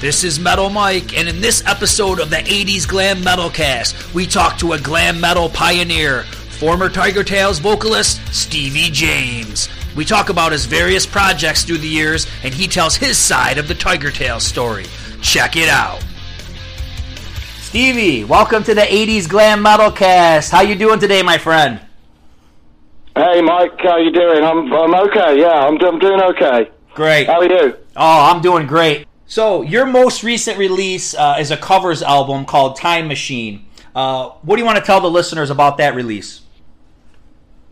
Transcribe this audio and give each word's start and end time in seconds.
This 0.00 0.22
is 0.22 0.38
Metal 0.38 0.68
Mike, 0.68 1.16
and 1.16 1.28
in 1.28 1.40
this 1.40 1.64
episode 1.66 2.20
of 2.20 2.28
the 2.28 2.36
80s 2.36 2.86
Glam 2.86 3.24
Metal 3.24 3.48
Cast, 3.48 4.12
we 4.12 4.26
talk 4.26 4.58
to 4.58 4.72
a 4.72 4.78
glam 4.78 5.20
metal 5.20 5.48
pioneer, 5.48 6.24
former 6.24 6.90
Tigertailz 6.90 7.60
vocalist 7.60 8.20
Steevi 8.26 8.88
Jaimz. 8.90 9.70
We 9.96 10.04
talk 10.04 10.28
about 10.28 10.52
his 10.52 10.66
various 10.66 11.06
projects 11.06 11.64
through 11.64 11.78
the 11.78 11.88
years, 11.88 12.26
and 12.42 12.52
he 12.52 12.66
tells 12.66 12.96
his 12.96 13.16
side 13.16 13.56
of 13.56 13.68
the 13.68 13.74
Tigertailz 13.74 14.42
story. 14.42 14.84
Check 15.22 15.56
it 15.56 15.68
out. 15.68 16.04
Stevie, 17.60 18.24
welcome 18.24 18.62
to 18.64 18.74
the 18.74 18.82
80s 18.82 19.28
Glam 19.28 19.62
Metal 19.62 19.90
Cast. 19.90 20.52
How 20.52 20.60
you 20.62 20.74
doing 20.74 21.00
today, 21.00 21.22
my 21.22 21.38
friend? 21.38 21.80
Hey, 23.16 23.40
Mike, 23.40 23.80
how 23.80 23.96
you 23.96 24.10
doing? 24.10 24.44
I'm 24.44 24.72
I'm 24.72 24.94
okay. 25.06 25.40
Yeah, 25.40 25.66
I'm 25.66 25.80
I'm 25.80 25.98
doing 25.98 26.20
okay. 26.20 26.70
Great. 26.94 27.26
How 27.28 27.40
are 27.40 27.48
you? 27.48 27.76
Oh, 27.96 28.32
I'm 28.32 28.42
doing 28.42 28.66
great. 28.66 29.06
So, 29.26 29.62
your 29.62 29.86
most 29.86 30.22
recent 30.22 30.58
release 30.58 31.14
uh, 31.14 31.36
is 31.38 31.50
a 31.50 31.56
covers 31.56 32.02
album 32.02 32.44
called 32.44 32.76
Time 32.76 33.08
Machine. 33.08 33.66
Uh, 33.94 34.30
what 34.42 34.56
do 34.56 34.60
you 34.60 34.66
want 34.66 34.78
to 34.78 34.84
tell 34.84 35.00
the 35.00 35.10
listeners 35.10 35.50
about 35.50 35.78
that 35.78 35.94
release? 35.94 36.42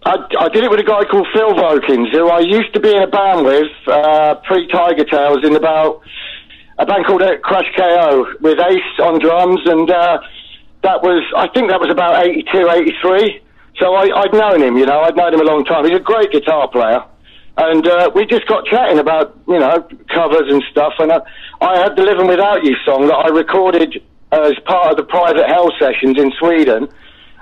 I, 0.05 0.17
I 0.39 0.49
did 0.49 0.65
it 0.65 0.71
with 0.71 0.81
a 0.81 0.85
guy 0.85 1.05
called 1.05 1.27
Phil 1.33 1.55
Vokins, 1.55 2.11
who 2.13 2.29
I 2.29 2.41
used 2.41 2.73
to 2.75 2.81
be 2.81 2.91
in 2.91 3.03
a 3.03 3.07
band 3.07 3.45
with 3.45 3.71
uh, 3.87 4.37
pre 4.47 4.67
Tigertailz 4.69 5.45
in 5.45 5.55
about 5.55 6.03
a 6.79 6.87
band 6.87 7.07
called 7.07 7.23
uh, 7.23 7.39
Crash 7.39 7.71
KO 7.77 8.27
with 8.41 8.59
Ace 8.59 9.01
on 9.01 9.21
drums, 9.21 9.61
and 9.67 9.91
uh, 9.91 10.19
that 10.83 11.03
was 11.03 11.23
I 11.37 11.49
think 11.49 11.71
that 11.71 11.81
was 11.81 11.91
about 11.91 12.25
82, 12.27 12.69
83. 12.71 13.41
So 13.79 13.95
I, 13.95 14.23
I'd 14.23 14.33
known 14.33 14.63
him, 14.63 14.77
you 14.77 14.87
know, 14.87 15.01
I'd 15.01 15.17
known 15.17 15.35
him 15.35 15.41
a 15.41 15.45
long 15.45 15.65
time. 15.65 15.85
He's 15.85 15.97
a 15.97 16.01
great 16.01 16.31
guitar 16.33 16.69
player. 16.69 17.05
And 17.57 17.87
uh, 17.87 18.11
we 18.15 18.25
just 18.25 18.47
got 18.47 18.65
chatting 18.67 18.99
about, 18.99 19.39
you 19.47 19.59
know, 19.59 19.87
covers 20.09 20.49
and 20.49 20.63
stuff. 20.71 20.95
And 20.99 21.13
I, 21.13 21.21
I 21.61 21.79
had 21.79 21.97
the 21.97 22.03
Living 22.03 22.27
Without 22.27 22.65
You 22.65 22.75
song 22.85 23.07
that 23.09 23.15
I 23.15 23.29
recorded 23.29 24.03
as 24.33 24.55
part 24.65 24.91
of 24.91 24.97
the 24.97 25.05
private 25.05 25.47
hell 25.47 25.69
sessions 25.79 26.19
in 26.19 26.33
Sweden. 26.39 26.89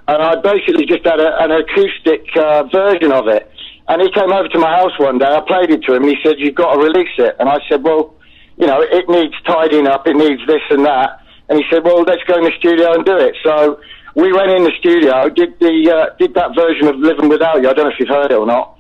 And 0.08 0.22
I 0.22 0.34
basically 0.40 0.86
just 0.86 1.06
had 1.06 1.20
a, 1.20 1.38
an 1.38 1.52
acoustic 1.52 2.26
uh, 2.36 2.64
version 2.64 3.12
of 3.12 3.28
it. 3.28 3.50
And 3.88 4.02
he 4.02 4.10
came 4.10 4.32
over 4.32 4.48
to 4.48 4.58
my 4.58 4.70
house 4.70 4.98
one 4.98 5.18
day. 5.18 5.26
I 5.26 5.40
played 5.46 5.70
it 5.70 5.82
to 5.86 5.94
him, 5.94 6.02
and 6.04 6.10
he 6.10 6.18
said, 6.22 6.38
"You've 6.38 6.54
got 6.54 6.74
to 6.74 6.78
release 6.78 7.14
it." 7.18 7.34
And 7.40 7.48
I 7.48 7.58
said, 7.68 7.82
"Well, 7.82 8.14
you 8.56 8.66
know, 8.66 8.80
it 8.82 9.08
needs 9.08 9.34
tidying 9.46 9.88
up. 9.88 10.06
It 10.06 10.14
needs 10.14 10.40
this 10.46 10.62
and 10.70 10.84
that." 10.86 11.22
And 11.48 11.58
he 11.58 11.64
said, 11.70 11.82
"Well, 11.82 12.02
let's 12.02 12.22
go 12.22 12.38
in 12.38 12.44
the 12.44 12.52
studio 12.56 12.94
and 12.94 13.04
do 13.04 13.16
it." 13.16 13.34
So 13.42 13.80
we 14.14 14.32
went 14.32 14.50
in 14.50 14.62
the 14.62 14.72
studio, 14.78 15.28
did 15.28 15.58
the 15.58 15.90
uh, 15.90 16.14
did 16.18 16.34
that 16.34 16.54
version 16.54 16.86
of 16.86 16.96
"Living 16.96 17.28
Without 17.28 17.62
You." 17.62 17.68
I 17.68 17.72
don't 17.72 17.86
know 17.86 17.90
if 17.90 17.98
you've 17.98 18.08
heard 18.08 18.30
it 18.30 18.38
or 18.38 18.46
not. 18.46 18.78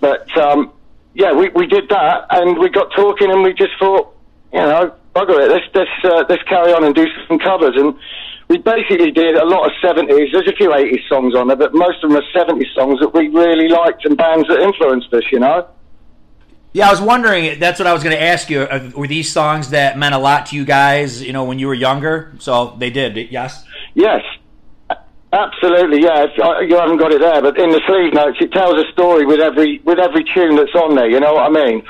But 0.00 0.36
um, 0.36 0.72
yeah, 1.14 1.32
we, 1.32 1.48
we 1.50 1.66
did 1.66 1.88
that, 1.88 2.26
and 2.30 2.58
we 2.58 2.68
got 2.68 2.90
talking, 2.94 3.30
and 3.30 3.42
we 3.42 3.54
just 3.54 3.72
thought, 3.78 4.14
you 4.52 4.60
know, 4.60 4.94
bugger 5.14 5.40
it, 5.40 5.50
let's 5.50 5.66
let's 5.74 5.90
uh, 6.04 6.24
let's 6.28 6.42
carry 6.44 6.72
on 6.72 6.84
and 6.84 6.94
do 6.94 7.06
some 7.28 7.38
covers, 7.38 7.74
and 7.76 7.94
we 8.48 8.58
basically 8.58 9.10
did 9.10 9.36
a 9.36 9.44
lot 9.44 9.66
of 9.66 9.72
seventies. 9.80 10.30
There's 10.32 10.48
a 10.48 10.56
few 10.56 10.74
eighties 10.74 11.02
songs 11.08 11.34
on 11.34 11.48
there, 11.48 11.56
but 11.56 11.74
most 11.74 12.02
of 12.02 12.10
them 12.10 12.18
are 12.18 12.32
seventies 12.32 12.68
songs 12.74 13.00
that 13.00 13.14
we 13.14 13.28
really 13.28 13.68
liked 13.68 14.04
and 14.04 14.16
bands 14.16 14.48
that 14.48 14.60
influenced 14.60 15.12
us, 15.14 15.24
you 15.32 15.40
know. 15.40 15.68
Yeah, 16.72 16.88
I 16.88 16.90
was 16.90 17.00
wondering. 17.00 17.60
That's 17.60 17.78
what 17.78 17.86
I 17.86 17.92
was 17.92 18.02
going 18.02 18.16
to 18.16 18.22
ask 18.22 18.50
you. 18.50 18.62
Uh, 18.62 18.90
were 18.96 19.06
these 19.06 19.32
songs 19.32 19.70
that 19.70 19.96
meant 19.96 20.12
a 20.12 20.18
lot 20.18 20.46
to 20.46 20.56
you 20.56 20.64
guys? 20.64 21.22
You 21.22 21.32
know, 21.32 21.44
when 21.44 21.60
you 21.60 21.68
were 21.68 21.74
younger. 21.74 22.34
So 22.40 22.74
they 22.78 22.90
did. 22.90 23.16
Yes. 23.30 23.64
Yes, 23.94 24.22
Absolutely, 25.34 26.02
yeah. 26.04 26.26
You 26.62 26.78
haven't 26.78 26.98
got 26.98 27.10
it 27.10 27.20
there, 27.20 27.42
but 27.42 27.58
in 27.58 27.70
the 27.70 27.80
sleeve 27.88 28.14
notes, 28.14 28.38
it 28.40 28.52
tells 28.52 28.78
a 28.78 28.86
story 28.92 29.26
with 29.26 29.40
every 29.40 29.80
with 29.84 29.98
every 29.98 30.22
tune 30.22 30.54
that's 30.54 30.74
on 30.76 30.94
there. 30.94 31.10
You 31.10 31.18
know 31.18 31.34
what 31.34 31.50
I 31.50 31.50
mean? 31.50 31.82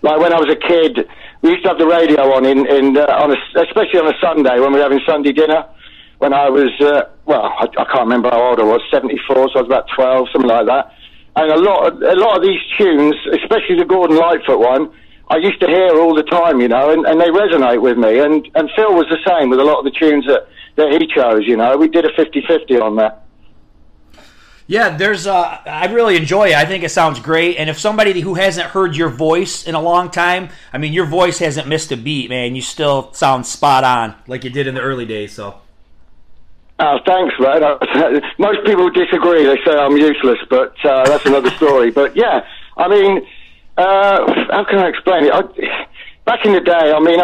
Like 0.00 0.18
when 0.20 0.32
I 0.32 0.40
was 0.40 0.48
a 0.48 0.56
kid, 0.56 1.06
we 1.42 1.50
used 1.50 1.64
to 1.64 1.68
have 1.68 1.78
the 1.78 1.86
radio 1.86 2.32
on 2.32 2.46
in 2.46 2.64
in 2.66 2.96
uh, 2.96 3.04
on 3.20 3.30
a, 3.30 3.36
especially 3.60 4.00
on 4.00 4.08
a 4.08 4.16
Sunday 4.22 4.58
when 4.58 4.72
we 4.72 4.78
were 4.78 4.84
having 4.88 5.00
Sunday 5.04 5.32
dinner. 5.32 5.68
When 6.16 6.32
I 6.32 6.48
was 6.48 6.72
uh, 6.80 7.12
well, 7.26 7.44
I, 7.44 7.64
I 7.64 7.84
can't 7.92 8.08
remember 8.08 8.30
how 8.30 8.40
old 8.40 8.58
I 8.58 8.64
was, 8.64 8.80
seventy 8.90 9.20
four, 9.28 9.50
so 9.52 9.58
I 9.58 9.62
was 9.62 9.66
about 9.66 9.86
twelve, 9.94 10.28
something 10.32 10.48
like 10.48 10.64
that. 10.64 10.96
And 11.36 11.52
a 11.52 11.60
lot 11.60 11.92
of, 11.92 12.00
a 12.00 12.16
lot 12.16 12.36
of 12.38 12.42
these 12.42 12.62
tunes, 12.78 13.16
especially 13.36 13.76
the 13.76 13.84
Gordon 13.84 14.16
Lightfoot 14.16 14.60
one, 14.60 14.88
I 15.28 15.36
used 15.36 15.60
to 15.60 15.66
hear 15.66 16.00
all 16.00 16.14
the 16.14 16.22
time, 16.22 16.62
you 16.62 16.68
know, 16.68 16.88
and, 16.88 17.04
and 17.04 17.20
they 17.20 17.28
resonate 17.28 17.82
with 17.82 17.98
me. 17.98 18.20
And 18.20 18.48
and 18.54 18.70
Phil 18.74 18.94
was 18.94 19.12
the 19.12 19.20
same 19.28 19.50
with 19.50 19.60
a 19.60 19.64
lot 19.64 19.80
of 19.80 19.84
the 19.84 19.90
tunes 19.90 20.24
that 20.24 20.48
that 20.76 20.90
he 21.00 21.06
chose. 21.06 21.46
You 21.46 21.56
know, 21.56 21.76
we 21.76 21.88
did 21.88 22.04
a 22.04 22.10
50-50 22.10 22.80
on 22.80 22.96
that. 22.96 23.24
Yeah, 24.66 24.96
there's. 24.96 25.26
Uh, 25.26 25.58
I 25.66 25.92
really 25.92 26.16
enjoy 26.16 26.48
it. 26.48 26.54
I 26.54 26.64
think 26.64 26.84
it 26.84 26.88
sounds 26.88 27.20
great. 27.20 27.58
And 27.58 27.68
if 27.68 27.78
somebody 27.78 28.18
who 28.20 28.34
hasn't 28.34 28.68
heard 28.68 28.96
your 28.96 29.10
voice 29.10 29.66
in 29.66 29.74
a 29.74 29.80
long 29.80 30.10
time, 30.10 30.48
I 30.72 30.78
mean, 30.78 30.94
your 30.94 31.04
voice 31.04 31.38
hasn't 31.38 31.68
missed 31.68 31.92
a 31.92 31.98
beat, 31.98 32.30
man. 32.30 32.54
You 32.54 32.62
still 32.62 33.12
sound 33.12 33.46
spot 33.46 33.84
on, 33.84 34.14
like 34.26 34.42
you 34.42 34.48
did 34.48 34.66
in 34.66 34.74
the 34.74 34.80
early 34.80 35.04
days. 35.04 35.34
So. 35.34 35.60
Oh, 36.78 36.98
thanks, 37.04 37.34
man. 37.38 37.60
Most 38.38 38.64
people 38.64 38.88
disagree. 38.90 39.44
They 39.44 39.58
say 39.66 39.76
I'm 39.76 39.96
useless, 39.98 40.38
but 40.48 40.74
uh, 40.84 41.04
that's 41.04 41.26
another 41.26 41.50
story. 41.50 41.90
But 41.90 42.16
yeah, 42.16 42.46
I 42.78 42.88
mean, 42.88 43.26
uh, 43.76 44.46
how 44.50 44.64
can 44.64 44.78
I 44.78 44.88
explain 44.88 45.24
it? 45.24 45.32
I, 45.32 45.42
back 46.24 46.44
in 46.44 46.52
the 46.52 46.60
day, 46.60 46.92
I 46.92 47.00
mean, 47.00 47.18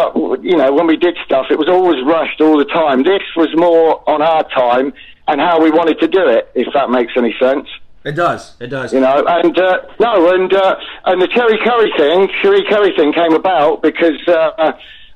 you 0.44 0.56
know, 0.56 0.72
when 0.72 0.87
we 0.87 0.97
did 0.97 1.16
stuff, 1.25 1.47
it 1.50 1.59
was 1.59 1.69
always 1.69 2.03
rushed 2.05 2.41
all 2.41 2.59
the 2.59 2.65
time. 2.66 3.03
This 3.03 3.22
was 3.37 3.49
more 3.55 4.09
on 4.09 4.22
our 4.22 4.49
time 4.50 4.93
and 5.28 5.41
how 5.41 5.62
we 5.62 5.71
wanted 5.71 6.00
to 6.00 6.09
do 6.09 6.27
it, 6.28 6.50
if 6.55 6.72
that 6.75 6.91
makes 6.91 7.12
any 7.16 7.34
sense. 7.39 7.69
It 8.05 8.12
does. 8.12 8.56
It 8.60 8.69
does. 8.69 8.93
You 8.93 9.00
know, 9.00 9.25
and 9.27 9.59
uh, 9.59 9.78
no, 9.99 10.34
and 10.34 10.53
uh, 10.53 10.77
and 11.05 11.21
the 11.21 11.28
Cherie 11.28 11.59
Currie 11.62 11.93
thing, 11.99 12.31
Cherie 12.41 12.65
Currie 12.69 12.97
thing 12.97 13.12
came 13.12 13.34
about 13.34 13.83
because 13.83 14.16
uh, 14.27 14.72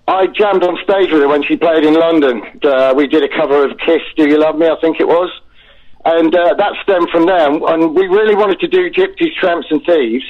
I 0.06 0.26
jammed 0.26 0.62
on 0.62 0.76
stage 0.84 1.10
with 1.10 1.22
her 1.22 1.28
when 1.28 1.42
she 1.42 1.56
played 1.56 1.84
in 1.84 1.94
London. 1.94 2.42
Uh, 2.62 2.92
we 2.94 3.06
did 3.06 3.22
a 3.22 3.28
cover 3.34 3.64
of 3.64 3.78
Kiss, 3.78 4.02
"Do 4.16 4.28
You 4.28 4.38
Love 4.38 4.58
Me?" 4.58 4.68
I 4.68 4.76
think 4.82 5.00
it 5.00 5.08
was, 5.08 5.30
and 6.04 6.34
uh, 6.34 6.54
that 6.54 6.72
stemmed 6.82 7.08
from 7.08 7.24
there. 7.24 7.48
And 7.48 7.94
we 7.94 8.06
really 8.06 8.34
wanted 8.34 8.60
to 8.60 8.68
do 8.68 8.90
Gypsies, 8.90 9.34
Tramps, 9.40 9.68
and 9.70 9.82
Thieves, 9.86 10.26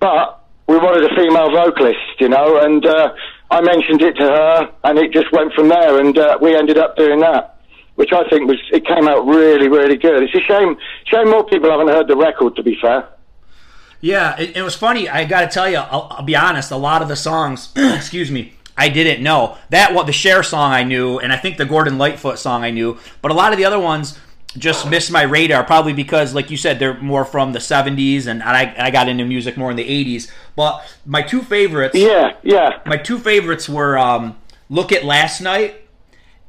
but 0.00 0.39
we 0.70 0.78
wanted 0.78 1.10
a 1.10 1.14
female 1.16 1.50
vocalist, 1.50 1.98
you 2.20 2.28
know, 2.28 2.60
and 2.60 2.86
uh, 2.86 3.12
I 3.50 3.60
mentioned 3.60 4.02
it 4.02 4.12
to 4.12 4.22
her, 4.22 4.72
and 4.84 4.98
it 5.00 5.12
just 5.12 5.32
went 5.32 5.52
from 5.52 5.68
there, 5.68 5.98
and 5.98 6.16
uh, 6.16 6.38
we 6.40 6.54
ended 6.54 6.78
up 6.78 6.96
doing 6.96 7.18
that, 7.20 7.60
which 7.96 8.12
I 8.12 8.22
think 8.28 8.48
was 8.48 8.58
it 8.72 8.86
came 8.86 9.08
out 9.08 9.26
really, 9.26 9.68
really 9.68 9.96
good. 9.96 10.22
It's 10.22 10.32
a 10.32 10.40
shame, 10.46 10.76
shame 11.06 11.28
more 11.28 11.44
people 11.44 11.68
haven't 11.72 11.88
heard 11.88 12.06
the 12.06 12.16
record. 12.16 12.54
To 12.54 12.62
be 12.62 12.78
fair. 12.80 13.08
Yeah, 14.00 14.38
it, 14.38 14.58
it 14.58 14.62
was 14.62 14.76
funny. 14.76 15.08
I 15.08 15.24
got 15.24 15.40
to 15.40 15.48
tell 15.48 15.68
you, 15.68 15.78
I'll, 15.78 16.06
I'll 16.08 16.22
be 16.22 16.36
honest. 16.36 16.70
A 16.70 16.76
lot 16.76 17.02
of 17.02 17.08
the 17.08 17.16
songs, 17.16 17.72
excuse 17.76 18.30
me, 18.30 18.52
I 18.76 18.90
didn't 18.90 19.24
know 19.24 19.58
that. 19.70 19.92
What 19.92 20.06
the 20.06 20.12
Cher 20.12 20.44
song 20.44 20.70
I 20.70 20.84
knew, 20.84 21.18
and 21.18 21.32
I 21.32 21.36
think 21.36 21.56
the 21.56 21.66
Gordon 21.66 21.98
Lightfoot 21.98 22.38
song 22.38 22.62
I 22.62 22.70
knew, 22.70 22.96
but 23.22 23.32
a 23.32 23.34
lot 23.34 23.50
of 23.50 23.58
the 23.58 23.64
other 23.64 23.80
ones 23.80 24.16
just 24.56 24.88
missed 24.88 25.10
my 25.10 25.22
radar 25.22 25.62
probably 25.62 25.92
because 25.92 26.34
like 26.34 26.50
you 26.50 26.56
said 26.56 26.78
they're 26.78 27.00
more 27.00 27.24
from 27.24 27.52
the 27.52 27.58
70s 27.58 28.26
and 28.26 28.42
I, 28.42 28.74
I 28.78 28.90
got 28.90 29.08
into 29.08 29.24
music 29.24 29.56
more 29.56 29.70
in 29.70 29.76
the 29.76 29.84
80s 29.84 30.30
but 30.56 30.82
my 31.06 31.22
two 31.22 31.42
favorites 31.42 31.94
yeah 31.96 32.32
yeah. 32.42 32.80
my 32.84 32.96
two 32.96 33.18
favorites 33.18 33.68
were 33.68 33.96
um, 33.96 34.36
look 34.68 34.90
at 34.92 35.04
last 35.04 35.40
night 35.40 35.76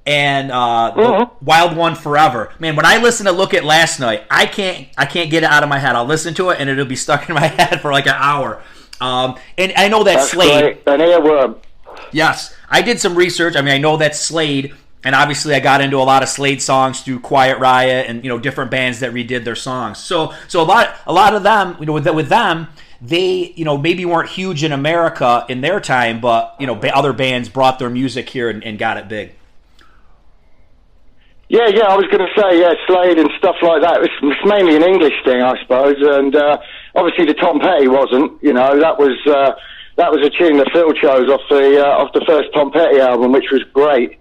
and 0.06 0.52
uh, 0.52 0.94
mm-hmm. 0.96 1.46
wild 1.46 1.78
one 1.78 1.94
forever. 1.94 2.52
Man 2.58 2.76
when 2.76 2.86
i 2.86 2.98
listen 2.98 3.28
to 3.28 3.32
look 3.32 3.54
at 3.54 3.64
last 3.64 4.00
night 4.00 4.24
i 4.32 4.48
can't 4.48 4.88
i 4.98 5.06
can't 5.06 5.30
get 5.30 5.44
it 5.44 5.50
out 5.50 5.62
of 5.62 5.70
my 5.70 5.78
head. 5.78 5.96
I'll 5.96 6.06
listen 6.06 6.34
to 6.36 6.50
it 6.50 6.60
and 6.60 6.70
it'll 6.70 6.86
be 6.86 6.96
stuck 6.96 7.30
in 7.30 7.36
my 7.36 7.48
head 7.48 7.82
for 7.82 7.92
like 7.92 8.08
an 8.08 8.16
hour. 8.16 8.64
Um, 9.00 9.38
and 9.58 9.74
i 9.78 9.88
know 9.88 10.04
that 10.04 10.16
That's 10.16 10.32
slade 10.32 10.82
great. 10.84 10.88
an 10.88 11.00
earworm 11.02 11.58
yes 12.12 12.56
i 12.70 12.82
did 12.82 13.00
some 13.00 13.16
research. 13.16 13.56
I 13.56 13.62
mean 13.62 13.74
i 13.74 13.78
know 13.78 13.98
that 13.98 14.16
slade 14.16 14.74
and 15.04 15.16
obviously 15.16 15.56
I 15.56 15.60
got 15.60 15.82
into 15.82 15.98
a 15.98 16.04
lot 16.04 16.24
of 16.24 16.30
Slade 16.30 16.62
songs 16.62 17.02
through 17.02 17.20
Quiet 17.22 17.60
Riot 17.60 18.08
and 18.08 18.24
you 18.24 18.30
know 18.30 18.40
different 18.40 18.72
bands 18.72 19.00
that 19.00 19.14
redid 19.14 19.44
their 19.44 19.56
songs. 19.56 19.98
So 19.98 20.34
so 20.48 20.62
a 20.62 20.64
lot 20.64 20.96
a 21.06 21.14
lot 21.14 21.34
of 21.34 21.44
them 21.44 21.78
you 21.80 21.86
know 21.86 21.94
with 21.94 22.08
with 22.10 22.30
them 22.30 22.68
they 23.02 23.52
you 23.56 23.66
know 23.66 23.78
maybe 23.78 24.06
weren't 24.06 24.30
huge 24.30 24.64
in 24.64 24.72
America 24.72 25.46
in 25.50 25.62
their 25.62 25.80
time, 25.80 26.22
but 26.22 26.56
you 26.60 26.68
know 26.68 26.76
other 26.94 27.14
bands 27.14 27.50
brought 27.50 27.80
their 27.80 27.90
music 27.90 28.30
here 28.30 28.50
and, 28.50 28.64
and 28.64 28.78
got 28.78 28.98
it 28.98 29.08
big. 29.08 29.34
Yeah, 31.50 31.68
yeah, 31.68 31.84
I 31.84 31.98
was 31.98 32.06
going 32.06 32.26
to 32.26 32.42
say 32.42 32.62
yeah, 32.62 32.74
Slade 32.88 33.20
and 33.20 33.30
stuff 33.38 33.58
like 33.62 33.82
that. 33.82 34.02
It's, 34.02 34.14
it's 34.24 34.46
mainly 34.46 34.78
an 34.78 34.84
English 34.84 35.16
thing, 35.26 35.42
I 35.42 35.62
suppose, 35.62 35.98
and 36.00 36.34
uh, 36.34 36.58
obviously 36.96 37.26
the 37.26 37.34
Tom 37.34 37.60
Petty 37.60 37.90
wasn't. 37.90 38.42
You 38.42 38.54
know, 38.54 38.80
that 38.80 38.98
was. 38.98 39.18
Uh, 39.26 39.54
that 39.98 40.10
was 40.10 40.26
a 40.26 40.30
tune 40.30 40.58
that 40.58 40.72
Phil 40.72 40.94
chose 40.94 41.30
off 41.30 41.42
the 41.50 41.86
uh, 41.86 42.00
off 42.00 42.14
the 42.14 42.24
first 42.26 42.48
Tom 42.54 42.72
Petty 42.72 43.00
album, 43.00 43.34
which 43.34 43.52
was 43.52 43.62
great. 43.74 44.21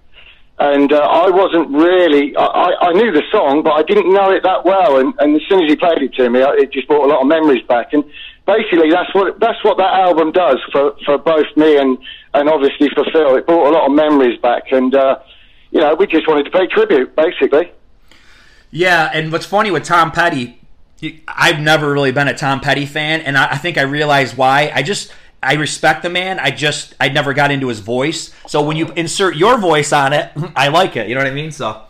And 0.63 0.93
uh, 0.93 0.99
I 0.99 1.31
wasn't 1.31 1.71
really, 1.71 2.37
I, 2.37 2.75
I 2.83 2.93
knew 2.93 3.11
the 3.13 3.23
song, 3.33 3.63
but 3.63 3.73
I 3.73 3.83
didn't 3.83 4.13
know 4.13 4.31
it 4.31 4.43
that 4.43 4.63
well. 4.63 4.99
And, 5.01 5.15
and 5.19 5.35
as 5.35 5.41
soon 5.49 5.65
as 5.65 5.71
he 5.71 5.75
played 5.75 6.03
it 6.03 6.13
to 6.17 6.29
me, 6.29 6.41
it 6.43 6.71
just 6.71 6.87
brought 6.87 7.07
a 7.07 7.09
lot 7.09 7.23
of 7.23 7.29
memories 7.29 7.63
back. 7.67 7.95
And 7.95 8.05
basically, 8.47 8.91
that's 8.91 9.09
what 9.15 9.41
that's 9.41 9.65
what 9.65 9.79
that 9.79 9.95
album 9.95 10.33
does 10.33 10.59
for, 10.71 10.95
for 11.07 11.17
both 11.17 11.47
me 11.57 11.79
and, 11.79 11.97
and 12.35 12.51
obviously 12.51 12.91
for 12.95 13.05
Phil. 13.11 13.37
It 13.37 13.47
brought 13.47 13.71
a 13.71 13.73
lot 13.73 13.87
of 13.87 13.93
memories 13.93 14.39
back. 14.43 14.65
And, 14.71 14.95
uh, 14.95 15.21
you 15.71 15.81
know, 15.81 15.95
we 15.95 16.07
just 16.07 16.29
wanted 16.29 16.45
to 16.45 16.51
pay 16.51 16.67
tribute, 16.67 17.17
basically. 17.17 17.73
Yeah, 18.71 19.11
and 19.15 19.33
what's 19.33 19.47
funny 19.47 19.71
with 19.71 19.85
Tom 19.85 20.13
Petty, 20.13 20.61
I've 21.27 21.59
never 21.59 21.91
really 21.91 22.13
been 22.13 22.29
a 22.29 22.37
Tom 22.37 22.61
Petty 22.61 22.85
fan, 22.85 23.23
and 23.23 23.39
I, 23.39 23.53
I 23.53 23.57
think 23.57 23.79
I 23.79 23.83
realized 23.83 24.37
why. 24.37 24.71
I 24.75 24.83
just 24.83 25.11
I 25.43 25.55
respect 25.55 26.03
the 26.03 26.11
man. 26.11 26.39
I 26.39 26.51
just 26.51 26.95
I 27.01 27.09
never 27.09 27.33
got 27.33 27.51
into 27.51 27.69
his 27.69 27.81
voice. 27.81 28.33
So 28.47 28.63
when 28.63 28.77
you 28.77 28.93
insert 28.93 29.37
your 29.37 29.59
voice 29.59 29.93
on 29.93 30.13
it, 30.13 30.33
I 30.57 30.69
like 30.69 30.97
it. 30.97 31.09
You 31.09 31.15
know 31.15 31.23
what 31.23 31.31
I 31.31 31.35
mean? 31.35 31.51
So. 31.51 31.83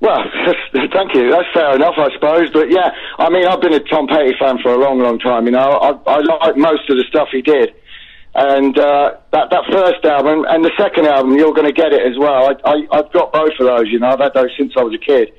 Well, 0.00 0.24
thank 0.72 1.14
you. 1.14 1.30
That's 1.30 1.48
fair 1.52 1.74
enough, 1.74 1.94
I 1.98 2.08
suppose. 2.14 2.50
But 2.52 2.70
yeah, 2.70 2.90
I 3.18 3.28
mean, 3.28 3.46
I've 3.46 3.60
been 3.60 3.74
a 3.74 3.80
Tom 3.80 4.06
Petty 4.06 4.34
fan 4.38 4.58
for 4.62 4.72
a 4.72 4.78
long, 4.78 4.98
long 4.98 5.18
time. 5.18 5.44
You 5.44 5.52
know, 5.52 5.58
I, 5.58 5.90
I 6.10 6.20
like 6.20 6.56
most 6.56 6.88
of 6.88 6.96
the 6.96 7.04
stuff 7.08 7.28
he 7.30 7.42
did, 7.42 7.74
and 8.34 8.78
uh, 8.78 9.16
that 9.32 9.50
that 9.50 9.64
first 9.70 10.04
album 10.06 10.46
and 10.48 10.64
the 10.64 10.72
second 10.78 11.06
album, 11.06 11.36
you're 11.36 11.52
going 11.52 11.66
to 11.66 11.72
get 11.72 11.92
it 11.92 12.00
as 12.06 12.16
well. 12.18 12.48
I, 12.48 12.70
I, 12.70 12.98
I've 12.98 13.12
got 13.12 13.32
both 13.32 13.52
of 13.60 13.66
those. 13.66 13.88
You 13.88 13.98
know, 13.98 14.08
I've 14.08 14.20
had 14.20 14.32
those 14.32 14.50
since 14.56 14.72
I 14.76 14.82
was 14.82 14.94
a 14.94 14.98
kid. 14.98 15.32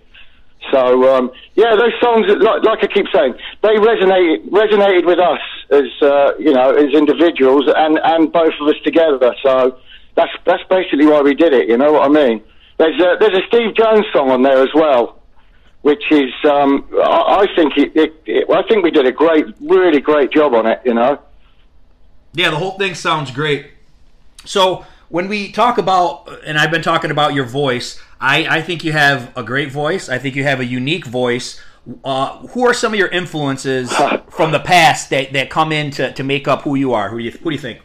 So 0.70 1.16
um, 1.16 1.32
yeah, 1.56 1.76
those 1.76 1.94
songs, 2.00 2.28
like, 2.28 2.64
like, 2.64 2.84
I 2.84 2.88
keep 2.88 3.08
saying, 3.14 3.34
they 3.62 3.76
resonated 3.76 4.50
resonated 4.50 5.06
with 5.06 5.20
us 5.20 5.40
as 5.72 5.90
uh, 6.02 6.34
you 6.38 6.54
know 6.54 6.72
as 6.72 6.94
individuals 6.94 7.66
and 7.76 8.00
and 8.04 8.32
both 8.32 8.54
of 8.62 8.68
us 8.68 8.76
together. 8.84 9.36
So 9.42 9.80
that's 10.16 10.32
that's 10.46 10.64
basically 10.70 11.08
why 11.08 11.22
we 11.22 11.34
did 11.34 11.54
it. 11.54 11.68
You 11.68 11.78
know 11.78 11.94
what 11.94 12.04
I 12.04 12.10
mean? 12.10 12.44
There's 12.78 13.00
a, 13.00 13.16
there's 13.20 13.38
a 13.38 13.46
Steve 13.48 13.76
Jones 13.76 14.06
song 14.12 14.32
on 14.32 14.42
there 14.42 14.64
as 14.64 14.74
well, 14.74 15.20
which 15.82 16.04
is 16.12 16.32
um, 16.50 16.88
I, 16.94 17.46
I, 17.46 17.56
think 17.56 17.78
it, 17.78 17.96
it, 17.96 18.22
it, 18.26 18.50
I 18.50 18.64
think 18.68 18.84
we 18.84 18.90
did 18.90 19.06
a 19.06 19.12
great, 19.12 19.46
really 19.60 20.02
great 20.02 20.32
job 20.32 20.56
on 20.56 20.66
it. 20.66 20.82
You 20.84 20.96
know? 20.96 21.20
Yeah, 22.34 22.50
the 22.50 22.56
whole 22.56 22.78
thing 22.80 22.96
sounds 22.96 23.30
great. 23.30 23.72
So 24.46 24.86
when 25.10 25.28
we 25.28 25.52
talk 25.52 25.78
about, 25.78 26.28
and 26.44 26.58
I've 26.58 26.72
been 26.72 26.82
talking 26.82 27.12
about 27.12 27.36
your 27.36 27.46
voice, 27.46 28.02
I, 28.22 28.58
I 28.58 28.62
think 28.62 28.84
you 28.84 28.92
have 28.92 29.36
a 29.36 29.44
great 29.44 29.72
voice. 29.72 30.08
I 30.08 30.20
think 30.20 30.36
you 30.36 30.44
have 30.44 30.60
a 30.60 30.66
unique 30.66 31.06
voice. 31.06 31.60
Uh, 32.06 32.38
who 32.50 32.68
are 32.68 32.76
some 32.76 32.94
of 32.94 33.00
your 33.00 33.08
influences 33.08 33.92
from 34.30 34.52
the 34.52 34.60
past 34.60 35.10
that, 35.10 35.34
that 35.34 35.50
come 35.50 35.72
in 35.72 35.90
to, 35.92 36.14
to 36.14 36.24
make 36.24 36.48
up 36.48 36.62
who 36.62 36.76
you 36.76 36.94
are? 36.94 37.10
Who 37.10 37.18
do 37.18 37.26
you, 37.26 37.32
who 37.32 37.50
do 37.50 37.56
you 37.56 37.62
think? 37.62 37.82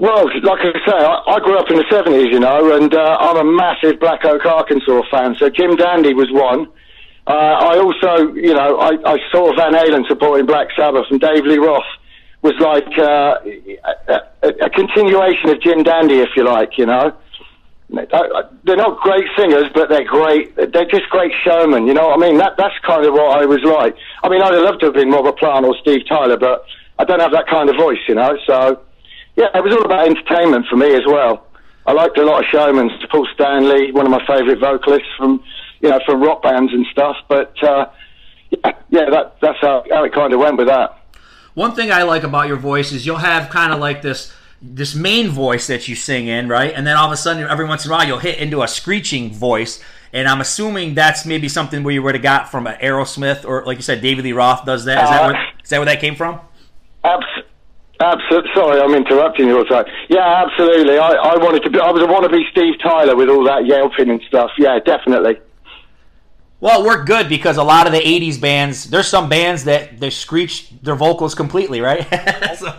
Well, 0.00 0.26
like 0.42 0.60
I 0.60 0.72
say, 0.86 0.96
I, 0.96 1.22
I 1.26 1.40
grew 1.40 1.58
up 1.58 1.70
in 1.70 1.76
the 1.76 1.84
70s, 1.84 2.32
you 2.32 2.40
know, 2.40 2.76
and 2.76 2.92
uh, 2.92 3.16
I'm 3.20 3.36
a 3.36 3.44
massive 3.44 4.00
Black 4.00 4.24
Oak, 4.24 4.44
Arkansas 4.44 5.02
fan. 5.10 5.36
So 5.38 5.48
Jim 5.48 5.76
Dandy 5.76 6.12
was 6.12 6.30
one. 6.32 6.68
Uh, 7.26 7.32
I 7.32 7.78
also, 7.78 8.32
you 8.34 8.54
know, 8.54 8.78
I, 8.78 8.90
I 9.04 9.18
saw 9.30 9.54
Van 9.54 9.72
Halen 9.72 10.06
supporting 10.08 10.46
Black 10.46 10.68
Sabbath, 10.76 11.06
and 11.10 11.20
Dave 11.20 11.44
Lee 11.44 11.58
Roth 11.58 11.84
was 12.42 12.54
like 12.58 12.98
uh, 12.98 13.36
a, 14.08 14.48
a, 14.48 14.66
a, 14.66 14.70
continuation 14.70 15.50
of 15.50 15.60
Jim 15.60 15.82
Dandy, 15.82 16.20
if 16.20 16.30
you 16.34 16.44
like, 16.44 16.78
you 16.78 16.86
know. 16.86 17.14
They're 17.92 18.76
not 18.76 19.00
great 19.00 19.26
singers, 19.36 19.64
but 19.74 19.88
they're 19.88 20.04
great. 20.04 20.54
They're 20.54 20.84
just 20.84 21.08
great 21.10 21.32
showmen. 21.44 21.86
You 21.86 21.94
know 21.94 22.08
what 22.08 22.22
I 22.22 22.28
mean? 22.28 22.38
That 22.38 22.56
that's 22.56 22.78
kind 22.86 23.04
of 23.04 23.14
what 23.14 23.42
I 23.42 23.46
was 23.46 23.62
like. 23.64 23.96
I 24.22 24.28
mean, 24.28 24.42
I'd 24.42 24.52
have 24.54 24.62
loved 24.62 24.80
to 24.80 24.86
have 24.86 24.94
been 24.94 25.10
Robert 25.10 25.38
Plant 25.38 25.66
or 25.66 25.74
Steve 25.82 26.06
Tyler, 26.08 26.36
but 26.36 26.64
I 26.98 27.04
don't 27.04 27.20
have 27.20 27.32
that 27.32 27.48
kind 27.48 27.68
of 27.68 27.76
voice, 27.76 27.98
you 28.06 28.14
know. 28.14 28.36
So, 28.46 28.80
yeah, 29.34 29.46
it 29.54 29.64
was 29.64 29.74
all 29.74 29.84
about 29.84 30.06
entertainment 30.06 30.66
for 30.70 30.76
me 30.76 30.94
as 30.94 31.02
well. 31.06 31.46
I 31.86 31.92
liked 31.92 32.16
a 32.18 32.22
lot 32.22 32.44
of 32.44 32.48
showmen. 32.50 32.90
Paul 33.10 33.26
Stanley, 33.34 33.90
one 33.90 34.06
of 34.06 34.12
my 34.12 34.24
favourite 34.26 34.60
vocalists 34.60 35.08
from, 35.16 35.42
you 35.80 35.88
know, 35.88 35.98
from 36.06 36.22
rock 36.22 36.42
bands 36.42 36.72
and 36.72 36.86
stuff. 36.92 37.16
But 37.28 37.60
uh, 37.64 37.86
yeah, 38.50 38.72
yeah, 38.90 39.10
that, 39.10 39.36
that's 39.40 39.58
how, 39.60 39.84
how 39.90 40.04
it 40.04 40.12
kind 40.12 40.32
of 40.32 40.38
went 40.38 40.58
with 40.58 40.68
that. 40.68 40.96
One 41.54 41.74
thing 41.74 41.90
I 41.90 42.04
like 42.04 42.22
about 42.22 42.46
your 42.46 42.56
voice 42.56 42.92
is 42.92 43.04
you'll 43.04 43.16
have 43.16 43.50
kind 43.50 43.72
of 43.72 43.80
like 43.80 44.02
this 44.02 44.32
this 44.62 44.94
main 44.94 45.28
voice 45.28 45.66
that 45.68 45.88
you 45.88 45.94
sing 45.94 46.28
in, 46.28 46.48
right? 46.48 46.72
And 46.74 46.86
then 46.86 46.96
all 46.96 47.06
of 47.06 47.12
a 47.12 47.16
sudden, 47.16 47.42
every 47.48 47.64
once 47.64 47.84
in 47.84 47.90
a 47.90 47.94
while, 47.94 48.06
you'll 48.06 48.18
hit 48.18 48.38
into 48.38 48.62
a 48.62 48.68
screeching 48.68 49.32
voice. 49.32 49.82
And 50.12 50.28
I'm 50.28 50.40
assuming 50.40 50.94
that's 50.94 51.24
maybe 51.24 51.48
something 51.48 51.82
where 51.82 51.94
you 51.94 52.02
would 52.02 52.14
have 52.14 52.22
got 52.22 52.50
from 52.50 52.66
Aerosmith 52.66 53.44
or, 53.46 53.64
like 53.64 53.78
you 53.78 53.82
said, 53.82 54.02
David 54.02 54.24
Lee 54.24 54.32
Roth 54.32 54.64
does 54.64 54.84
that. 54.84 55.04
Is, 55.04 55.08
uh, 55.08 55.12
that, 55.12 55.26
where, 55.26 55.48
is 55.62 55.70
that 55.70 55.78
where 55.78 55.86
that 55.86 56.00
came 56.00 56.16
from? 56.16 56.40
Absolutely. 57.04 57.50
Absolutely. 58.00 58.50
Sorry, 58.54 58.80
I'm 58.80 58.94
interrupting 58.94 59.46
you 59.48 59.62
time. 59.66 59.84
Yeah, 60.08 60.44
absolutely. 60.44 60.98
I, 60.98 61.10
I 61.10 61.36
wanted 61.36 61.62
to 61.64 61.70
be. 61.70 61.78
I 61.78 61.90
was 61.90 62.02
a 62.02 62.06
wannabe 62.06 62.50
Steve 62.50 62.80
Tyler 62.82 63.14
with 63.14 63.28
all 63.28 63.44
that 63.44 63.66
yelping 63.66 64.08
and 64.08 64.22
stuff. 64.26 64.50
Yeah, 64.56 64.78
definitely. 64.78 65.38
Well, 66.60 66.82
it 66.82 66.86
worked 66.86 67.06
good 67.06 67.28
because 67.28 67.58
a 67.58 67.62
lot 67.62 67.86
of 67.86 67.92
the 67.92 68.00
'80s 68.00 68.40
bands. 68.40 68.88
There's 68.88 69.06
some 69.06 69.28
bands 69.28 69.64
that 69.64 70.00
they 70.00 70.08
screech 70.08 70.70
their 70.80 70.94
vocals 70.94 71.34
completely, 71.34 71.82
right? 71.82 72.06
so, 72.58 72.74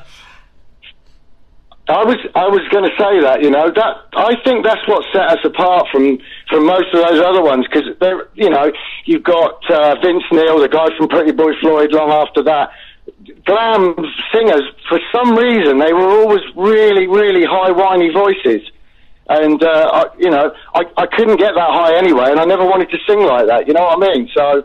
I 1.92 2.06
was 2.06 2.18
I 2.36 2.48
was 2.48 2.64
going 2.72 2.88
to 2.88 2.96
say 2.96 3.20
that 3.20 3.44
you 3.44 3.52
know 3.52 3.68
that 3.68 3.94
I 4.16 4.36
think 4.44 4.64
that's 4.64 4.86
what 4.88 5.04
set 5.12 5.28
us 5.28 5.44
apart 5.44 5.88
from 5.92 6.20
from 6.48 6.66
most 6.66 6.88
of 6.94 7.04
those 7.04 7.20
other 7.20 7.44
ones 7.44 7.68
because 7.68 7.90
you 8.34 8.50
know 8.50 8.72
you've 9.06 9.24
got 9.24 9.60
uh, 9.70 9.96
Vince 10.02 10.24
Neil, 10.32 10.60
the 10.60 10.70
guy 10.70 10.88
from 10.98 11.10
Pretty 11.10 11.32
Boy 11.32 11.52
Floyd. 11.60 11.92
Long 11.92 12.12
after 12.12 12.44
that, 12.44 12.72
glam 13.46 13.96
singers 14.32 14.64
for 14.88 15.00
some 15.12 15.36
reason 15.36 15.80
they 15.80 15.92
were 15.92 16.08
always 16.08 16.42
really 16.56 17.08
really 17.08 17.44
high 17.44 17.72
whiny 17.72 18.10
voices, 18.10 18.62
and 19.28 19.62
uh, 19.62 19.92
I, 19.92 20.04
you 20.18 20.30
know 20.30 20.54
I 20.74 20.84
I 20.96 21.08
couldn't 21.08 21.38
get 21.38 21.56
that 21.56 21.72
high 21.76 21.98
anyway, 21.98 22.32
and 22.32 22.40
I 22.40 22.46
never 22.46 22.64
wanted 22.64 22.90
to 22.92 22.98
sing 23.06 23.20
like 23.20 23.48
that. 23.48 23.68
You 23.68 23.74
know 23.74 23.84
what 23.84 24.04
I 24.04 24.14
mean? 24.14 24.30
So. 24.34 24.64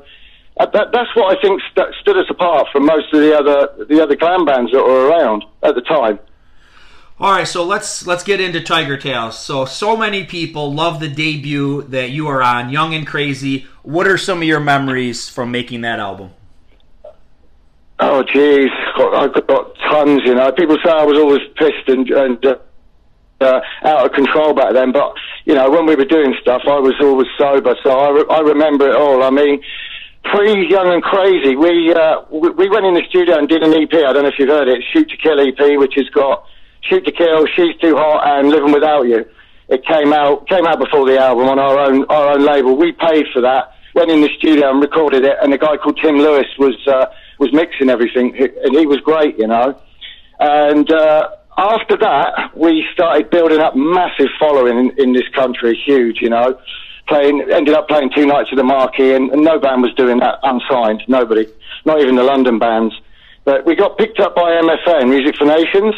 Uh, 0.59 0.65
that, 0.73 0.89
that's 0.91 1.15
what 1.15 1.37
I 1.37 1.39
think 1.43 1.61
st- 1.69 1.95
stood 2.01 2.17
us 2.17 2.25
apart 2.31 2.69
from 2.73 2.87
most 2.87 3.13
of 3.13 3.21
the 3.21 3.37
other 3.37 3.85
the 3.91 4.03
other 4.03 4.17
glam 4.17 4.47
bands 4.47 4.73
that 4.73 4.83
were 4.83 5.07
around 5.07 5.45
at 5.63 5.75
the 5.75 5.83
time. 5.83 6.19
All 7.19 7.33
right, 7.33 7.49
so 7.49 7.65
let's 7.65 8.07
let's 8.07 8.23
get 8.23 8.43
into 8.43 8.61
Tigertailz. 8.61 9.33
So 9.33 9.65
so 9.65 9.97
many 9.97 10.25
people 10.25 10.75
love 10.75 11.01
the 11.01 11.09
debut 11.09 11.83
that 11.85 12.11
you 12.11 12.29
are 12.29 12.43
on, 12.43 12.69
Young 12.69 12.93
and 12.93 13.07
Crazy. 13.07 13.67
What 13.83 14.07
are 14.07 14.19
some 14.19 14.39
of 14.39 14.45
your 14.45 14.61
memories 14.61 15.27
from 15.27 15.51
making 15.51 15.81
that 15.81 15.99
album? 15.99 16.33
Oh, 17.99 18.23
jeez, 18.23 18.69
I've 19.15 19.33
got 19.47 19.75
tons. 19.91 20.21
You 20.27 20.35
know, 20.35 20.53
people 20.53 20.77
say 20.85 20.91
I 20.91 21.05
was 21.05 21.19
always 21.19 21.41
pissed 21.57 21.89
and, 21.89 22.07
and 22.11 22.45
uh, 22.45 22.57
uh, 23.41 23.61
out 23.83 24.05
of 24.05 24.13
control 24.13 24.53
back 24.53 24.75
then, 24.75 24.93
but 24.93 25.15
you 25.47 25.55
know, 25.55 25.71
when 25.71 25.87
we 25.87 25.97
were 25.97 26.05
doing 26.05 26.35
stuff, 26.43 26.63
I 26.67 26.79
was 26.79 26.95
always 27.01 27.29
sober, 27.39 27.75
so 27.83 27.99
I, 27.99 28.11
re- 28.11 28.27
I 28.29 28.41
remember 28.41 28.91
it 28.91 28.97
all. 28.97 29.23
I 29.23 29.31
mean, 29.31 29.63
pre 30.25 30.69
Young 30.69 30.93
and 30.93 31.03
Crazy, 31.03 31.57
we, 31.57 31.95
uh, 31.95 32.21
we 32.31 32.51
we 32.51 32.69
went 32.69 32.85
in 32.85 32.93
the 32.93 33.05
studio 33.09 33.39
and 33.39 33.49
did 33.49 33.63
an 33.63 33.73
EP. 33.73 33.95
I 33.95 34.13
don't 34.13 34.25
know 34.25 34.29
if 34.29 34.39
you've 34.39 34.51
heard 34.51 34.69
it, 34.69 34.85
Shoot 34.93 35.09
to 35.09 35.17
Kill 35.17 35.41
EP, 35.41 35.79
which 35.79 35.95
has 35.97 36.11
got 36.11 36.45
Shoot 36.89 37.05
to 37.05 37.13
Kill, 37.13 37.47
She's 37.47 37.77
Too 37.81 37.97
Hot, 37.97 38.39
and 38.39 38.49
Living 38.49 38.73
Without 38.73 39.03
You. 39.03 39.25
It 39.69 39.85
came 39.85 40.13
out 40.13 40.47
came 40.49 40.65
out 40.67 40.79
before 40.79 41.07
the 41.07 41.19
album 41.19 41.49
on 41.49 41.59
our 41.59 41.79
own 41.79 42.05
our 42.09 42.35
own 42.35 42.47
label. 42.47 42.77
We 42.77 42.93
paid 42.93 43.27
for 43.33 43.43
that. 43.43 43.73
Went 43.95 44.11
in 44.11 44.21
the 44.21 44.29
studio 44.39 44.71
and 44.71 44.81
recorded 44.81 45.25
it, 45.25 45.37
and 45.43 45.53
a 45.53 45.59
guy 45.59 45.77
called 45.77 45.99
Tim 46.01 46.17
Lewis 46.17 46.47
was 46.59 46.77
uh, 46.87 47.07
was 47.41 47.53
mixing 47.53 47.91
everything, 47.91 48.37
and 48.39 48.77
he 48.77 48.87
was 48.87 49.01
great, 49.01 49.39
you 49.39 49.49
know. 49.49 49.81
And 50.39 50.89
uh, 50.91 51.31
after 51.59 51.97
that, 51.97 52.57
we 52.57 52.87
started 52.93 53.31
building 53.31 53.59
up 53.59 53.75
massive 53.75 54.29
following 54.39 54.79
in, 54.79 55.01
in 55.01 55.13
this 55.13 55.29
country, 55.35 55.77
huge, 55.85 56.19
you 56.21 56.31
know. 56.31 56.59
Playing, 57.09 57.49
ended 57.53 57.75
up 57.75 57.89
playing 57.89 58.11
two 58.15 58.27
nights 58.27 58.49
at 58.53 58.57
the 58.57 58.65
Marquee, 58.65 59.15
and, 59.15 59.31
and 59.31 59.43
no 59.43 59.59
band 59.59 59.83
was 59.83 59.95
doing 59.95 60.19
that 60.19 60.39
unsigned. 60.43 61.03
Nobody, 61.09 61.47
not 61.85 62.01
even 62.01 62.17
the 62.17 62.25
London 62.25 62.59
bands. 62.59 62.95
But 63.45 63.65
we 63.65 63.77
got 63.77 63.97
picked 63.97 64.19
up 64.19 64.35
by 64.35 64.61
MFN, 64.61 65.09
Music 65.09 65.37
for 65.37 65.47
Nations 65.47 65.95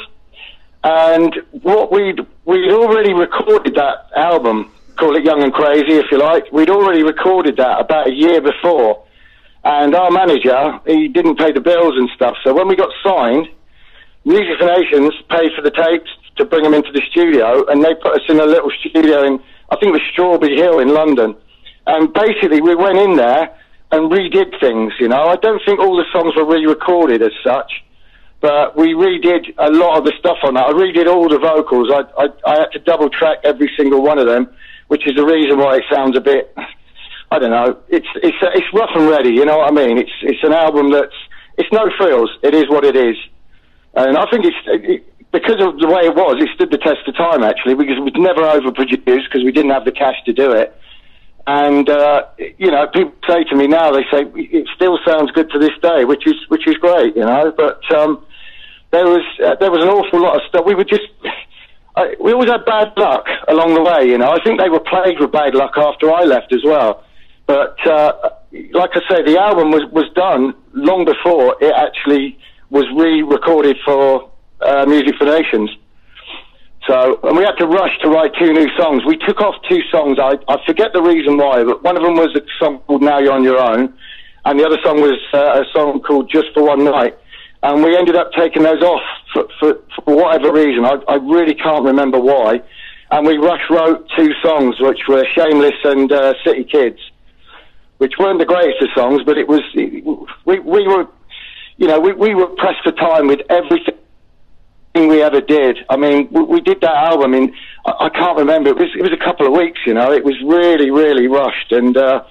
and 0.84 1.34
what 1.50 1.90
we'd 1.92 2.20
we'd 2.44 2.72
already 2.72 3.14
recorded 3.14 3.74
that 3.74 4.08
album, 4.16 4.72
call 4.96 5.16
it 5.16 5.24
Young 5.24 5.42
and 5.42 5.52
Crazy 5.52 5.94
if 5.94 6.06
you 6.10 6.18
like. 6.18 6.50
We'd 6.52 6.70
already 6.70 7.02
recorded 7.02 7.56
that 7.56 7.80
about 7.80 8.08
a 8.08 8.14
year 8.14 8.40
before, 8.40 9.04
and 9.64 9.94
our 9.94 10.10
manager 10.10 10.78
he 10.86 11.08
didn't 11.08 11.36
pay 11.36 11.52
the 11.52 11.60
bills 11.60 11.94
and 11.96 12.08
stuff. 12.14 12.36
So 12.44 12.54
when 12.54 12.68
we 12.68 12.76
got 12.76 12.90
signed, 13.02 13.48
Music 14.24 14.58
for 14.58 14.66
Nations 14.66 15.14
paid 15.30 15.50
for 15.56 15.62
the 15.62 15.70
tapes 15.70 16.10
to 16.36 16.44
bring 16.44 16.62
them 16.62 16.74
into 16.74 16.92
the 16.92 17.02
studio, 17.10 17.66
and 17.66 17.82
they 17.82 17.94
put 17.94 18.14
us 18.14 18.22
in 18.28 18.38
a 18.38 18.46
little 18.46 18.70
studio 18.80 19.24
in 19.24 19.42
I 19.70 19.76
think 19.76 19.90
it 19.90 20.00
was 20.00 20.02
Strawberry 20.12 20.56
Hill 20.56 20.78
in 20.78 20.94
London. 20.94 21.36
And 21.86 22.12
basically, 22.12 22.60
we 22.60 22.74
went 22.74 22.98
in 22.98 23.16
there 23.16 23.54
and 23.90 24.10
redid 24.10 24.58
things. 24.60 24.92
You 24.98 25.08
know, 25.08 25.24
I 25.28 25.36
don't 25.36 25.60
think 25.64 25.80
all 25.80 25.96
the 25.96 26.04
songs 26.12 26.34
were 26.36 26.46
re-recorded 26.46 27.22
as 27.22 27.32
such 27.44 27.70
but 28.40 28.76
we 28.76 28.94
redid 28.94 29.54
a 29.58 29.70
lot 29.70 29.98
of 29.98 30.04
the 30.04 30.12
stuff 30.18 30.38
on 30.44 30.54
that. 30.54 30.66
I 30.66 30.72
redid 30.72 31.06
all 31.06 31.28
the 31.28 31.38
vocals. 31.38 31.90
I, 31.92 32.02
I, 32.22 32.28
I 32.46 32.60
had 32.60 32.72
to 32.72 32.78
double 32.78 33.10
track 33.10 33.38
every 33.44 33.70
single 33.76 34.02
one 34.02 34.18
of 34.18 34.26
them, 34.26 34.48
which 34.88 35.06
is 35.06 35.14
the 35.16 35.24
reason 35.24 35.58
why 35.58 35.76
it 35.76 35.84
sounds 35.90 36.16
a 36.16 36.20
bit, 36.20 36.56
I 37.30 37.38
don't 37.38 37.50
know, 37.50 37.78
it's, 37.88 38.06
it's, 38.22 38.36
uh, 38.42 38.50
it's 38.54 38.66
rough 38.72 38.90
and 38.94 39.08
ready, 39.08 39.30
you 39.30 39.44
know 39.44 39.58
what 39.58 39.68
I 39.68 39.74
mean? 39.74 39.98
It's, 39.98 40.12
it's 40.22 40.42
an 40.42 40.52
album 40.52 40.90
that's, 40.90 41.14
it's 41.58 41.72
no 41.72 41.90
frills. 41.98 42.30
It 42.42 42.54
is 42.54 42.68
what 42.68 42.84
it 42.84 42.94
is, 42.94 43.16
and 43.94 44.16
I 44.16 44.30
think 44.30 44.44
it's 44.44 44.56
it, 44.66 45.04
because 45.32 45.60
of 45.60 45.78
the 45.78 45.88
way 45.88 46.06
it 46.06 46.14
was. 46.14 46.36
It 46.40 46.48
stood 46.54 46.70
the 46.70 46.78
test 46.78 47.06
of 47.06 47.16
time 47.16 47.42
actually 47.42 47.74
because 47.74 47.98
it 47.98 48.06
was 48.06 48.14
never 48.16 48.42
overproduced 48.42 49.04
because 49.04 49.44
we 49.44 49.52
didn't 49.52 49.72
have 49.72 49.84
the 49.84 49.92
cash 49.92 50.16
to 50.26 50.32
do 50.32 50.52
it. 50.52 50.74
And 51.48 51.88
uh, 51.88 52.26
you 52.58 52.70
know, 52.70 52.86
people 52.88 53.14
say 53.26 53.42
to 53.44 53.56
me 53.56 53.68
now, 53.68 53.90
they 53.90 54.04
say 54.12 54.26
it 54.34 54.68
still 54.76 54.98
sounds 55.06 55.30
good 55.30 55.48
to 55.52 55.58
this 55.58 55.72
day, 55.80 56.04
which 56.04 56.26
is 56.26 56.34
which 56.48 56.68
is 56.68 56.74
great, 56.74 57.16
you 57.16 57.24
know. 57.24 57.54
But 57.56 57.80
um, 57.90 58.22
there 58.90 59.06
was 59.06 59.24
uh, 59.42 59.54
there 59.54 59.70
was 59.70 59.82
an 59.82 59.88
awful 59.88 60.20
lot 60.20 60.36
of 60.36 60.42
stuff. 60.46 60.66
We 60.66 60.74
were 60.74 60.84
just 60.84 61.08
I, 61.96 62.16
we 62.20 62.34
always 62.34 62.50
had 62.50 62.66
bad 62.66 62.92
luck 62.98 63.26
along 63.48 63.72
the 63.72 63.82
way, 63.82 64.10
you 64.10 64.18
know. 64.18 64.30
I 64.30 64.44
think 64.44 64.60
they 64.60 64.68
were 64.68 64.80
plagued 64.80 65.20
with 65.20 65.32
bad 65.32 65.54
luck 65.54 65.72
after 65.78 66.12
I 66.12 66.24
left 66.24 66.52
as 66.52 66.60
well. 66.64 67.02
But 67.46 67.78
uh, 67.86 68.12
like 68.52 68.90
I 68.92 69.00
say, 69.08 69.22
the 69.22 69.40
album 69.40 69.70
was 69.70 69.84
was 69.90 70.04
done 70.14 70.52
long 70.74 71.06
before 71.06 71.56
it 71.62 71.72
actually 71.74 72.38
was 72.68 72.84
re-recorded 72.94 73.78
for 73.86 74.30
uh, 74.60 74.84
Music 74.84 75.14
for 75.16 75.24
Nations. 75.24 75.70
So, 76.88 77.20
and 77.22 77.36
we 77.36 77.44
had 77.44 77.56
to 77.58 77.66
rush 77.66 77.92
to 78.00 78.08
write 78.08 78.32
two 78.40 78.50
new 78.50 78.66
songs. 78.78 79.02
We 79.06 79.18
took 79.18 79.42
off 79.42 79.54
two 79.68 79.80
songs. 79.92 80.18
I, 80.18 80.38
I 80.48 80.56
forget 80.66 80.88
the 80.94 81.02
reason 81.02 81.36
why, 81.36 81.62
but 81.62 81.84
one 81.84 81.98
of 81.98 82.02
them 82.02 82.14
was 82.14 82.34
a 82.34 82.40
song 82.58 82.80
called 82.86 83.02
Now 83.02 83.18
You're 83.18 83.34
on 83.34 83.44
Your 83.44 83.58
Own, 83.58 83.92
and 84.46 84.58
the 84.58 84.64
other 84.64 84.78
song 84.82 85.02
was 85.02 85.20
uh, 85.34 85.60
a 85.60 85.64
song 85.74 86.00
called 86.00 86.30
Just 86.32 86.46
for 86.54 86.64
One 86.64 86.84
Night. 86.84 87.14
And 87.62 87.84
we 87.84 87.94
ended 87.94 88.16
up 88.16 88.30
taking 88.32 88.62
those 88.62 88.80
off 88.80 89.02
for, 89.34 89.44
for, 89.60 89.78
for 90.02 90.16
whatever 90.16 90.50
reason. 90.50 90.86
I, 90.86 90.96
I 91.08 91.16
really 91.16 91.54
can't 91.54 91.84
remember 91.84 92.18
why. 92.18 92.62
And 93.10 93.26
we 93.26 93.36
rush 93.36 93.60
wrote 93.68 94.08
two 94.16 94.32
songs, 94.42 94.76
which 94.80 95.00
were 95.08 95.26
Shameless 95.36 95.74
and 95.84 96.10
uh, 96.10 96.32
City 96.42 96.64
Kids, 96.64 96.98
which 97.98 98.14
weren't 98.18 98.38
the 98.38 98.46
greatest 98.46 98.80
of 98.80 98.88
songs, 98.96 99.22
but 99.26 99.36
it 99.36 99.46
was, 99.46 99.60
we, 99.74 100.58
we 100.60 100.86
were, 100.88 101.06
you 101.76 101.86
know, 101.86 102.00
we, 102.00 102.14
we 102.14 102.34
were 102.34 102.46
pressed 102.46 102.82
for 102.82 102.92
time 102.92 103.26
with 103.26 103.40
everything 103.50 103.98
we 105.06 105.22
ever 105.22 105.40
did. 105.40 105.78
I 105.88 105.96
mean, 105.96 106.28
we, 106.32 106.42
we 106.42 106.60
did 106.60 106.80
that 106.80 106.96
album 106.96 107.34
in, 107.34 107.54
I, 107.86 108.06
I, 108.06 108.08
can't 108.08 108.36
remember, 108.36 108.70
it 108.70 108.76
was, 108.76 108.90
it 108.98 109.02
was 109.02 109.12
a 109.12 109.24
couple 109.24 109.46
of 109.46 109.52
weeks, 109.52 109.80
you 109.86 109.94
know, 109.94 110.10
it 110.12 110.24
was 110.24 110.34
really, 110.44 110.90
really 110.90 111.28
rushed. 111.28 111.70
And, 111.70 111.96
uh, 111.96 112.24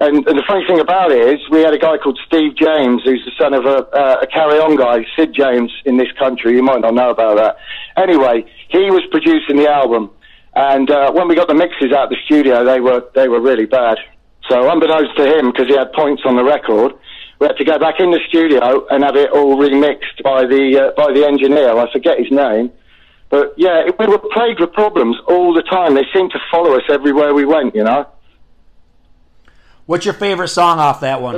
and, 0.00 0.26
and 0.26 0.38
the 0.38 0.42
funny 0.46 0.64
thing 0.66 0.80
about 0.80 1.12
it 1.12 1.34
is, 1.34 1.40
we 1.50 1.60
had 1.60 1.72
a 1.72 1.78
guy 1.78 1.96
called 1.98 2.18
Steve 2.26 2.56
James, 2.56 3.02
who's 3.04 3.24
the 3.24 3.32
son 3.38 3.54
of 3.54 3.64
a, 3.64 3.86
uh, 3.90 4.20
a 4.22 4.26
Carry 4.26 4.58
On 4.58 4.76
guy, 4.76 5.04
Sid 5.16 5.34
James, 5.34 5.72
in 5.84 5.96
this 5.96 6.10
country. 6.18 6.54
You 6.54 6.62
might 6.62 6.80
not 6.80 6.94
know 6.94 7.10
about 7.10 7.36
that. 7.36 7.56
Anyway, 7.96 8.44
he 8.68 8.90
was 8.90 9.02
producing 9.10 9.56
the 9.56 9.70
album, 9.70 10.10
and 10.54 10.90
uh, 10.90 11.12
when 11.12 11.28
we 11.28 11.34
got 11.34 11.48
the 11.48 11.54
mixes 11.54 11.92
out 11.92 12.04
of 12.04 12.10
the 12.10 12.18
studio, 12.26 12.64
they 12.64 12.80
were 12.80 13.04
they 13.14 13.28
were 13.28 13.40
really 13.40 13.66
bad. 13.66 13.98
So 14.50 14.70
unbeknownst 14.70 15.16
to 15.16 15.26
him, 15.26 15.52
because 15.52 15.68
he 15.68 15.74
had 15.74 15.92
points 15.92 16.22
on 16.26 16.36
the 16.36 16.44
record, 16.44 16.92
we 17.40 17.46
had 17.46 17.56
to 17.56 17.64
go 17.64 17.78
back 17.78 17.96
in 17.98 18.10
the 18.10 18.20
studio 18.28 18.86
and 18.88 19.04
have 19.04 19.16
it 19.16 19.30
all 19.30 19.56
remixed 19.56 20.22
by 20.22 20.46
the 20.46 20.80
uh, 20.80 20.90
by 20.96 21.12
the 21.12 21.26
engineer. 21.26 21.76
I 21.76 21.90
forget 21.92 22.18
his 22.18 22.30
name, 22.30 22.70
but 23.28 23.54
yeah, 23.56 23.90
we 23.98 24.06
were 24.06 24.18
plagued 24.18 24.60
with 24.60 24.72
problems 24.72 25.16
all 25.28 25.52
the 25.54 25.62
time. 25.62 25.94
They 25.94 26.06
seemed 26.12 26.30
to 26.32 26.38
follow 26.50 26.76
us 26.76 26.84
everywhere 26.88 27.34
we 27.34 27.44
went. 27.44 27.74
You 27.74 27.84
know. 27.84 28.06
What's 29.86 30.04
your 30.04 30.14
favorite 30.14 30.48
song 30.48 30.78
off 30.78 31.00
that 31.00 31.20
one? 31.20 31.36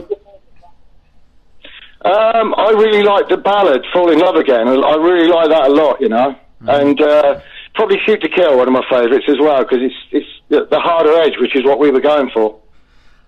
Um, 2.04 2.54
I 2.56 2.70
really 2.70 3.02
like 3.02 3.28
the 3.28 3.36
ballad 3.36 3.84
"Fall 3.92 4.12
in 4.12 4.18
Love 4.18 4.36
Again." 4.36 4.68
I 4.68 4.94
really 4.94 5.28
like 5.28 5.48
that 5.48 5.70
a 5.70 5.72
lot. 5.72 6.00
You 6.00 6.08
know, 6.08 6.36
mm-hmm. 6.62 6.68
and 6.68 7.00
uh, 7.00 7.40
probably 7.74 7.98
"Shoot 8.06 8.20
to 8.22 8.28
Kill" 8.28 8.56
one 8.56 8.68
of 8.68 8.72
my 8.72 8.84
favourites 8.88 9.24
as 9.28 9.40
well 9.40 9.62
because 9.64 9.78
it's 9.82 9.94
it's 10.12 10.70
the 10.70 10.78
harder 10.78 11.14
edge, 11.22 11.34
which 11.40 11.56
is 11.56 11.64
what 11.64 11.80
we 11.80 11.90
were 11.90 12.00
going 12.00 12.30
for. 12.32 12.60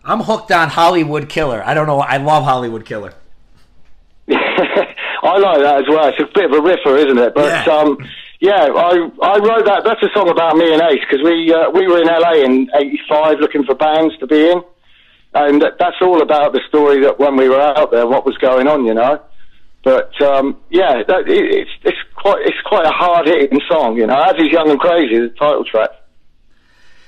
I'm 0.08 0.20
hooked 0.20 0.50
on 0.50 0.70
Hollywood 0.70 1.28
Killer. 1.28 1.62
I 1.64 1.74
don't 1.74 1.86
know. 1.86 2.00
I 2.00 2.16
love 2.16 2.44
Hollywood 2.44 2.86
Killer. 2.86 3.12
I 4.30 5.36
like 5.36 5.60
that 5.60 5.78
as 5.78 5.88
well. 5.88 6.08
It's 6.08 6.18
a 6.18 6.26
bit 6.34 6.46
of 6.46 6.52
a 6.52 6.62
riffer, 6.62 6.96
isn't 6.96 7.18
it? 7.18 7.34
But 7.34 7.66
yeah, 7.66 7.74
um, 7.74 7.98
yeah 8.40 8.68
I 8.74 9.08
I 9.22 9.38
wrote 9.38 9.66
that. 9.66 9.82
That's 9.84 10.02
a 10.02 10.08
song 10.14 10.30
about 10.30 10.56
me 10.56 10.72
and 10.72 10.80
Ace 10.80 11.04
because 11.08 11.22
we 11.22 11.52
uh, 11.52 11.70
we 11.70 11.86
were 11.86 12.00
in 12.00 12.06
LA 12.06 12.44
in 12.44 12.70
'85 12.74 13.40
looking 13.40 13.64
for 13.64 13.74
bands 13.74 14.16
to 14.18 14.26
be 14.26 14.50
in, 14.50 14.62
and 15.34 15.62
that's 15.78 15.96
all 16.00 16.22
about 16.22 16.52
the 16.52 16.60
story 16.68 17.02
that 17.02 17.18
when 17.18 17.36
we 17.36 17.48
were 17.48 17.60
out 17.60 17.90
there, 17.90 18.06
what 18.06 18.24
was 18.24 18.36
going 18.38 18.66
on, 18.66 18.86
you 18.86 18.94
know. 18.94 19.20
But 19.84 20.20
um, 20.22 20.56
yeah, 20.70 21.02
that, 21.06 21.28
it, 21.28 21.44
it's 21.52 21.70
it's 21.84 21.98
quite 22.14 22.40
it's 22.46 22.60
quite 22.64 22.86
a 22.86 22.92
hard 22.92 23.26
hitting 23.26 23.60
song, 23.68 23.96
you 23.96 24.06
know. 24.06 24.20
As 24.20 24.34
is 24.38 24.50
Young 24.50 24.70
and 24.70 24.80
Crazy, 24.80 25.18
the 25.18 25.28
title 25.30 25.64
track. 25.64 25.90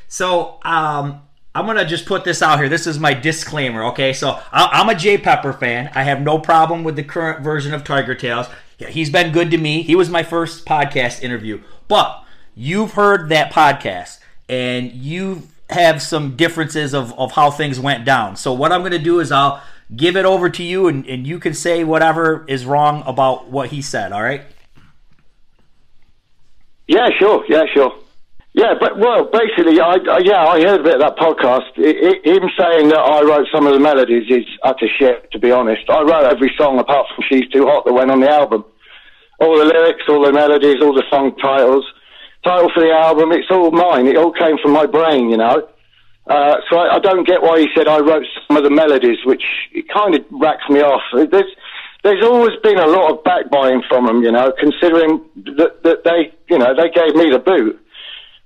So 0.08 0.58
um, 0.64 1.22
I'm 1.54 1.66
gonna 1.66 1.84
just 1.84 2.06
put 2.06 2.24
this 2.24 2.42
out 2.42 2.58
here. 2.58 2.68
This 2.68 2.86
is 2.86 2.98
my 2.98 3.12
disclaimer, 3.12 3.84
okay? 3.86 4.12
So 4.12 4.40
I'm 4.52 4.88
a 4.88 4.94
Jay 4.94 5.18
Pepper 5.18 5.52
fan. 5.52 5.90
I 5.94 6.04
have 6.04 6.20
no 6.20 6.38
problem 6.38 6.84
with 6.84 6.94
the 6.96 7.02
current 7.02 7.42
version 7.42 7.74
of 7.74 7.82
Tigertailz. 7.82 8.48
He's 8.78 9.10
been 9.10 9.32
good 9.32 9.50
to 9.50 9.58
me. 9.58 9.82
He 9.82 9.96
was 9.96 10.08
my 10.08 10.22
first 10.22 10.64
podcast 10.64 11.22
interview, 11.22 11.60
but 11.88 12.24
you've 12.54 12.92
heard 12.92 13.28
that 13.30 13.52
podcast, 13.52 14.20
and 14.48 14.92
you 14.92 15.48
have 15.70 16.00
some 16.00 16.36
differences 16.36 16.94
of, 16.94 17.12
of 17.18 17.32
how 17.32 17.50
things 17.50 17.80
went 17.80 18.04
down. 18.04 18.36
So 18.36 18.52
what 18.52 18.70
I'm 18.70 18.82
gonna 18.82 18.98
do 18.98 19.18
is 19.18 19.32
I'll 19.32 19.60
give 19.94 20.16
it 20.16 20.24
over 20.24 20.50
to 20.50 20.62
you, 20.62 20.86
and, 20.86 21.04
and 21.06 21.26
you 21.26 21.40
can 21.40 21.54
say 21.54 21.82
whatever 21.82 22.44
is 22.46 22.64
wrong 22.64 23.02
about 23.06 23.48
what 23.50 23.70
he 23.70 23.82
said. 23.82 24.12
All 24.12 24.22
right? 24.22 24.42
Yeah, 26.86 27.08
sure. 27.18 27.44
Yeah, 27.48 27.64
sure. 27.72 27.92
Yeah, 28.52 28.74
but 28.80 28.98
well, 28.98 29.30
basically, 29.30 29.78
I, 29.78 29.94
I 30.10 30.18
yeah, 30.24 30.42
I 30.42 30.60
heard 30.60 30.80
a 30.80 30.82
bit 30.82 30.94
of 30.94 31.00
that 31.00 31.16
podcast. 31.16 31.70
It, 31.76 32.24
it, 32.26 32.26
him 32.26 32.50
saying 32.58 32.88
that 32.88 32.98
I 32.98 33.22
wrote 33.22 33.46
some 33.54 33.66
of 33.66 33.74
the 33.74 33.78
melodies 33.78 34.26
is 34.28 34.44
utter 34.64 34.88
shit. 34.98 35.30
To 35.30 35.38
be 35.38 35.52
honest, 35.52 35.82
I 35.88 36.02
wrote 36.02 36.26
every 36.26 36.52
song 36.58 36.80
apart 36.80 37.06
from 37.14 37.24
"She's 37.28 37.48
Too 37.52 37.66
Hot" 37.66 37.84
that 37.84 37.92
went 37.92 38.10
on 38.10 38.20
the 38.20 38.28
album. 38.28 38.64
All 39.38 39.56
the 39.56 39.64
lyrics, 39.64 40.02
all 40.08 40.24
the 40.24 40.32
melodies, 40.32 40.82
all 40.82 40.92
the 40.92 41.06
song 41.10 41.36
titles, 41.36 41.86
title 42.44 42.70
for 42.74 42.82
the 42.82 42.90
album. 42.90 43.30
It's 43.32 43.50
all 43.50 43.70
mine. 43.70 44.08
It 44.08 44.16
all 44.16 44.32
came 44.32 44.58
from 44.58 44.72
my 44.72 44.84
brain, 44.84 45.30
you 45.30 45.36
know. 45.36 45.68
Uh, 46.26 46.56
so 46.68 46.76
I, 46.76 46.96
I 46.96 46.98
don't 46.98 47.26
get 47.26 47.42
why 47.42 47.60
he 47.60 47.68
said 47.74 47.86
I 47.86 48.00
wrote 48.00 48.26
some 48.48 48.56
of 48.56 48.64
the 48.64 48.70
melodies, 48.70 49.18
which 49.24 49.44
it 49.72 49.86
kind 49.94 50.14
of 50.16 50.24
racks 50.30 50.68
me 50.68 50.80
off. 50.80 51.02
There's 51.14 51.54
there's 52.02 52.24
always 52.24 52.58
been 52.62 52.78
a 52.78 52.86
lot 52.86 53.12
of 53.12 53.24
backbiting 53.24 53.82
from 53.88 54.06
them, 54.06 54.22
you 54.22 54.32
know, 54.32 54.52
considering 54.58 55.22
that, 55.56 55.82
that 55.82 56.04
they, 56.04 56.32
you 56.48 56.58
know, 56.58 56.74
they 56.74 56.88
gave 56.90 57.14
me 57.14 57.30
the 57.30 57.38
boot. 57.38 57.78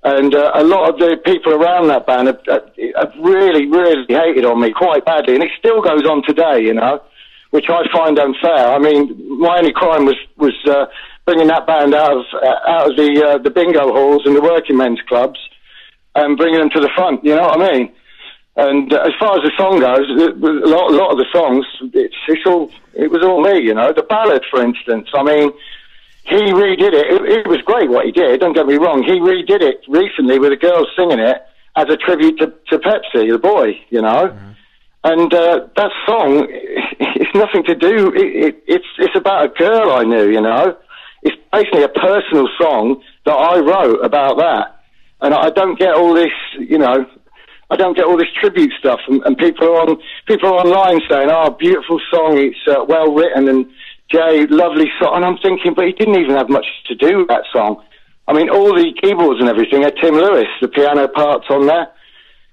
And 0.05 0.35
uh, 0.35 0.51
a 0.53 0.63
lot 0.63 0.87
of 0.87 0.99
the 0.99 1.17
people 1.25 1.51
around 1.51 1.87
that 1.87 2.05
band 2.05 2.27
have, 2.27 2.39
have, 2.45 3.11
really, 3.19 3.65
really 3.65 4.05
hated 4.07 4.45
on 4.45 4.61
me 4.61 4.71
quite 4.71 5.03
badly, 5.03 5.33
and 5.33 5.43
it 5.43 5.49
still 5.57 5.81
goes 5.81 6.05
on 6.05 6.21
today, 6.21 6.61
you 6.61 6.75
know, 6.75 7.01
which 7.49 7.65
I 7.69 7.81
find 7.91 8.19
unfair. 8.19 8.69
I 8.69 8.77
mean, 8.77 9.17
my 9.39 9.57
only 9.57 9.73
crime 9.73 10.05
was 10.05 10.15
was 10.37 10.53
uh, 10.69 10.85
bringing 11.25 11.47
that 11.47 11.65
band 11.65 11.95
out 11.95 12.13
of 12.13 12.25
uh, 12.35 12.69
out 12.69 12.91
of 12.91 12.97
the 12.97 13.25
uh, 13.25 13.37
the 13.39 13.49
bingo 13.49 13.91
halls 13.91 14.27
and 14.27 14.35
the 14.35 14.41
working 14.41 14.77
men's 14.77 15.01
clubs, 15.09 15.39
and 16.13 16.37
bringing 16.37 16.59
them 16.59 16.69
to 16.69 16.81
the 16.81 16.89
front. 16.95 17.25
You 17.25 17.33
know 17.33 17.47
what 17.49 17.59
I 17.59 17.71
mean? 17.73 17.91
And 18.57 18.93
uh, 18.93 19.09
as 19.09 19.13
far 19.19 19.35
as 19.37 19.41
the 19.41 19.57
song 19.57 19.79
goes, 19.79 20.05
a 20.07 20.69
lot, 20.69 20.91
a 20.91 20.95
lot 20.95 21.11
of 21.13 21.17
the 21.17 21.25
songs, 21.33 21.65
it's, 21.95 22.15
it's 22.27 22.45
all 22.45 22.69
it 22.93 23.09
was 23.09 23.23
all 23.23 23.41
me. 23.41 23.57
You 23.57 23.73
know, 23.73 23.91
the 23.91 24.03
ballad, 24.03 24.45
for 24.51 24.61
instance. 24.61 25.09
I 25.15 25.23
mean 25.23 25.51
he 26.27 26.35
redid 26.35 26.93
it. 26.93 27.05
it. 27.05 27.21
It 27.39 27.47
was 27.47 27.61
great 27.61 27.89
what 27.89 28.05
he 28.05 28.11
did. 28.11 28.39
Don't 28.39 28.53
get 28.53 28.65
me 28.65 28.75
wrong. 28.75 29.03
He 29.03 29.19
redid 29.19 29.61
it 29.61 29.81
recently 29.87 30.39
with 30.39 30.51
a 30.51 30.57
girl 30.57 30.85
singing 30.95 31.19
it 31.19 31.37
as 31.75 31.85
a 31.89 31.97
tribute 31.97 32.39
to, 32.39 32.47
to 32.69 32.79
Pepsi, 32.79 33.31
the 33.31 33.37
boy. 33.37 33.79
You 33.89 34.01
know, 34.01 34.29
mm-hmm. 34.29 34.51
and 35.03 35.33
uh, 35.33 35.67
that 35.75 35.91
song, 36.07 36.47
it's 36.99 37.35
nothing 37.35 37.63
to 37.65 37.75
do. 37.75 38.11
It, 38.15 38.45
it, 38.45 38.63
it's 38.67 38.87
it's 38.97 39.15
about 39.15 39.45
a 39.45 39.49
girl 39.49 39.91
I 39.91 40.03
knew. 40.03 40.29
You 40.29 40.41
know, 40.41 40.75
it's 41.21 41.37
basically 41.53 41.83
a 41.83 41.89
personal 41.89 42.47
song 42.59 43.03
that 43.25 43.35
I 43.35 43.59
wrote 43.59 44.03
about 44.03 44.37
that, 44.37 44.81
and 45.21 45.33
I 45.33 45.51
don't 45.51 45.77
get 45.77 45.93
all 45.93 46.13
this. 46.13 46.33
You 46.57 46.79
know. 46.79 47.05
I 47.67 47.75
don't 47.75 47.97
get 47.97 48.05
all 48.05 48.15
this 48.15 48.27
tribute 48.39 48.71
stuff, 48.77 48.99
and, 49.07 49.23
and 49.25 49.35
people 49.35 49.67
are 49.67 49.89
on 49.89 49.97
people 50.27 50.49
are 50.49 50.63
online 50.63 51.01
saying, 51.09 51.29
"Oh, 51.31 51.49
beautiful 51.49 51.99
song! 52.11 52.37
It's 52.37 52.59
uh, 52.67 52.85
well 52.87 53.11
written 53.11 53.49
and 53.49 53.65
Jay, 54.11 54.45
lovely 54.47 54.87
song. 54.99 55.15
And 55.15 55.25
I'm 55.25 55.37
thinking, 55.37 55.73
but 55.73 55.85
he 55.85 55.91
didn't 55.93 56.19
even 56.19 56.35
have 56.35 56.49
much 56.49 56.65
to 56.87 56.95
do 56.95 57.19
with 57.19 57.27
that 57.27 57.43
song. 57.51 57.83
I 58.27 58.33
mean, 58.33 58.49
all 58.49 58.73
the 58.73 58.93
keyboards 59.01 59.39
and 59.39 59.49
everything 59.49 59.83
are 59.83 59.91
Tim 59.91 60.15
Lewis, 60.15 60.47
the 60.61 60.67
piano 60.67 61.07
parts 61.07 61.45
on 61.49 61.67
there. 61.67 61.87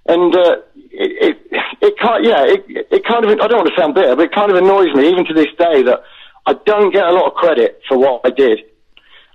And 0.06 0.34
uh, 0.34 0.56
it, 0.90 1.38
it, 1.50 1.62
it 1.80 1.98
kind, 1.98 2.24
yeah, 2.24 2.44
it, 2.44 2.64
it 2.90 3.04
kind 3.04 3.24
of, 3.24 3.30
I 3.40 3.46
don't 3.46 3.64
want 3.64 3.68
to 3.68 3.80
sound 3.80 3.94
bitter, 3.94 4.16
but 4.16 4.24
it 4.24 4.34
kind 4.34 4.50
of 4.50 4.56
annoys 4.56 4.94
me, 4.94 5.08
even 5.08 5.24
to 5.26 5.34
this 5.34 5.52
day, 5.58 5.82
that 5.82 6.02
I 6.46 6.54
don't 6.66 6.92
get 6.92 7.06
a 7.06 7.12
lot 7.12 7.28
of 7.28 7.34
credit 7.34 7.80
for 7.88 7.98
what 7.98 8.20
I 8.24 8.30
did. 8.30 8.60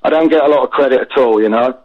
I 0.03 0.09
don't 0.09 0.29
get 0.29 0.43
a 0.43 0.47
lot 0.47 0.63
of 0.63 0.69
credit 0.69 1.01
at 1.01 1.17
all, 1.17 1.41
you 1.41 1.49
know. 1.49 1.77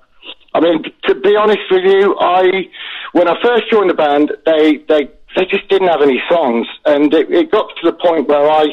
I 0.54 0.60
mean, 0.60 0.84
to 1.04 1.14
be 1.14 1.34
honest 1.36 1.62
with 1.70 1.84
you, 1.84 2.16
I, 2.20 2.68
when 3.12 3.28
I 3.28 3.40
first 3.42 3.70
joined 3.70 3.88
the 3.88 3.94
band, 3.94 4.32
they, 4.44 4.78
they, 4.88 5.08
they 5.36 5.46
just 5.46 5.68
didn't 5.68 5.88
have 5.88 6.02
any 6.02 6.20
songs, 6.28 6.66
and 6.84 7.12
it, 7.14 7.30
it 7.30 7.50
got 7.50 7.68
to 7.80 7.90
the 7.90 7.96
point 7.96 8.28
where 8.28 8.50
I, 8.50 8.66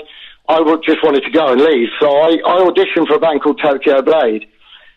I 0.50 0.60
just 0.84 1.03
wanted 1.03 1.24
to 1.24 1.32
go 1.32 1.51
and 1.53 1.62
leave. 1.62 1.89
So 2.00 2.10
I, 2.10 2.39
I 2.44 2.60
auditioned 2.65 3.08
for 3.08 3.15
a 3.15 3.20
band 3.20 3.44
called 3.44 3.62
Tokyo 3.62 4.01
Blade, 4.01 4.48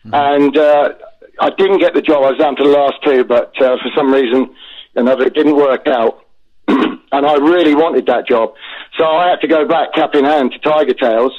mm-hmm. 0.03 0.13
and 0.13 0.57
uh, 0.57 0.93
I 1.39 1.51
didn't 1.51 1.77
get 1.77 1.93
the 1.93 2.01
job. 2.01 2.23
I 2.23 2.31
was 2.31 2.39
down 2.39 2.55
to 2.55 2.63
the 2.63 2.69
last 2.69 2.95
two, 3.05 3.23
but 3.23 3.53
uh, 3.61 3.77
for 3.77 3.89
some 3.95 4.11
reason, 4.11 4.53
another, 4.95 5.25
it 5.27 5.35
didn't 5.35 5.55
work 5.55 5.87
out. 5.87 6.25
and 6.67 7.25
I 7.25 7.35
really 7.35 7.75
wanted 7.75 8.07
that 8.07 8.27
job. 8.27 8.53
So 8.97 9.05
I 9.05 9.29
had 9.29 9.41
to 9.41 9.47
go 9.47 9.67
back 9.67 9.93
cap 9.93 10.15
in 10.15 10.25
hand 10.25 10.53
to 10.53 10.59
Tigertailz, 10.67 11.31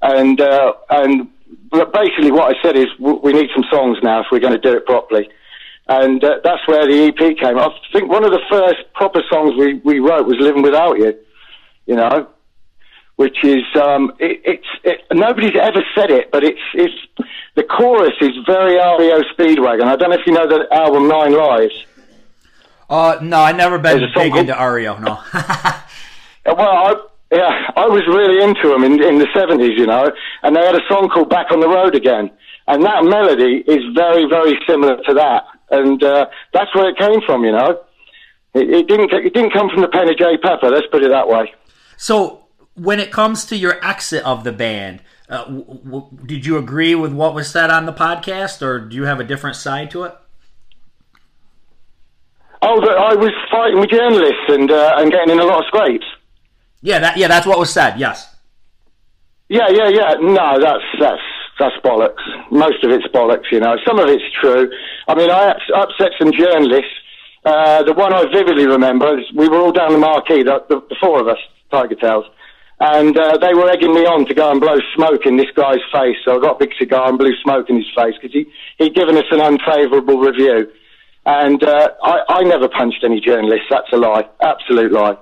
and 0.00 0.40
uh, 0.40 0.72
and 0.90 1.28
basically 1.70 2.30
what 2.30 2.54
I 2.54 2.62
said 2.62 2.76
is 2.76 2.86
we 3.00 3.32
need 3.32 3.48
some 3.54 3.64
songs 3.70 3.98
now 4.02 4.20
if 4.20 4.26
we're 4.30 4.40
going 4.40 4.52
to 4.52 4.58
do 4.58 4.76
it 4.76 4.86
properly. 4.86 5.28
And 5.88 6.22
uh, 6.22 6.36
that's 6.42 6.66
where 6.66 6.86
the 6.86 7.06
EP 7.06 7.36
came. 7.38 7.58
I 7.58 7.68
think 7.92 8.10
one 8.10 8.24
of 8.24 8.32
the 8.32 8.42
first 8.50 8.92
proper 8.94 9.22
songs 9.30 9.54
we, 9.56 9.74
we 9.84 9.98
wrote 9.98 10.26
was 10.26 10.36
"Living 10.38 10.62
Without 10.62 10.98
You," 10.98 11.14
you 11.86 11.96
know, 11.96 12.28
which 13.16 13.44
is 13.44 13.64
um, 13.74 14.12
it, 14.18 14.40
it's 14.44 14.66
it, 14.84 15.00
nobody's 15.12 15.56
ever 15.60 15.82
said 15.94 16.10
it, 16.10 16.30
but 16.30 16.44
it's 16.44 16.60
it's 16.74 16.94
the 17.54 17.64
chorus 17.64 18.14
is 18.20 18.32
very 18.46 18.74
REO 18.74 19.22
Speedwagon. 19.34 19.84
I 19.84 19.96
don't 19.96 20.10
know 20.10 20.16
if 20.16 20.26
you 20.26 20.32
know 20.32 20.46
the 20.46 20.66
album 20.72 21.08
Nine 21.08 21.32
Lives. 21.32 21.84
Uh, 22.88 23.18
no, 23.20 23.40
I 23.40 23.52
never 23.52 23.78
been 23.78 23.98
There's 23.98 24.14
big 24.14 24.36
into 24.36 24.54
REO. 24.54 24.98
No. 24.98 25.20
Well, 26.46 26.60
I, 26.60 26.94
yeah, 27.32 27.70
I 27.74 27.86
was 27.86 28.06
really 28.06 28.42
into 28.42 28.68
them 28.68 28.84
in, 28.84 29.02
in 29.02 29.18
the 29.18 29.26
70s, 29.26 29.76
you 29.76 29.86
know, 29.86 30.12
and 30.42 30.54
they 30.54 30.64
had 30.64 30.76
a 30.76 30.86
song 30.88 31.08
called 31.08 31.28
Back 31.28 31.50
on 31.50 31.60
the 31.60 31.68
Road 31.68 31.94
Again. 31.94 32.30
And 32.68 32.84
that 32.84 33.04
melody 33.04 33.64
is 33.66 33.82
very, 33.94 34.26
very 34.28 34.58
similar 34.66 34.96
to 35.02 35.14
that. 35.14 35.44
And 35.70 36.02
uh, 36.02 36.26
that's 36.52 36.72
where 36.74 36.88
it 36.88 36.96
came 36.96 37.20
from, 37.22 37.44
you 37.44 37.52
know. 37.52 37.80
It, 38.54 38.70
it 38.70 38.88
didn't 38.88 39.12
it 39.12 39.34
didn't 39.34 39.52
come 39.52 39.68
from 39.68 39.82
the 39.82 39.88
pen 39.88 40.08
of 40.08 40.16
Jay 40.16 40.36
Pepper, 40.38 40.70
let's 40.70 40.86
put 40.90 41.02
it 41.02 41.10
that 41.10 41.28
way. 41.28 41.52
so, 41.96 42.45
when 42.76 43.00
it 43.00 43.10
comes 43.10 43.44
to 43.46 43.56
your 43.56 43.84
exit 43.84 44.22
of 44.24 44.44
the 44.44 44.52
band, 44.52 45.02
uh, 45.28 45.44
w- 45.44 45.64
w- 45.64 46.08
did 46.24 46.46
you 46.46 46.56
agree 46.56 46.94
with 46.94 47.12
what 47.12 47.34
was 47.34 47.50
said 47.50 47.70
on 47.70 47.86
the 47.86 47.92
podcast, 47.92 48.62
or 48.62 48.78
do 48.78 48.94
you 48.94 49.04
have 49.04 49.18
a 49.18 49.24
different 49.24 49.56
side 49.56 49.90
to 49.90 50.04
it? 50.04 50.14
Oh, 52.62 52.80
I 52.80 53.14
was 53.14 53.32
fighting 53.50 53.80
with 53.80 53.90
journalists 53.90 54.48
and, 54.48 54.70
uh, 54.70 54.94
and 54.98 55.10
getting 55.10 55.34
in 55.34 55.40
a 55.40 55.44
lot 55.44 55.60
of 55.60 55.66
scrapes. 55.66 56.06
Yeah, 56.82 56.98
that 57.00 57.16
yeah, 57.16 57.28
that's 57.28 57.46
what 57.46 57.58
was 57.58 57.70
said. 57.70 57.98
Yes. 57.98 58.34
Yeah, 59.48 59.68
yeah, 59.70 59.88
yeah. 59.88 60.14
No, 60.20 60.58
that's 60.60 60.84
that's 61.00 61.22
that's 61.58 61.76
bollocks. 61.84 62.22
Most 62.50 62.84
of 62.84 62.90
it's 62.90 63.06
bollocks, 63.08 63.50
you 63.50 63.60
know. 63.60 63.76
Some 63.86 63.98
of 63.98 64.08
it's 64.08 64.24
true. 64.40 64.70
I 65.08 65.14
mean, 65.14 65.30
I 65.30 65.54
upset 65.74 66.12
some 66.18 66.32
journalists. 66.32 66.92
Uh, 67.44 67.82
the 67.84 67.92
one 67.92 68.12
I 68.12 68.24
vividly 68.32 68.66
remember 68.66 69.18
is 69.18 69.24
we 69.34 69.48
were 69.48 69.58
all 69.58 69.72
down 69.72 69.92
the 69.92 69.98
marquee, 69.98 70.42
the, 70.42 70.64
the, 70.68 70.80
the 70.88 70.96
four 71.00 71.20
of 71.20 71.28
us, 71.28 71.38
Tigertailz, 71.72 72.24
and 72.80 73.16
uh, 73.16 73.38
they 73.38 73.54
were 73.54 73.70
egging 73.70 73.94
me 73.94 74.04
on 74.06 74.26
to 74.26 74.34
go 74.34 74.50
and 74.50 74.60
blow 74.60 74.76
smoke 74.94 75.24
in 75.24 75.36
this 75.36 75.50
guy's 75.54 75.84
face. 75.92 76.16
So 76.24 76.36
I 76.36 76.40
got 76.40 76.56
a 76.56 76.66
big 76.66 76.74
cigar 76.78 77.08
and 77.08 77.18
blew 77.18 77.34
smoke 77.42 77.70
in 77.70 77.76
his 77.76 77.90
face 77.96 78.14
because 78.20 78.32
he 78.32 78.46
he'd 78.78 78.94
given 78.94 79.16
us 79.16 79.24
an 79.30 79.40
unfavourable 79.40 80.18
review. 80.18 80.70
And 81.24 81.62
uh, 81.64 81.88
I, 82.02 82.20
I 82.28 82.42
never 82.42 82.68
punched 82.68 83.02
any 83.02 83.20
journalists. 83.20 83.66
That's 83.70 83.92
a 83.92 83.96
lie, 83.96 84.28
absolute 84.40 84.92
lie 84.92 85.16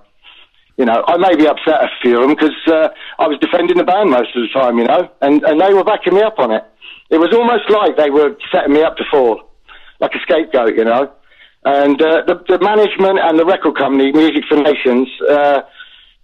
you 0.76 0.84
know, 0.84 1.04
I 1.06 1.16
maybe 1.16 1.46
upset 1.46 1.84
a 1.84 1.88
few 2.02 2.20
of 2.20 2.28
them 2.28 2.34
because 2.34 2.56
uh, 2.66 2.88
I 3.18 3.28
was 3.28 3.38
defending 3.38 3.76
the 3.76 3.84
band 3.84 4.10
most 4.10 4.34
of 4.34 4.42
the 4.42 4.48
time, 4.52 4.78
you 4.78 4.84
know, 4.84 5.08
and, 5.20 5.42
and 5.44 5.60
they 5.60 5.72
were 5.72 5.84
backing 5.84 6.14
me 6.14 6.22
up 6.22 6.38
on 6.38 6.50
it. 6.50 6.64
It 7.10 7.18
was 7.18 7.32
almost 7.32 7.70
like 7.70 7.96
they 7.96 8.10
were 8.10 8.36
setting 8.50 8.72
me 8.72 8.82
up 8.82 8.96
to 8.96 9.04
fall, 9.10 9.50
like 10.00 10.14
a 10.14 10.18
scapegoat, 10.20 10.74
you 10.74 10.84
know. 10.84 11.12
And 11.64 12.00
uh, 12.02 12.22
the, 12.26 12.42
the 12.48 12.58
management 12.58 13.20
and 13.22 13.38
the 13.38 13.46
record 13.46 13.76
company, 13.76 14.10
Music 14.12 14.44
for 14.48 14.56
Nations, 14.56 15.08
uh, 15.30 15.62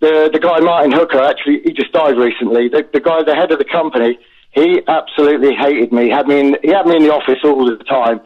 the 0.00 0.30
the 0.32 0.38
guy 0.38 0.60
Martin 0.60 0.92
Hooker, 0.92 1.20
actually, 1.20 1.60
he 1.64 1.72
just 1.72 1.92
died 1.92 2.16
recently. 2.16 2.68
The, 2.68 2.88
the 2.92 3.00
guy, 3.00 3.22
the 3.22 3.34
head 3.34 3.52
of 3.52 3.58
the 3.58 3.64
company, 3.64 4.18
he 4.52 4.80
absolutely 4.88 5.54
hated 5.54 5.92
me. 5.92 6.08
Had 6.08 6.26
me 6.26 6.40
in, 6.40 6.56
he 6.62 6.70
had 6.70 6.86
me 6.86 6.96
in 6.96 7.02
the 7.02 7.12
office 7.12 7.38
all 7.44 7.64
the 7.64 7.76
time, 7.84 8.20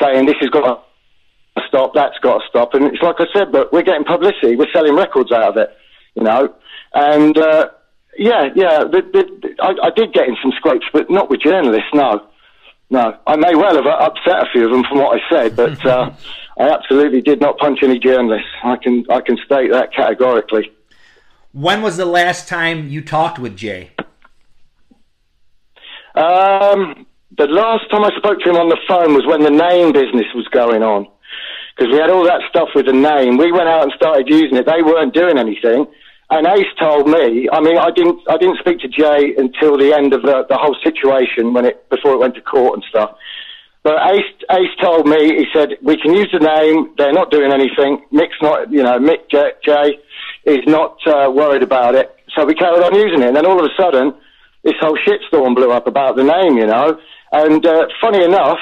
saying 0.00 0.26
this 0.26 0.36
has 0.40 0.50
got 0.50 0.62
to 0.62 1.62
stop, 1.68 1.92
that's 1.94 2.18
got 2.20 2.38
to 2.38 2.44
stop. 2.48 2.74
And 2.74 2.84
it's 2.84 3.02
like 3.02 3.16
I 3.18 3.26
said, 3.34 3.52
but 3.52 3.72
we're 3.72 3.82
getting 3.82 4.04
publicity, 4.04 4.56
we're 4.56 4.70
selling 4.72 4.94
records 4.94 5.32
out 5.32 5.50
of 5.50 5.56
it, 5.56 5.70
you 6.14 6.22
know. 6.22 6.54
And 6.94 7.36
uh, 7.36 7.70
yeah, 8.18 8.48
yeah, 8.54 8.84
the, 8.84 9.02
the, 9.12 9.54
I, 9.62 9.88
I 9.88 9.90
did 9.90 10.12
get 10.12 10.28
in 10.28 10.36
some 10.42 10.52
scrapes, 10.56 10.86
but 10.92 11.10
not 11.10 11.28
with 11.30 11.40
journalists, 11.40 11.90
no. 11.92 12.26
No, 12.88 13.18
I 13.26 13.34
may 13.34 13.56
well 13.56 13.74
have 13.74 13.86
upset 13.86 14.46
a 14.46 14.46
few 14.52 14.64
of 14.64 14.70
them 14.70 14.84
from 14.88 14.98
what 14.98 15.20
I 15.20 15.28
said, 15.28 15.56
but 15.56 15.84
uh, 15.86 16.12
I 16.56 16.70
absolutely 16.70 17.20
did 17.20 17.40
not 17.40 17.58
punch 17.58 17.80
any 17.82 17.98
journalists. 17.98 18.48
I 18.62 18.76
can 18.76 19.04
I 19.10 19.20
can 19.20 19.36
state 19.44 19.72
that 19.72 19.92
categorically. 19.92 20.70
When 21.56 21.80
was 21.80 21.96
the 21.96 22.04
last 22.04 22.48
time 22.48 22.90
you 22.90 23.00
talked 23.00 23.38
with 23.38 23.56
Jay? 23.56 23.88
Um, 26.14 27.06
the 27.32 27.48
last 27.48 27.88
time 27.90 28.04
I 28.04 28.10
spoke 28.18 28.40
to 28.40 28.50
him 28.50 28.56
on 28.56 28.68
the 28.68 28.76
phone 28.86 29.14
was 29.14 29.24
when 29.24 29.40
the 29.40 29.48
name 29.48 29.90
business 29.90 30.26
was 30.34 30.46
going 30.48 30.82
on. 30.82 31.08
Because 31.74 31.94
we 31.94 31.98
had 31.98 32.10
all 32.10 32.24
that 32.24 32.42
stuff 32.50 32.68
with 32.74 32.84
the 32.84 32.92
name. 32.92 33.38
We 33.38 33.52
went 33.52 33.70
out 33.70 33.84
and 33.84 33.92
started 33.96 34.28
using 34.28 34.58
it. 34.58 34.66
They 34.66 34.82
weren't 34.82 35.14
doing 35.14 35.38
anything. 35.38 35.86
And 36.28 36.46
Ace 36.46 36.68
told 36.78 37.08
me, 37.08 37.48
I 37.50 37.60
mean, 37.62 37.78
I 37.78 37.88
didn't, 37.90 38.20
I 38.28 38.36
didn't 38.36 38.58
speak 38.58 38.80
to 38.80 38.88
Jay 38.88 39.32
until 39.38 39.78
the 39.78 39.96
end 39.96 40.12
of 40.12 40.20
the, 40.20 40.44
the 40.50 40.58
whole 40.58 40.76
situation 40.84 41.54
when 41.54 41.64
it, 41.64 41.88
before 41.88 42.12
it 42.12 42.18
went 42.18 42.34
to 42.34 42.42
court 42.42 42.74
and 42.74 42.84
stuff. 42.90 43.16
But 43.82 43.96
Ace, 44.12 44.28
Ace 44.50 44.76
told 44.82 45.08
me, 45.08 45.40
he 45.40 45.46
said, 45.54 45.78
we 45.80 45.96
can 45.96 46.12
use 46.12 46.28
the 46.34 46.44
name, 46.44 46.92
they're 46.98 47.14
not 47.14 47.30
doing 47.30 47.50
anything. 47.50 48.04
Mick's 48.12 48.36
not, 48.42 48.70
you 48.70 48.82
know, 48.82 48.98
Mick 48.98 49.30
J, 49.30 49.52
Jay 49.64 49.96
is 50.46 50.60
not 50.66 50.96
uh, 51.06 51.30
worried 51.30 51.62
about 51.62 51.94
it. 51.94 52.14
So 52.36 52.44
we 52.44 52.54
carried 52.54 52.82
on 52.82 52.94
using 52.94 53.22
it. 53.22 53.28
And 53.28 53.36
then 53.36 53.46
all 53.46 53.58
of 53.58 53.66
a 53.66 53.74
sudden, 53.82 54.14
this 54.62 54.74
whole 54.80 54.96
shitstorm 54.96 55.54
blew 55.54 55.72
up 55.72 55.86
about 55.86 56.16
the 56.16 56.24
name, 56.24 56.56
you 56.56 56.66
know. 56.66 56.98
And 57.32 57.64
uh, 57.66 57.86
funny 58.00 58.24
enough, 58.24 58.58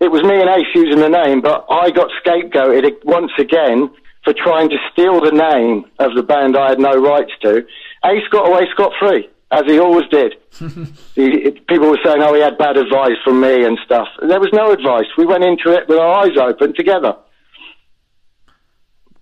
it 0.00 0.10
was 0.10 0.22
me 0.22 0.40
and 0.40 0.50
Ace 0.50 0.74
using 0.74 1.00
the 1.00 1.08
name, 1.08 1.40
but 1.40 1.64
I 1.70 1.90
got 1.90 2.10
scapegoated 2.24 3.04
once 3.04 3.32
again 3.38 3.90
for 4.24 4.34
trying 4.34 4.68
to 4.68 4.76
steal 4.92 5.20
the 5.20 5.32
name 5.32 5.84
of 5.98 6.14
the 6.14 6.22
band 6.22 6.56
I 6.56 6.70
had 6.70 6.78
no 6.78 6.94
rights 6.94 7.32
to. 7.42 7.64
Ace 8.04 8.28
got 8.30 8.48
away 8.48 8.66
scot 8.72 8.92
free, 9.00 9.28
as 9.50 9.62
he 9.66 9.78
always 9.78 10.06
did. 10.08 10.34
he, 11.14 11.50
people 11.68 11.90
were 11.90 11.98
saying, 12.04 12.20
oh, 12.20 12.34
he 12.34 12.40
had 12.40 12.58
bad 12.58 12.76
advice 12.76 13.16
from 13.24 13.40
me 13.40 13.64
and 13.64 13.78
stuff. 13.84 14.08
There 14.20 14.40
was 14.40 14.50
no 14.52 14.72
advice. 14.72 15.06
We 15.16 15.26
went 15.26 15.44
into 15.44 15.72
it 15.72 15.88
with 15.88 15.98
our 15.98 16.24
eyes 16.24 16.36
open 16.36 16.74
together. 16.74 17.16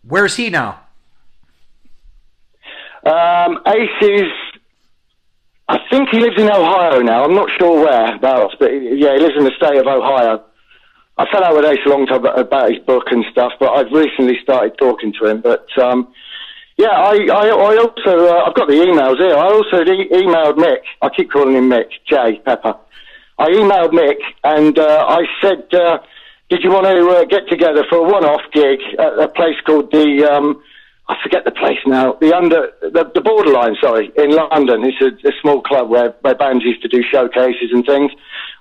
Where's 0.02 0.36
he 0.36 0.50
now? 0.50 0.85
Um, 3.06 3.60
Ace 3.68 4.02
is, 4.02 4.32
I 5.68 5.78
think 5.90 6.08
he 6.10 6.18
lives 6.18 6.40
in 6.40 6.50
Ohio 6.50 7.00
now. 7.02 7.24
I'm 7.24 7.34
not 7.34 7.48
sure 7.56 7.84
whereabouts, 7.84 8.56
but 8.58 8.72
yeah, 8.72 9.14
he 9.14 9.20
lives 9.20 9.36
in 9.38 9.44
the 9.44 9.52
state 9.56 9.78
of 9.78 9.86
Ohio. 9.86 10.42
I 11.16 11.24
fell 11.30 11.44
out 11.44 11.54
with 11.54 11.64
Ace 11.66 11.78
a 11.86 11.88
long 11.88 12.06
time 12.06 12.24
about, 12.24 12.70
his 12.70 12.80
book 12.80 13.04
and 13.12 13.24
stuff, 13.30 13.52
but 13.60 13.70
I've 13.70 13.92
recently 13.92 14.38
started 14.42 14.76
talking 14.76 15.12
to 15.20 15.26
him. 15.26 15.40
But 15.40 15.66
um, 15.78 16.12
yeah, 16.76 16.88
I, 16.88 17.28
I, 17.32 17.46
I 17.46 17.76
also 17.78 18.26
uh, 18.26 18.44
I've 18.44 18.54
got 18.54 18.66
the 18.66 18.74
emails 18.74 19.18
here. 19.18 19.36
I 19.36 19.46
also 19.52 19.82
e- 19.82 20.10
emailed 20.10 20.56
Mick. 20.56 20.82
I 21.00 21.08
keep 21.08 21.30
calling 21.30 21.54
him 21.54 21.70
Mick 21.70 21.90
J 22.08 22.40
Pepper. 22.44 22.74
I 23.38 23.50
emailed 23.50 23.92
Mick 23.92 24.18
and 24.42 24.76
uh, 24.78 25.06
I 25.08 25.22
said, 25.40 25.72
uh, 25.72 26.00
"Did 26.50 26.64
you 26.64 26.70
want 26.70 26.86
to 26.86 27.08
uh, 27.08 27.24
get 27.24 27.48
together 27.48 27.84
for 27.88 27.98
a 27.98 28.02
one-off 28.02 28.42
gig 28.52 28.80
at 28.98 29.16
a 29.16 29.28
place 29.28 29.56
called 29.64 29.92
the 29.92 30.24
um, 30.24 30.60
I 31.08 31.14
forget 31.22 31.44
the 31.44 31.52
place 31.52 31.78
now. 31.86 32.14
The 32.14 32.36
under 32.36 32.72
the, 32.80 33.10
the 33.14 33.20
borderline, 33.20 33.76
sorry, 33.80 34.10
in 34.16 34.30
London. 34.30 34.84
It's 34.84 35.00
a, 35.00 35.28
a 35.28 35.32
small 35.40 35.62
club 35.62 35.88
where, 35.88 36.14
where 36.22 36.34
bands 36.34 36.64
used 36.64 36.82
to 36.82 36.88
do 36.88 37.02
showcases 37.02 37.70
and 37.72 37.86
things. 37.86 38.10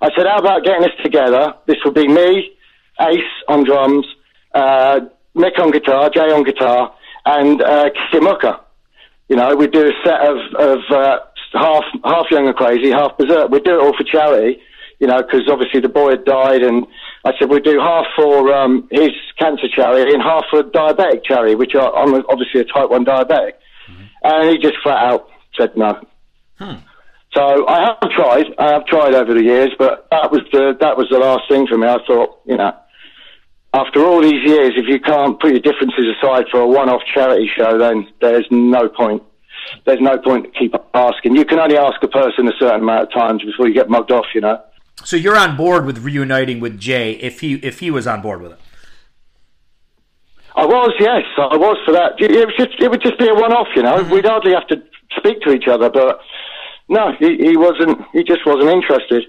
I 0.02 0.10
said, 0.16 0.28
how 0.28 0.38
about 0.38 0.64
getting 0.64 0.84
us 0.84 0.96
together? 1.04 1.54
This 1.66 1.78
will 1.84 1.94
be 1.94 2.08
me, 2.08 2.52
Ace 3.02 3.34
on 3.48 3.64
drums, 3.64 4.06
uh, 4.54 5.00
Mick 5.36 5.58
on 5.60 5.72
guitar, 5.72 6.10
Jay 6.12 6.32
on 6.32 6.44
guitar, 6.44 6.94
and 7.26 7.62
uh, 7.62 7.90
Kim 8.12 8.26
Hooker. 8.26 8.60
You 9.28 9.38
know, 9.38 9.56
we'd 9.56 9.72
do 9.72 9.88
a 9.88 9.94
set 10.04 10.22
of, 10.22 10.38
of 10.60 10.80
uh, 10.92 11.20
half 11.54 11.84
half 12.04 12.26
young 12.30 12.48
and 12.48 12.56
crazy, 12.56 12.92
half 12.92 13.18
berserk. 13.18 13.50
We'd 13.50 13.64
do 13.64 13.80
it 13.80 13.84
all 13.84 13.98
for 13.98 14.04
charity. 14.04 14.62
You 15.00 15.08
know, 15.08 15.22
because 15.22 15.50
obviously 15.50 15.82
the 15.82 15.90
boy 15.90 16.12
had 16.12 16.26
died, 16.26 16.62
and 16.62 16.86
I 17.26 17.32
said 17.40 17.50
we'd 17.50 17.64
do 17.64 17.80
half 17.80 18.06
for 18.16 18.54
um, 18.54 18.88
his 18.92 19.10
cancer 19.40 19.68
charity 19.68 20.14
and 20.14 20.22
half 20.22 20.44
for 20.52 20.62
diabetic 20.62 21.26
charity, 21.26 21.56
which 21.56 21.74
are, 21.74 21.94
I'm 21.96 22.14
obviously 22.30 22.62
a 22.62 22.66
type 22.66 22.92
one 22.92 23.04
diabetic. 23.04 23.54
And 24.24 24.50
he 24.50 24.58
just 24.58 24.76
flat 24.84 25.04
out 25.04 25.28
said 25.58 25.76
no. 25.76 26.00
So 27.34 27.68
I 27.68 27.82
have 27.82 28.12
tried. 28.12 28.46
I 28.58 28.72
have 28.72 28.86
tried 28.86 29.14
over 29.14 29.34
the 29.34 29.44
years, 29.44 29.72
but 29.78 30.08
that 30.12 30.32
was 30.32 30.42
the 30.54 30.78
that 30.80 30.98
was 30.98 31.08
the 31.10 31.20
last 31.20 31.44
thing 31.50 31.68
for 31.68 31.78
me. 31.78 31.88
I 31.88 31.98
thought, 32.08 32.40
you 32.46 32.56
know, 32.56 32.74
after 33.74 34.06
all 34.06 34.22
these 34.22 34.42
years, 34.46 34.74
if 34.78 34.88
you 34.88 35.00
can't 35.00 35.40
put 35.40 35.52
your 35.52 35.60
differences 35.60 36.06
aside 36.18 36.46
for 36.50 36.62
a 36.62 36.68
one-off 36.68 37.02
charity 37.14 37.50
show, 37.58 37.78
then 37.78 38.08
there's 38.22 38.48
no 38.52 38.88
point. 38.88 39.22
There's 39.86 40.00
no 40.00 40.18
point 40.18 40.46
to 40.46 40.52
keep 40.58 40.76
asking. 40.94 41.36
You 41.36 41.44
can 41.44 41.60
only 41.60 41.76
ask 41.76 42.02
a 42.04 42.08
person 42.08 42.48
a 42.48 42.54
certain 42.58 42.82
amount 42.82 43.04
of 43.04 43.14
times 43.14 43.44
before 43.44 43.68
you 43.68 43.74
get 43.74 43.90
mugged 43.90 44.12
off. 44.12 44.28
You 44.34 44.42
know. 44.42 44.62
So 45.04 45.16
you're 45.16 45.38
on 45.38 45.56
board 45.58 45.86
with 45.86 46.00
reuniting 46.00 46.60
with 46.60 46.80
Jay 46.80 47.14
if 47.14 47.42
he 47.42 47.56
if 47.56 47.80
he 47.80 47.92
was 47.92 48.08
on 48.08 48.22
board 48.22 48.42
with 48.42 48.54
it. 48.54 48.60
I 50.56 50.66
was, 50.66 50.94
yes, 51.00 51.24
I 51.38 51.58
was 51.58 51.78
for 51.86 51.92
that. 51.92 52.14
It 52.18 52.32
was 52.32 52.56
just, 52.58 52.80
it 52.80 52.90
would 52.90 53.02
just 53.02 53.20
be 53.20 53.28
a 53.28 53.34
one-off, 53.34 53.68
you 53.76 53.84
know. 53.84 54.02
We'd 54.04 54.26
hardly 54.26 54.54
have 54.54 54.66
to 54.68 54.82
speak 55.18 55.42
to 55.42 55.52
each 55.52 55.68
other, 55.68 55.90
but 55.90 56.22
no, 56.88 57.12
he, 57.20 57.36
he 57.36 57.58
wasn't. 57.58 58.00
He 58.14 58.24
just 58.24 58.46
wasn't 58.46 58.70
interested. 58.70 59.26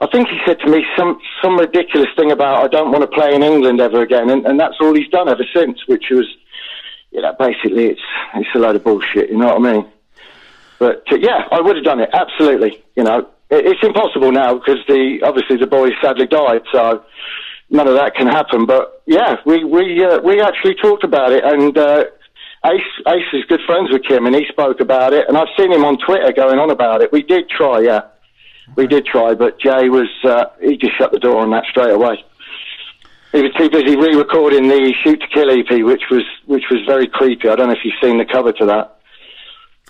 I 0.00 0.06
think 0.06 0.28
he 0.28 0.38
said 0.46 0.60
to 0.60 0.70
me 0.70 0.84
some 0.96 1.18
some 1.42 1.58
ridiculous 1.58 2.08
thing 2.16 2.30
about 2.30 2.64
I 2.64 2.68
don't 2.68 2.92
want 2.92 3.02
to 3.02 3.08
play 3.08 3.34
in 3.34 3.42
England 3.42 3.80
ever 3.80 4.02
again, 4.02 4.30
and, 4.30 4.46
and 4.46 4.58
that's 4.60 4.76
all 4.80 4.94
he's 4.94 5.08
done 5.08 5.28
ever 5.28 5.44
since. 5.54 5.78
Which 5.88 6.04
was, 6.10 6.26
you 7.10 7.22
know, 7.22 7.34
basically 7.38 7.86
it's 7.86 8.00
it's 8.36 8.48
a 8.54 8.58
load 8.58 8.76
of 8.76 8.84
bullshit. 8.84 9.30
You 9.30 9.38
know 9.38 9.46
what 9.46 9.66
I 9.66 9.72
mean? 9.72 9.86
But 10.78 11.02
uh, 11.10 11.16
yeah, 11.16 11.48
I 11.50 11.60
would 11.60 11.74
have 11.74 11.84
done 11.84 11.98
it 11.98 12.10
absolutely. 12.12 12.84
You 12.94 13.02
know, 13.02 13.28
it's 13.50 13.82
impossible 13.82 14.32
now 14.32 14.54
because 14.54 14.78
the 14.86 15.20
obviously 15.22 15.56
the 15.56 15.66
boy 15.66 15.90
sadly 16.02 16.26
died, 16.26 16.62
so 16.72 17.04
none 17.70 17.88
of 17.88 17.94
that 17.94 18.14
can 18.14 18.26
happen. 18.26 18.66
But 18.66 19.02
yeah, 19.06 19.36
we 19.46 19.64
we 19.64 20.04
uh, 20.04 20.20
we 20.20 20.40
actually 20.40 20.74
talked 20.74 21.04
about 21.04 21.32
it, 21.32 21.44
and 21.44 21.76
uh, 21.76 22.04
Ace 22.66 22.82
Ace 23.06 23.32
is 23.32 23.44
good 23.48 23.60
friends 23.66 23.90
with 23.90 24.02
Kim, 24.04 24.26
and 24.26 24.34
he 24.34 24.46
spoke 24.48 24.80
about 24.80 25.12
it, 25.12 25.28
and 25.28 25.36
I've 25.36 25.48
seen 25.56 25.72
him 25.72 25.84
on 25.84 25.98
Twitter 25.98 26.32
going 26.32 26.58
on 26.58 26.70
about 26.70 27.02
it. 27.02 27.12
We 27.12 27.22
did 27.22 27.48
try, 27.48 27.80
yeah, 27.80 28.02
we 28.76 28.86
did 28.86 29.06
try, 29.06 29.34
but 29.34 29.58
Jay 29.58 29.88
was 29.88 30.08
uh, 30.24 30.46
he 30.60 30.76
just 30.76 30.96
shut 30.96 31.12
the 31.12 31.18
door 31.18 31.40
on 31.40 31.50
that 31.50 31.64
straight 31.70 31.92
away. 31.92 32.24
He 33.32 33.42
was 33.42 33.52
too 33.58 33.68
busy 33.68 33.94
re-recording 33.94 34.68
the 34.68 34.94
Shoot 35.02 35.20
to 35.20 35.26
Kill 35.28 35.50
EP, 35.50 35.84
which 35.84 36.04
was 36.10 36.24
which 36.46 36.64
was 36.70 36.80
very 36.86 37.06
creepy. 37.06 37.48
I 37.48 37.56
don't 37.56 37.68
know 37.68 37.74
if 37.74 37.84
you've 37.84 37.94
seen 38.02 38.18
the 38.18 38.24
cover 38.24 38.52
to 38.52 38.66
that. 38.66 38.98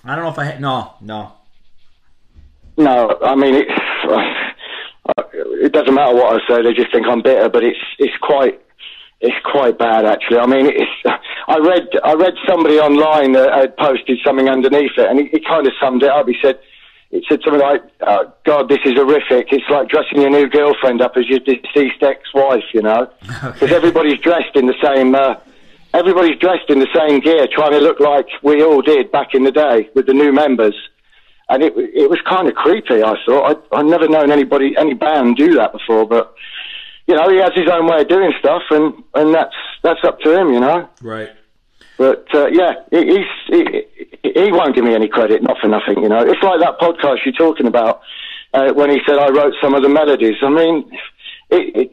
I 0.03 0.15
don't 0.15 0.25
know 0.25 0.31
if 0.31 0.39
I 0.39 0.45
had. 0.45 0.61
No, 0.61 0.93
no. 1.01 1.33
No, 2.79 3.17
I 3.21 3.35
mean 3.35 3.55
it. 3.55 3.67
It 5.61 5.73
doesn't 5.73 5.93
matter 5.93 6.15
what 6.15 6.35
I 6.41 6.47
say; 6.47 6.61
they 6.63 6.73
just 6.73 6.91
think 6.93 7.05
I'm 7.07 7.21
bitter. 7.21 7.49
But 7.49 7.63
it's 7.63 7.79
it's 7.97 8.15
quite 8.21 8.59
it's 9.21 9.35
quite 9.43 9.77
bad 9.77 10.05
actually. 10.05 10.37
I 10.39 10.45
mean, 10.45 10.67
it's. 10.67 10.91
I 11.47 11.57
read 11.57 11.87
I 12.03 12.13
read 12.13 12.33
somebody 12.47 12.79
online 12.79 13.33
that 13.33 13.51
had 13.53 13.75
posted 13.77 14.19
something 14.25 14.47
underneath 14.47 14.91
it, 14.97 15.09
and 15.09 15.19
he, 15.19 15.25
he 15.27 15.39
kind 15.41 15.65
of 15.67 15.73
summed 15.81 16.03
it 16.03 16.09
up. 16.09 16.27
He 16.27 16.35
said 16.41 16.59
it 17.11 17.23
said 17.27 17.39
something 17.43 17.59
like, 17.61 17.81
oh, 18.01 18.31
"God, 18.45 18.69
this 18.69 18.79
is 18.85 18.93
horrific. 18.93 19.47
It's 19.51 19.67
like 19.69 19.89
dressing 19.89 20.21
your 20.21 20.29
new 20.29 20.47
girlfriend 20.47 21.01
up 21.01 21.13
as 21.17 21.27
your 21.27 21.39
deceased 21.39 22.01
ex-wife." 22.01 22.63
You 22.73 22.83
know, 22.83 23.09
because 23.19 23.63
Okay. 23.63 23.75
everybody's 23.75 24.19
dressed 24.19 24.55
in 24.55 24.67
the 24.67 24.75
same. 24.81 25.15
Uh, 25.15 25.35
everybody's 25.93 26.37
dressed 26.39 26.69
in 26.69 26.79
the 26.79 26.87
same 26.95 27.19
gear, 27.19 27.47
trying 27.51 27.71
to 27.71 27.79
look 27.79 27.99
like 27.99 28.27
we 28.43 28.63
all 28.63 28.81
did 28.81 29.11
back 29.11 29.33
in 29.33 29.43
the 29.43 29.51
day 29.51 29.89
with 29.95 30.05
the 30.05 30.13
new 30.13 30.31
members. 30.31 30.75
And 31.49 31.63
it 31.63 31.73
it 31.75 32.09
was 32.09 32.19
kind 32.27 32.47
of 32.47 32.55
creepy. 32.55 33.03
I 33.03 33.15
thought 33.25 33.65
I 33.71 33.79
I'd 33.79 33.85
never 33.85 34.07
known 34.07 34.31
anybody 34.31 34.75
any 34.77 34.93
band 34.93 35.37
do 35.37 35.55
that 35.55 35.71
before, 35.71 36.05
but 36.05 36.33
you 37.07 37.15
know 37.15 37.27
he 37.29 37.37
has 37.37 37.51
his 37.55 37.67
own 37.71 37.87
way 37.87 38.01
of 38.01 38.07
doing 38.07 38.31
stuff, 38.39 38.63
and 38.69 38.93
and 39.15 39.33
that's 39.33 39.55
that's 39.83 40.03
up 40.03 40.19
to 40.21 40.39
him, 40.39 40.53
you 40.53 40.59
know. 40.59 40.87
Right. 41.01 41.29
But 41.97 42.33
uh, 42.33 42.47
yeah, 42.47 42.75
he, 42.91 43.05
he's 43.05 43.25
he, 43.47 43.83
he 44.23 44.51
won't 44.51 44.73
give 44.73 44.85
me 44.85 44.95
any 44.95 45.09
credit, 45.09 45.43
not 45.43 45.57
for 45.59 45.67
nothing. 45.67 46.01
You 46.01 46.09
know, 46.09 46.21
it's 46.21 46.41
like 46.41 46.61
that 46.61 46.79
podcast 46.79 47.25
you're 47.25 47.33
talking 47.33 47.67
about 47.67 48.01
uh, 48.53 48.71
when 48.73 48.89
he 48.89 48.99
said 49.05 49.17
I 49.17 49.29
wrote 49.29 49.53
some 49.61 49.73
of 49.73 49.83
the 49.83 49.89
melodies. 49.89 50.37
I 50.41 50.49
mean, 50.49 50.89
it, 51.49 51.75
it, 51.75 51.91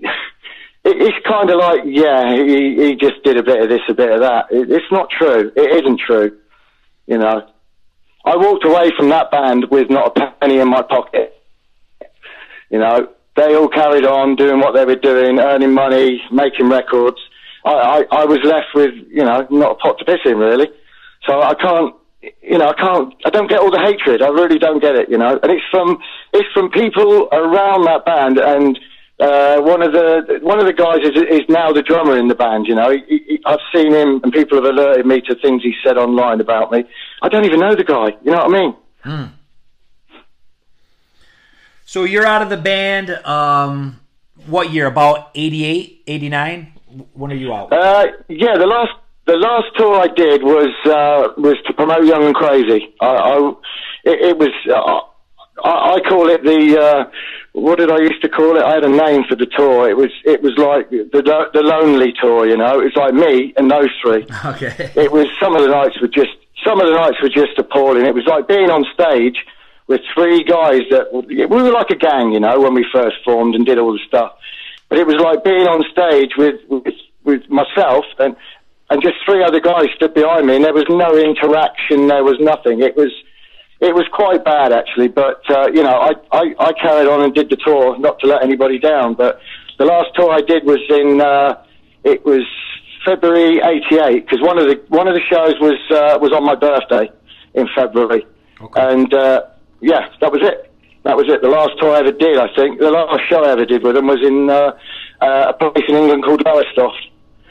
it, 0.85 0.97
it's 1.03 1.27
kind 1.27 1.51
of 1.51 1.59
like 1.59 1.81
yeah, 1.87 2.37
he, 2.37 2.77
he 2.77 2.95
just 2.95 3.23
did 3.25 3.37
a 3.37 3.43
bit 3.43 3.63
of 3.63 3.69
this, 3.69 3.81
a 3.89 3.95
bit 3.95 4.13
of 4.13 4.21
that. 4.21 4.47
It, 4.51 4.71
it's 4.71 4.93
not 4.93 5.11
true. 5.11 5.51
It 5.57 5.85
isn't 5.85 5.99
true. 5.99 6.39
You 7.07 7.19
know, 7.19 7.49
I 8.27 8.37
walked 8.37 8.65
away 8.65 8.91
from 8.97 9.09
that 9.11 9.31
band 9.31 9.67
with 9.71 9.89
not 9.89 10.19
a 10.19 10.31
penny 10.41 10.59
in 10.59 10.69
my 10.69 10.83
pocket. 10.83 11.41
You 12.71 12.81
know, 12.81 13.09
they 13.37 13.55
all 13.55 13.69
carried 13.69 14.05
on 14.05 14.35
doing 14.35 14.59
what 14.59 14.75
they 14.75 14.85
were 14.85 14.97
doing, 14.97 15.39
earning 15.39 15.73
money, 15.73 16.21
making 16.33 16.69
records. 16.69 17.19
I, 17.65 17.71
I, 17.71 18.05
I 18.11 18.25
was 18.25 18.41
left 18.43 18.75
with, 18.75 18.95
you 19.09 19.23
know, 19.23 19.47
not 19.51 19.73
a 19.73 19.75
pot 19.77 19.99
to 20.01 20.05
piss 20.05 20.19
in 20.25 20.39
really. 20.39 20.67
So 21.25 21.41
I 21.41 21.55
can't, 21.55 21.95
you 22.43 22.59
know, 22.59 22.69
I 22.69 22.75
can't, 22.75 23.15
I 23.25 23.31
don't 23.31 23.49
get 23.49 23.61
all 23.61 23.71
the 23.71 23.81
hatred. 23.81 24.23
I 24.23 24.29
really 24.29 24.59
don't 24.59 24.81
get 24.81 24.97
it, 24.97 25.09
you 25.09 25.19
know. 25.19 25.39
And 25.41 25.53
it's 25.53 25.65
from, 25.71 25.99
it's 26.33 26.49
from 26.53 26.71
people 26.71 27.29
around 27.31 27.85
that 27.85 28.05
band 28.05 28.39
and, 28.39 28.79
uh, 29.19 29.61
one 29.61 29.83
of 29.83 29.93
the 29.93 30.39
one 30.43 30.59
of 30.59 30.67
the 30.67 30.73
guys 30.73 30.99
is 31.03 31.17
is 31.17 31.49
now 31.49 31.73
the 31.73 31.83
drummer 31.83 32.19
in 32.19 32.29
the 32.29 32.35
band. 32.35 32.67
You 32.67 32.75
know, 32.75 32.91
he, 32.91 33.03
he, 33.09 33.41
I've 33.47 33.61
seen 33.75 33.93
him, 33.93 34.21
and 34.23 34.33
people 34.33 34.57
have 34.57 34.65
alerted 34.65 35.07
me 35.07 35.21
to 35.23 35.35
things 35.37 35.63
he 35.63 35.75
said 35.83 35.97
online 35.97 36.41
about 36.41 36.71
me. 36.71 36.85
I 37.23 37.29
don't 37.29 37.45
even 37.45 37.61
know 37.61 37.75
the 37.75 37.85
guy. 37.85 38.09
You 38.23 38.33
know 38.33 38.45
what 38.45 38.55
I 38.55 38.63
mean? 39.13 39.33
So 41.87 42.05
you're 42.05 42.27
out 42.27 42.43
of 42.43 42.51
the 42.51 42.57
band. 42.57 43.11
Um, 43.11 44.01
what 44.47 44.71
year? 44.71 44.87
About 44.87 45.31
88, 45.35 46.03
89? 46.07 46.73
When 47.15 47.33
are 47.33 47.35
you 47.35 47.55
out? 47.55 47.73
Uh, 47.73 48.07
yeah, 48.29 48.57
the 48.59 48.67
last 48.67 48.93
the 49.27 49.37
last 49.37 49.67
tour 49.77 49.99
I 49.99 50.09
did 50.09 50.43
was 50.43 50.75
uh, 50.85 51.33
was 51.41 51.57
to 51.67 51.73
promote 51.73 52.05
Young 52.05 52.25
and 52.25 52.35
Crazy. 52.35 52.95
I, 53.01 53.07
I 53.07 53.53
it, 54.05 54.21
it 54.21 54.39
was 54.39 54.51
uh, 54.73 55.01
I, 55.63 55.97
I 55.97 56.01
call 56.09 56.29
it 56.29 56.43
the 56.45 56.81
uh, 56.81 57.11
what 57.53 57.79
did 57.79 57.91
I 57.91 57.99
used 57.99 58.21
to 58.23 58.29
call 58.29 58.57
it? 58.57 58.63
I 58.63 58.75
had 58.75 58.85
a 58.85 58.89
name 58.89 59.25
for 59.29 59.37
the 59.37 59.47
tour. 59.47 59.89
It 59.89 59.97
was 59.97 60.11
it 60.25 60.43
was 60.43 60.57
like 60.59 60.91
the 60.91 61.23
the 61.53 61.63
lonely 61.63 62.13
tour. 62.21 62.47
You 62.47 62.57
know, 62.57 62.81
it 62.81 62.93
was 62.93 62.97
like 62.97 63.15
me 63.15 63.55
and 63.57 63.71
those 63.71 63.91
three. 64.03 64.27
Okay. 64.45 64.93
it 64.95 65.11
was 65.11 65.27
some 65.41 65.57
of 65.57 65.63
the 65.63 65.69
nights 65.69 66.01
were 66.01 66.09
just 66.09 66.37
some 66.65 66.81
of 66.81 66.87
the 66.87 66.95
nights 66.95 67.17
were 67.23 67.29
just 67.29 67.59
appalling. 67.59 68.07
It 68.07 68.15
was 68.15 68.27
like 68.27 68.49
being 68.49 68.71
on 68.71 68.85
stage 68.93 69.37
with 69.87 70.01
three 70.15 70.43
guys 70.45 70.83
that 70.91 71.13
we 71.13 71.47
were 71.47 71.73
like 71.73 71.91
a 71.91 71.97
gang, 71.97 72.33
you 72.33 72.41
know, 72.41 72.61
when 72.61 72.75
we 72.75 72.85
first 72.93 73.17
formed 73.25 73.55
and 73.55 73.65
did 73.65 73.79
all 73.79 73.93
the 73.93 74.01
stuff. 74.07 74.37
But 74.89 74.99
it 74.99 75.07
was 75.07 75.17
like 75.17 75.45
being 75.45 75.67
on 75.67 75.83
stage 75.91 76.33
with 76.37 76.61
with, 76.69 76.95
with 77.25 77.49
myself 77.49 78.05
and 78.19 78.37
and 78.91 79.03
just 79.03 79.17
three 79.25 79.43
other 79.43 79.61
guys 79.61 79.87
stood 79.97 80.15
behind 80.15 80.47
me, 80.47 80.57
and 80.57 80.65
there 80.65 80.75
was 80.75 80.87
no 80.89 81.17
interaction. 81.17 82.07
There 82.07 82.23
was 82.23 82.39
nothing. 82.39 82.83
It 82.83 82.97
was 82.97 83.11
it 83.81 83.95
was 83.95 84.07
quite 84.13 84.45
bad 84.45 84.73
actually. 84.73 85.09
But 85.09 85.43
uh, 85.51 85.69
you 85.73 85.83
know, 85.83 85.95
I, 85.95 86.13
I 86.33 86.55
I 86.59 86.73
carried 86.73 87.09
on 87.09 87.23
and 87.23 87.35
did 87.35 87.51
the 87.51 87.57
tour, 87.57 87.99
not 87.99 88.19
to 88.21 88.27
let 88.27 88.43
anybody 88.43 88.79
down. 88.79 89.15
But 89.15 89.41
the 89.79 89.85
last 89.85 90.09
tour 90.15 90.31
I 90.31 90.41
did 90.41 90.65
was 90.65 90.81
in 90.89 91.21
uh, 91.21 91.63
it 92.05 92.25
was 92.25 92.43
February 93.05 93.61
'88 93.63 94.25
because 94.27 94.41
one 94.43 94.59
of 94.59 94.67
the 94.67 94.83
one 94.89 95.09
of 95.09 95.15
the 95.15 95.21
shows 95.31 95.55
was 95.61 95.79
uh, 95.91 96.19
was 96.21 96.33
on 96.33 96.45
my 96.45 96.55
birthday 96.55 97.11
in 97.55 97.69
February, 97.75 98.27
Okay. 98.61 98.81
and 98.93 99.13
uh, 99.15 99.43
yeah, 99.81 100.09
that 100.21 100.33
was 100.33 100.41
it. 100.43 100.73
That 101.05 101.17
was 101.17 101.29
it. 101.29 101.41
The 101.41 101.49
last 101.49 101.79
tour 101.79 101.95
I 101.95 102.01
ever 102.01 102.11
did, 102.11 102.37
I 102.37 102.49
think, 102.57 102.81
the 102.81 102.91
last 102.91 103.23
show 103.29 103.45
I 103.45 103.53
ever 103.53 103.65
did 103.65 103.85
with 103.85 103.95
them 103.95 104.09
was 104.09 104.19
in 104.27 104.51
uh, 104.51 104.73
uh, 105.21 105.53
a 105.53 105.53
place 105.55 105.85
in 105.89 105.95
England 105.95 106.25
called 106.25 106.43
Lowestoft, 106.45 106.99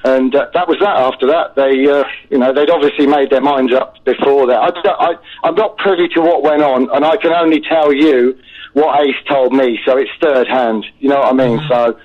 and 0.06 0.36
uh, 0.36 0.48
that 0.54 0.68
was 0.68 0.78
that. 0.80 0.96
After 0.96 1.26
that, 1.28 1.56
they, 1.56 1.90
uh, 1.90 2.04
you 2.30 2.38
know, 2.38 2.54
they'd 2.54 2.70
obviously 2.70 3.08
made 3.08 3.32
their 3.32 3.42
minds 3.42 3.74
up 3.74 4.04
before 4.06 4.46
that. 4.48 4.62
I, 4.86 5.16
I'm 5.44 5.56
not 5.56 5.78
privy 5.78 6.08
to 6.10 6.22
what 6.22 6.44
went 6.44 6.62
on, 6.62 6.90
and 6.94 7.04
I 7.04 7.18
can 7.18 7.34
only 7.34 7.60
tell 7.62 7.92
you 7.92 8.38
what 8.74 9.02
Ace 9.02 9.16
told 9.28 9.52
me. 9.52 9.80
So 9.86 9.98
it's 9.98 10.12
third 10.22 10.48
hand. 10.48 10.86
You 11.00 11.10
know 11.10 11.20
what 11.20 11.34
I 11.34 11.34
mean? 11.34 11.60
So. 11.68 12.00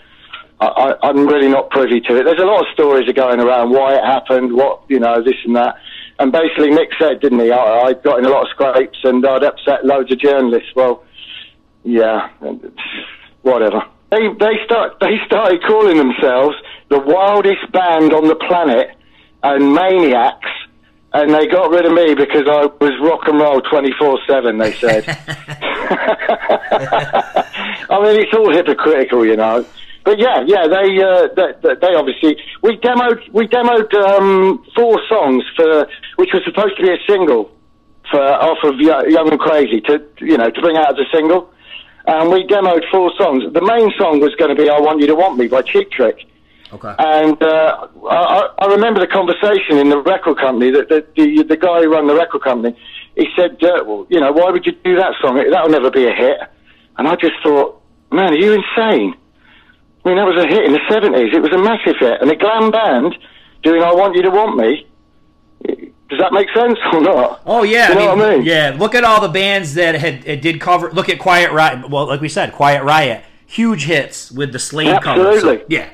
I, 0.62 0.94
I'm 1.02 1.26
really 1.26 1.48
not 1.48 1.70
privy 1.70 2.02
to 2.02 2.16
it. 2.18 2.24
There's 2.24 2.38
a 2.38 2.44
lot 2.44 2.60
of 2.60 2.66
stories 2.74 3.08
are 3.08 3.14
going 3.14 3.40
around 3.40 3.70
why 3.70 3.94
it 3.94 4.04
happened, 4.04 4.52
what 4.52 4.82
you 4.88 5.00
know, 5.00 5.22
this 5.24 5.36
and 5.46 5.56
that. 5.56 5.76
And 6.18 6.30
basically, 6.30 6.68
Nick 6.68 6.90
said, 6.98 7.20
didn't 7.20 7.40
he? 7.40 7.50
I, 7.50 7.80
I 7.80 7.92
got 7.94 8.18
in 8.18 8.26
a 8.26 8.28
lot 8.28 8.42
of 8.42 8.48
scrapes 8.50 8.98
and 9.04 9.26
I'd 9.26 9.42
upset 9.42 9.86
loads 9.86 10.12
of 10.12 10.18
journalists. 10.18 10.68
Well, 10.76 11.02
yeah, 11.82 12.28
whatever. 13.40 13.82
They 14.11 14.29
they 14.38 14.59
start 14.64 14.99
they 15.01 15.18
started 15.27 15.62
calling 15.62 15.96
themselves 15.96 16.57
the 16.88 16.99
wildest 16.99 17.70
band 17.73 18.12
on 18.12 18.29
the 18.29 18.35
planet 18.35 18.96
and 19.42 19.73
maniacs. 19.73 20.49
And 21.12 21.35
they 21.35 21.49
got 21.49 21.70
rid 21.70 21.87
of 21.87 21.92
me 21.92 22.14
because 22.14 22.46
I 22.46 22.66
was 22.66 22.92
rock 23.03 23.27
and 23.27 23.40
roll 23.40 23.61
24-7, 23.62 24.62
they 24.62 24.73
said. 24.75 25.05
I 27.90 28.01
mean, 28.01 28.20
it's 28.20 28.33
all 28.33 28.53
hypocritical, 28.53 29.27
you 29.27 29.35
know. 29.35 29.66
But 30.05 30.18
yeah, 30.18 30.42
yeah, 30.46 30.66
they, 30.66 31.03
uh, 31.03 31.29
they, 31.35 31.53
they 31.75 31.94
obviously 31.94 32.37
we 32.62 32.77
demoed 32.79 33.29
we 33.33 33.46
demoed 33.49 33.92
um, 33.94 34.64
four 34.75 34.99
songs 35.09 35.44
for 35.57 35.87
which 36.16 36.31
was 36.33 36.42
supposed 36.44 36.77
to 36.79 36.83
be 36.83 36.90
a 36.90 36.99
single 37.09 37.51
for 38.11 38.23
off 38.23 38.59
of 38.64 38.81
Young 38.81 39.31
and 39.31 39.38
Crazy 39.38 39.81
to 39.83 40.03
you 40.20 40.38
know 40.38 40.51
to 40.51 40.61
bring 40.61 40.77
out 40.77 40.99
as 40.99 41.07
a 41.07 41.16
single, 41.16 41.53
and 42.11 42.31
we 42.31 42.44
demoed 42.44 42.85
four 42.90 43.12
songs. 43.16 43.44
The 43.53 43.62
main 43.62 43.88
song 43.96 44.20
was 44.20 44.35
going 44.35 44.55
to 44.55 44.61
be 44.61 44.68
"I 44.68 44.81
Want 44.81 45.01
You 45.01 45.07
to 45.07 45.14
Want 45.14 45.38
Me" 45.38 45.46
by 45.46 45.62
Cheap 45.62 45.90
Trick. 45.92 46.27
Okay. 46.73 46.94
And 46.99 47.40
uh, 47.42 47.88
I, 48.09 48.49
I 48.59 48.66
remember 48.66 49.01
the 49.01 49.07
conversation 49.07 49.79
in 49.79 49.88
the 49.90 50.01
record 50.03 50.38
company 50.38 50.70
that 50.70 50.88
the, 50.88 51.07
the 51.16 51.42
the 51.42 51.57
guy 51.57 51.83
who 51.83 51.92
ran 51.92 52.07
the 52.07 52.14
record 52.14 52.42
company, 52.42 52.77
he 53.16 53.27
said, 53.37 53.62
uh, 53.62 53.83
well, 53.87 54.07
you 54.09 54.20
know, 54.20 54.31
why 54.33 54.51
would 54.51 54.64
you 54.66 54.73
do 54.73 54.96
that 54.96 55.14
song? 55.20 55.37
That'll 55.37 55.68
never 55.68 55.90
be 55.90 56.07
a 56.07 56.14
hit. 56.14 56.38
And 56.96 57.09
I 57.09 57.16
just 57.16 57.35
thought, 57.42 57.81
man, 58.12 58.33
are 58.35 58.42
you 58.44 58.53
insane? 58.53 59.14
I 60.05 60.09
mean, 60.09 60.16
that 60.16 60.27
was 60.27 60.38
a 60.38 60.46
hit 60.46 60.64
in 60.64 60.73
the 60.73 60.85
seventies. 60.88 61.35
It 61.35 61.42
was 61.42 61.53
a 61.53 61.59
massive 61.59 61.96
hit, 61.99 62.23
and 62.23 62.31
a 62.31 62.37
glam 62.37 62.70
band 62.70 63.16
doing 63.62 63.83
"I 63.83 63.92
Want 63.94 64.16
You 64.16 64.23
to 64.23 64.31
Want 64.31 64.57
Me." 64.57 64.87
Does 66.11 66.18
that 66.18 66.33
make 66.33 66.49
sense 66.53 66.79
or 66.92 67.01
not? 67.01 67.40
Oh 67.46 67.62
yeah, 67.62 67.88
you 67.88 67.94
know 67.94 68.01
I 68.01 68.09
mean, 68.11 68.18
what 68.18 68.29
I 68.29 68.37
mean? 68.37 68.44
yeah. 68.44 68.77
Look 68.77 68.94
at 68.96 69.05
all 69.05 69.20
the 69.20 69.29
bands 69.29 69.75
that 69.75 69.94
had 69.94 70.27
it 70.27 70.42
did 70.42 70.61
cover. 70.61 70.90
Look 70.90 71.09
at 71.09 71.20
Quiet 71.20 71.53
Riot. 71.53 71.88
Well, 71.88 72.07
like 72.07 72.20
we 72.20 72.29
said, 72.29 72.53
Quiet 72.53 72.83
Riot, 72.83 73.23
huge 73.46 73.85
hits 73.85 74.31
with 74.33 74.53
the 74.53 74.59
Slade 74.59 75.01
cover. 75.03 75.23
So, 75.23 75.31
Absolutely. 75.35 75.77
yeah. 75.77 75.90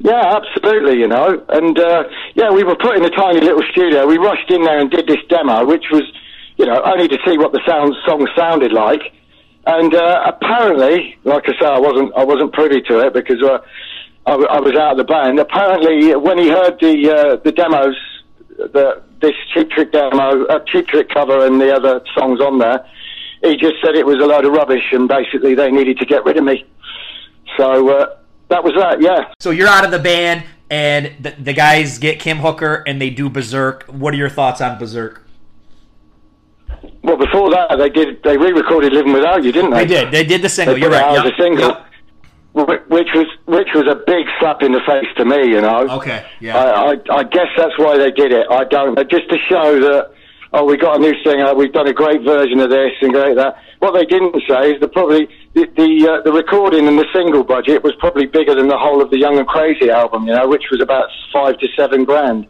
Yeah, 0.00 0.36
absolutely, 0.36 0.98
you 0.98 1.06
know. 1.06 1.44
And, 1.48 1.78
uh, 1.78 2.04
yeah, 2.34 2.50
we 2.50 2.64
were 2.64 2.74
put 2.74 2.96
in 2.96 3.04
a 3.04 3.10
tiny 3.10 3.40
little 3.40 3.62
studio. 3.70 4.04
We 4.04 4.18
rushed 4.18 4.50
in 4.50 4.64
there 4.64 4.80
and 4.80 4.90
did 4.90 5.06
this 5.06 5.22
demo, 5.28 5.64
which 5.64 5.84
was, 5.92 6.02
you 6.56 6.66
know, 6.66 6.82
only 6.84 7.06
to 7.06 7.16
see 7.24 7.38
what 7.38 7.52
the 7.52 7.60
sound, 7.64 7.94
song 8.04 8.28
sounded 8.36 8.72
like. 8.72 9.00
And, 9.64 9.94
uh, 9.94 10.24
apparently, 10.26 11.16
like 11.22 11.44
I 11.48 11.52
say, 11.52 11.66
I 11.66 11.78
wasn't, 11.78 12.12
I 12.16 12.24
wasn't 12.24 12.52
privy 12.52 12.82
to 12.82 12.98
it 13.06 13.14
because, 13.14 13.40
uh, 13.44 13.58
I, 14.26 14.32
I 14.34 14.60
was 14.60 14.74
out 14.74 14.92
of 14.92 14.98
the 14.98 15.04
band. 15.04 15.38
Apparently, 15.38 16.14
when 16.16 16.38
he 16.38 16.48
heard 16.48 16.78
the 16.80 17.10
uh, 17.10 17.36
the 17.42 17.50
demos, 17.52 17.96
the 18.72 19.02
this 19.20 19.32
Cheap 19.54 19.70
Trick 19.70 19.92
demo, 19.92 20.44
uh, 20.46 20.60
Cheap 20.66 20.88
Trick 20.88 21.08
cover, 21.08 21.46
and 21.46 21.60
the 21.60 21.74
other 21.74 22.00
songs 22.14 22.40
on 22.40 22.58
there, 22.58 22.84
he 23.42 23.56
just 23.56 23.76
said 23.82 23.94
it 23.94 24.06
was 24.06 24.16
a 24.16 24.26
load 24.26 24.44
of 24.44 24.52
rubbish, 24.52 24.92
and 24.92 25.08
basically 25.08 25.54
they 25.54 25.70
needed 25.70 25.98
to 25.98 26.06
get 26.06 26.24
rid 26.24 26.36
of 26.36 26.44
me. 26.44 26.64
So 27.56 27.88
uh, 27.88 28.16
that 28.48 28.64
was 28.64 28.74
that. 28.74 29.00
Yeah. 29.00 29.32
So 29.40 29.50
you're 29.50 29.68
out 29.68 29.84
of 29.84 29.90
the 29.90 29.98
band, 29.98 30.44
and 30.70 31.12
the, 31.20 31.30
the 31.38 31.52
guys 31.52 31.98
get 31.98 32.18
Kim 32.20 32.38
Hooker, 32.38 32.82
and 32.86 33.00
they 33.00 33.10
do 33.10 33.28
Berserk. 33.28 33.84
What 33.84 34.14
are 34.14 34.16
your 34.16 34.30
thoughts 34.30 34.60
on 34.60 34.78
Berserk? 34.78 35.22
Well, 37.02 37.16
before 37.16 37.50
that, 37.50 37.76
they 37.78 37.90
did 37.90 38.22
they 38.22 38.36
re-recorded 38.36 38.92
"Living 38.92 39.12
Without 39.12 39.44
You," 39.44 39.52
didn't 39.52 39.70
they? 39.70 39.84
They 39.84 39.86
did. 39.86 40.12
They 40.12 40.24
did 40.24 40.42
the 40.42 40.48
single. 40.48 40.76
You're 40.78 40.90
right. 40.90 41.24
Yep. 41.24 41.34
single. 41.38 41.68
Yep. 41.68 41.86
Wh- 42.54 42.90
which 42.90 43.08
was 43.14 43.26
which 43.46 43.68
was 43.74 43.86
a 43.88 43.96
big 44.06 44.26
slap 44.38 44.62
in 44.62 44.72
the 44.72 44.80
face 44.86 45.08
to 45.16 45.24
me, 45.24 45.48
you 45.48 45.60
know. 45.60 45.88
Okay. 45.96 46.24
Yeah. 46.40 46.58
I, 46.58 46.92
I, 46.92 46.96
I 47.10 47.22
guess 47.24 47.48
that's 47.56 47.78
why 47.78 47.96
they 47.96 48.10
did 48.10 48.32
it. 48.32 48.46
I 48.50 48.64
don't 48.64 48.96
just 49.10 49.28
to 49.30 49.38
show 49.48 49.80
that 49.80 50.12
oh 50.52 50.64
we 50.64 50.76
got 50.76 50.96
a 50.96 50.98
new 50.98 51.14
singer, 51.24 51.54
we've 51.54 51.72
done 51.72 51.88
a 51.88 51.94
great 51.94 52.22
version 52.22 52.60
of 52.60 52.68
this 52.70 52.92
and 53.00 53.12
great 53.12 53.36
that. 53.36 53.56
What 53.78 53.92
they 53.94 54.04
didn't 54.04 54.34
say 54.46 54.72
is 54.72 54.80
that 54.80 54.92
probably 54.92 55.28
the 55.54 55.66
the, 55.76 56.08
uh, 56.10 56.22
the 56.22 56.32
recording 56.32 56.86
and 56.88 56.98
the 56.98 57.06
single 57.12 57.42
budget 57.42 57.82
was 57.82 57.94
probably 57.98 58.26
bigger 58.26 58.54
than 58.54 58.68
the 58.68 58.78
whole 58.78 59.00
of 59.00 59.10
the 59.10 59.18
Young 59.18 59.38
and 59.38 59.48
Crazy 59.48 59.90
album, 59.90 60.26
you 60.26 60.34
know, 60.34 60.46
which 60.46 60.64
was 60.70 60.80
about 60.82 61.08
five 61.32 61.58
to 61.58 61.68
seven 61.74 62.04
grand 62.04 62.46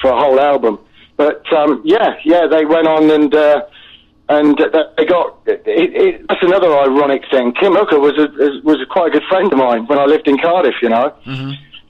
for 0.00 0.10
a 0.10 0.18
whole 0.18 0.40
album. 0.40 0.78
But 1.16 1.50
um, 1.52 1.82
yeah, 1.84 2.16
yeah, 2.24 2.46
they 2.50 2.64
went 2.64 2.88
on 2.88 3.10
and. 3.10 3.34
Uh, 3.34 3.62
and 4.28 4.58
they 4.96 5.04
got. 5.06 5.38
It, 5.46 5.62
it, 5.66 6.26
that's 6.28 6.42
another 6.42 6.72
ironic 6.78 7.22
thing. 7.30 7.52
Kim 7.52 7.74
Hooker 7.74 7.98
was 7.98 8.18
a 8.18 8.28
was 8.64 8.80
a 8.80 8.86
quite 8.86 9.08
a 9.08 9.10
good 9.18 9.24
friend 9.28 9.52
of 9.52 9.58
mine 9.58 9.86
when 9.86 9.98
I 9.98 10.04
lived 10.04 10.28
in 10.28 10.38
Cardiff. 10.38 10.74
You 10.82 10.90
know, 10.90 11.14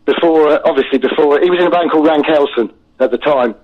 before 0.06 0.48
uh, 0.48 0.60
obviously 0.64 0.98
before 0.98 1.40
he 1.40 1.50
was 1.50 1.60
in 1.60 1.66
a 1.66 1.70
band 1.70 1.90
called 1.90 2.06
Rank 2.06 2.26
Rankelson 2.26 2.72
at 3.00 3.10
the 3.10 3.18
time. 3.18 3.54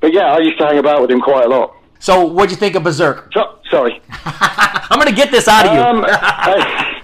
But 0.00 0.12
yeah, 0.12 0.32
I 0.32 0.38
used 0.38 0.58
to 0.58 0.66
hang 0.66 0.78
about 0.78 1.02
with 1.02 1.10
him 1.10 1.20
quite 1.20 1.44
a 1.44 1.48
lot. 1.48 1.74
so 1.98 2.24
what'd 2.24 2.50
you 2.50 2.56
think 2.56 2.74
of 2.74 2.82
Berserk? 2.82 3.30
So, 3.32 3.58
sorry. 3.70 4.00
I'm 4.24 4.98
gonna 4.98 5.12
get 5.12 5.30
this 5.30 5.46
out 5.46 5.66
of 5.66 5.74
you. 5.74 5.80
Um, 5.80 6.04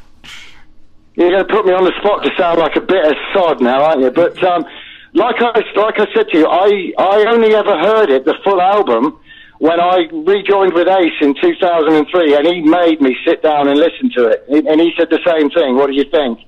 you're 1.16 1.30
going 1.30 1.46
to 1.46 1.52
put 1.52 1.64
me 1.64 1.72
on 1.72 1.84
the 1.84 1.92
spot 1.98 2.22
to 2.24 2.30
sound 2.36 2.58
like 2.58 2.76
a 2.76 2.80
bit 2.80 3.04
of 3.06 3.14
sod 3.32 3.60
now, 3.62 3.82
aren't 3.82 4.02
you? 4.02 4.10
But 4.10 4.42
um, 4.44 4.66
like 5.14 5.36
I 5.40 5.62
like 5.74 5.98
I 5.98 6.06
said 6.14 6.28
to 6.28 6.38
you, 6.38 6.46
I 6.46 6.92
I 6.98 7.24
only 7.28 7.54
ever 7.54 7.78
heard 7.78 8.10
it 8.10 8.24
the 8.24 8.34
full 8.44 8.60
album 8.60 9.18
when 9.58 9.80
I 9.80 10.06
rejoined 10.12 10.74
with 10.74 10.88
Ace 10.88 11.18
in 11.20 11.34
2003, 11.34 12.34
and 12.34 12.46
he 12.46 12.60
made 12.62 13.00
me 13.00 13.16
sit 13.26 13.42
down 13.42 13.68
and 13.68 13.78
listen 13.78 14.10
to 14.16 14.26
it, 14.28 14.44
and 14.48 14.80
he 14.80 14.92
said 14.98 15.08
the 15.10 15.20
same 15.24 15.50
thing. 15.50 15.76
What 15.76 15.88
do 15.88 15.94
you 15.94 16.04
think? 16.10 16.40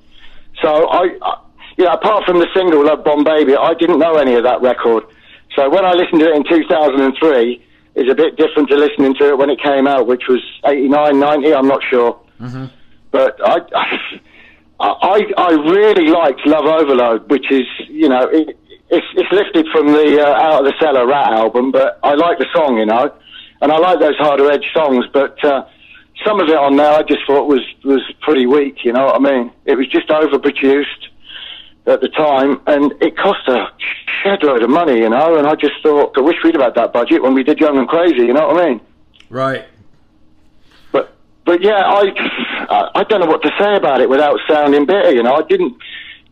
So 0.61 0.87
I, 0.89 1.17
I 1.21 1.41
you 1.77 1.85
know, 1.85 1.93
apart 1.93 2.25
from 2.25 2.39
the 2.39 2.47
single 2.53 2.85
"Love 2.85 3.03
Bomb 3.03 3.23
Baby," 3.23 3.55
I 3.55 3.73
didn't 3.73 3.99
know 3.99 4.15
any 4.15 4.35
of 4.35 4.43
that 4.43 4.61
record. 4.61 5.03
So 5.55 5.69
when 5.69 5.85
I 5.85 5.93
listened 5.93 6.19
to 6.21 6.29
it 6.29 6.35
in 6.35 6.43
2003, 6.43 7.65
it's 7.95 8.11
a 8.11 8.15
bit 8.15 8.37
different 8.37 8.69
to 8.69 8.75
listening 8.75 9.15
to 9.15 9.29
it 9.29 9.37
when 9.37 9.49
it 9.49 9.61
came 9.61 9.87
out, 9.87 10.05
which 10.05 10.23
was 10.29 10.41
89, 10.65 11.19
90. 11.19 11.53
I'm 11.53 11.67
not 11.67 11.81
sure, 11.89 12.19
mm-hmm. 12.39 12.65
but 13.11 13.39
I. 13.45 13.59
I, 14.81 15.25
I 15.37 15.51
really 15.51 16.07
liked 16.07 16.39
Love 16.45 16.63
Overload, 16.63 17.29
which 17.29 17.51
is, 17.51 17.65
you 17.89 18.07
know, 18.07 18.29
it, 18.31 18.57
it's, 18.89 19.05
it's 19.15 19.31
lifted 19.31 19.67
from 19.71 19.87
the 19.87 20.21
uh, 20.21 20.33
Out 20.33 20.65
of 20.65 20.65
the 20.65 20.73
Cellar 20.79 21.05
Ratt 21.07 21.31
album, 21.33 21.71
but 21.71 21.99
I 22.03 22.13
like 22.15 22.37
the 22.39 22.47
song, 22.53 22.77
you 22.77 22.85
know, 22.85 23.13
and 23.61 23.71
I 23.71 23.77
like 23.77 23.99
those 23.99 24.17
harder 24.17 24.49
edge 24.51 24.65
songs, 24.73 25.05
but 25.13 25.43
uh, 25.43 25.65
some 26.25 26.39
of 26.39 26.49
it 26.49 26.55
on 26.57 26.75
there 26.75 26.91
I 26.91 27.03
just 27.03 27.21
thought 27.27 27.47
was, 27.47 27.61
was 27.83 28.01
pretty 28.21 28.45
weak, 28.45 28.83
you 28.83 28.93
know 28.93 29.05
what 29.05 29.15
I 29.15 29.19
mean? 29.19 29.51
It 29.65 29.75
was 29.75 29.87
just 29.87 30.07
overproduced 30.09 31.07
at 31.85 32.01
the 32.01 32.09
time, 32.09 32.61
and 32.67 32.91
it 33.01 33.17
cost 33.17 33.47
a 33.47 33.67
shed 34.23 34.43
load 34.43 34.63
of 34.63 34.69
money, 34.69 34.99
you 34.99 35.09
know, 35.09 35.37
and 35.37 35.47
I 35.47 35.55
just 35.55 35.75
thought, 35.81 36.17
I 36.17 36.21
wish 36.21 36.35
we'd 36.43 36.55
have 36.55 36.63
had 36.63 36.75
that 36.75 36.93
budget 36.93 37.21
when 37.23 37.33
we 37.33 37.43
did 37.43 37.59
Young 37.59 37.77
and 37.77 37.87
Crazy, 37.87 38.25
you 38.25 38.33
know 38.33 38.47
what 38.47 38.63
I 38.63 38.69
mean? 38.69 38.81
Right. 39.29 39.65
But 40.91 41.15
but 41.45 41.61
yeah, 41.61 41.81
I 41.85 42.03
I- 42.69 42.89
I 42.95 43.03
don't 43.03 43.21
know 43.21 43.27
what 43.27 43.41
to 43.43 43.51
say 43.59 43.75
about 43.75 44.01
it 44.01 44.09
without 44.09 44.39
sounding 44.47 44.85
bitter. 44.85 45.11
You 45.13 45.23
know, 45.23 45.35
I 45.35 45.41
didn't. 45.43 45.75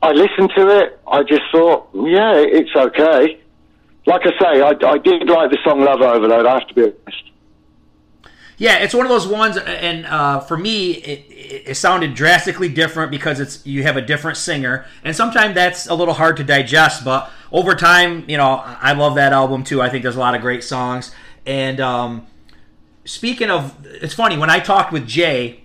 I 0.01 0.11
listened 0.11 0.51
to 0.55 0.69
it. 0.79 0.99
I 1.07 1.23
just 1.23 1.43
thought, 1.51 1.89
yeah, 1.93 2.33
it's 2.35 2.75
okay. 2.75 3.41
Like 4.05 4.21
I 4.25 4.31
say, 4.39 4.61
I, 4.61 4.69
I 4.89 4.97
did 4.99 5.27
like 5.27 5.51
the 5.51 5.57
song 5.63 5.81
"Love 5.81 6.01
Overload." 6.01 6.45
I 6.45 6.59
have 6.59 6.67
to 6.67 6.73
be 6.73 6.83
honest. 6.83 7.23
Yeah, 8.59 8.77
it's 8.77 8.93
one 8.93 9.05
of 9.05 9.09
those 9.09 9.27
ones, 9.27 9.55
and 9.57 10.05
uh, 10.07 10.39
for 10.39 10.57
me, 10.57 10.93
it, 10.93 11.25
it, 11.69 11.77
sounded 11.77 12.15
drastically 12.15 12.69
different 12.69 13.11
because 13.11 13.39
it's 13.39 13.63
you 13.67 13.83
have 13.83 13.97
a 13.97 14.01
different 14.01 14.37
singer, 14.37 14.85
and 15.03 15.15
sometimes 15.15 15.53
that's 15.53 15.85
a 15.87 15.93
little 15.93 16.15
hard 16.15 16.37
to 16.37 16.43
digest. 16.43 17.05
But 17.05 17.29
over 17.51 17.75
time, 17.75 18.25
you 18.27 18.35
know, 18.35 18.63
I 18.63 18.93
love 18.93 19.13
that 19.15 19.31
album 19.31 19.63
too. 19.63 19.79
I 19.79 19.89
think 19.89 20.01
there's 20.01 20.15
a 20.15 20.19
lot 20.19 20.33
of 20.33 20.41
great 20.41 20.63
songs. 20.63 21.13
And 21.45 21.79
um, 21.79 22.25
speaking 23.05 23.51
of, 23.51 23.75
it's 23.85 24.15
funny 24.15 24.37
when 24.39 24.49
I 24.49 24.59
talked 24.59 24.91
with 24.91 25.05
Jay, 25.05 25.61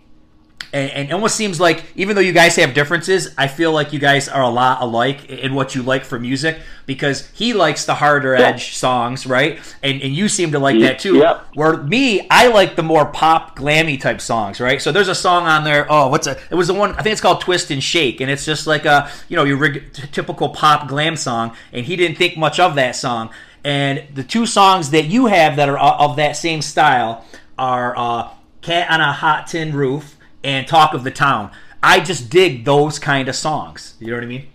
and, 0.72 0.90
and 0.90 1.08
it 1.10 1.12
almost 1.12 1.36
seems 1.36 1.60
like 1.60 1.84
even 1.94 2.14
though 2.14 2.22
you 2.22 2.32
guys 2.32 2.56
have 2.56 2.74
differences, 2.74 3.34
I 3.36 3.48
feel 3.48 3.72
like 3.72 3.92
you 3.92 3.98
guys 3.98 4.28
are 4.28 4.42
a 4.42 4.48
lot 4.48 4.80
alike 4.80 5.28
in 5.28 5.54
what 5.54 5.74
you 5.74 5.82
like 5.82 6.04
for 6.04 6.18
music 6.18 6.58
because 6.86 7.28
he 7.30 7.52
likes 7.52 7.84
the 7.84 7.94
harder 7.94 8.34
edge 8.34 8.74
songs, 8.74 9.26
right? 9.26 9.58
And 9.82 10.00
and 10.02 10.14
you 10.14 10.28
seem 10.28 10.52
to 10.52 10.58
like 10.58 10.78
that 10.80 10.98
too. 10.98 11.16
Yep. 11.16 11.46
Where 11.54 11.76
me, 11.76 12.26
I 12.30 12.48
like 12.48 12.76
the 12.76 12.82
more 12.82 13.06
pop 13.06 13.56
glammy 13.56 14.00
type 14.00 14.20
songs, 14.20 14.60
right? 14.60 14.80
So 14.80 14.92
there's 14.92 15.08
a 15.08 15.14
song 15.14 15.44
on 15.44 15.64
there. 15.64 15.86
Oh, 15.90 16.08
what's 16.08 16.26
a? 16.26 16.38
It 16.50 16.54
was 16.54 16.68
the 16.68 16.74
one 16.74 16.92
I 16.92 17.02
think 17.02 17.12
it's 17.12 17.20
called 17.20 17.40
"Twist 17.40 17.70
and 17.70 17.82
Shake," 17.82 18.20
and 18.20 18.30
it's 18.30 18.44
just 18.44 18.66
like 18.66 18.84
a 18.84 19.10
you 19.28 19.36
know 19.36 19.44
your 19.44 19.58
rig, 19.58 19.92
t- 19.92 20.06
typical 20.10 20.48
pop 20.50 20.88
glam 20.88 21.16
song. 21.16 21.56
And 21.72 21.84
he 21.84 21.96
didn't 21.96 22.16
think 22.16 22.36
much 22.36 22.58
of 22.58 22.74
that 22.76 22.96
song. 22.96 23.30
And 23.64 24.04
the 24.14 24.24
two 24.24 24.46
songs 24.46 24.90
that 24.90 25.04
you 25.04 25.26
have 25.26 25.56
that 25.56 25.68
are 25.68 25.78
of 25.78 26.16
that 26.16 26.36
same 26.36 26.62
style 26.62 27.24
are 27.58 27.96
uh, 27.96 28.28
"Cat 28.60 28.90
on 28.90 29.00
a 29.00 29.12
Hot 29.12 29.46
Tin 29.46 29.74
Roof" 29.74 30.16
and 30.44 30.66
"Talk 30.66 30.94
of 30.94 31.04
the 31.04 31.10
Town." 31.10 31.50
I 31.82 32.00
just 32.00 32.30
dig 32.30 32.64
those 32.64 32.98
kind 32.98 33.28
of 33.28 33.34
songs. 33.34 33.94
You 33.98 34.08
know 34.08 34.14
what 34.14 34.24
I 34.24 34.26
mean? 34.26 34.48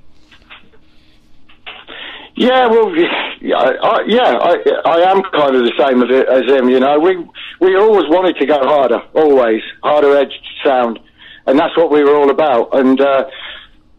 Yeah, 2.35 2.67
well, 2.67 2.95
yeah, 3.41 3.57
I, 3.57 3.71
I, 3.81 4.03
yeah, 4.05 4.37
I, 4.39 4.55
I 4.85 5.11
am 5.11 5.23
kind 5.23 5.55
of 5.55 5.63
the 5.63 5.73
same 5.77 6.03
as, 6.03 6.09
it, 6.09 6.27
as 6.29 6.43
him. 6.47 6.69
You 6.69 6.79
know, 6.79 6.99
we 6.99 7.17
we 7.59 7.75
always 7.75 8.07
wanted 8.09 8.37
to 8.37 8.45
go 8.45 8.59
harder, 8.59 9.01
always 9.15 9.61
harder 9.81 10.15
edged 10.15 10.45
sound, 10.63 10.99
and 11.47 11.57
that's 11.57 11.75
what 11.75 11.91
we 11.91 12.03
were 12.03 12.15
all 12.15 12.29
about. 12.29 12.77
And 12.77 13.01
uh, 13.01 13.25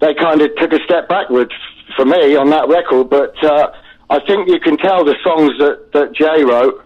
they 0.00 0.14
kind 0.14 0.40
of 0.40 0.54
took 0.56 0.72
a 0.72 0.78
step 0.84 1.08
backward 1.08 1.52
for 1.96 2.04
me 2.04 2.36
on 2.36 2.48
that 2.50 2.68
record, 2.68 3.10
but 3.10 3.34
uh, 3.42 3.72
I 4.08 4.20
think 4.20 4.48
you 4.48 4.60
can 4.60 4.76
tell 4.76 5.04
the 5.04 5.16
songs 5.24 5.52
that 5.58 5.92
that 5.92 6.14
Jay 6.14 6.44
wrote 6.44 6.84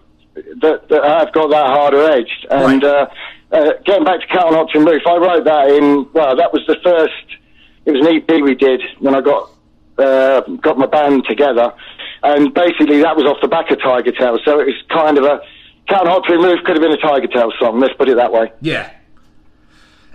that 0.61 0.89
that 0.89 1.03
have 1.03 1.31
got 1.33 1.49
that 1.51 1.67
harder 1.67 2.03
edged. 2.09 2.47
And 2.49 2.83
uh, 2.83 3.07
uh, 3.53 3.73
getting 3.85 4.03
back 4.03 4.19
to 4.19 4.27
Cat 4.27 4.45
on 4.45 4.67
and 4.73 4.85
Roof, 4.85 5.03
I 5.05 5.15
wrote 5.17 5.45
that 5.45 5.69
in 5.69 6.07
well, 6.13 6.35
that 6.35 6.51
was 6.51 6.65
the 6.67 6.75
first. 6.83 7.13
It 7.85 7.91
was 7.91 8.05
an 8.05 8.15
EP 8.15 8.41
we 8.41 8.55
did 8.55 8.81
when 8.99 9.13
I 9.13 9.21
got 9.21 9.51
uh, 9.97 10.41
got 10.61 10.77
my 10.77 10.87
band 10.87 11.25
together, 11.25 11.71
and 12.23 12.53
basically 12.53 13.01
that 13.01 13.15
was 13.15 13.25
off 13.25 13.37
the 13.41 13.47
back 13.47 13.69
of 13.69 13.79
Tiger 13.79 14.11
Tail. 14.11 14.39
So 14.43 14.59
it 14.59 14.65
was 14.65 14.75
kind 14.89 15.17
of 15.17 15.25
a 15.25 15.41
Count 15.87 16.07
Hot 16.07 16.23
to 16.25 16.33
Remove 16.33 16.63
could 16.63 16.75
have 16.75 16.81
been 16.81 16.93
a 16.93 16.97
Tiger 16.97 17.27
Tail 17.27 17.51
song. 17.59 17.79
Let's 17.79 17.93
put 17.93 18.09
it 18.09 18.15
that 18.15 18.31
way. 18.31 18.51
Yeah. 18.61 18.91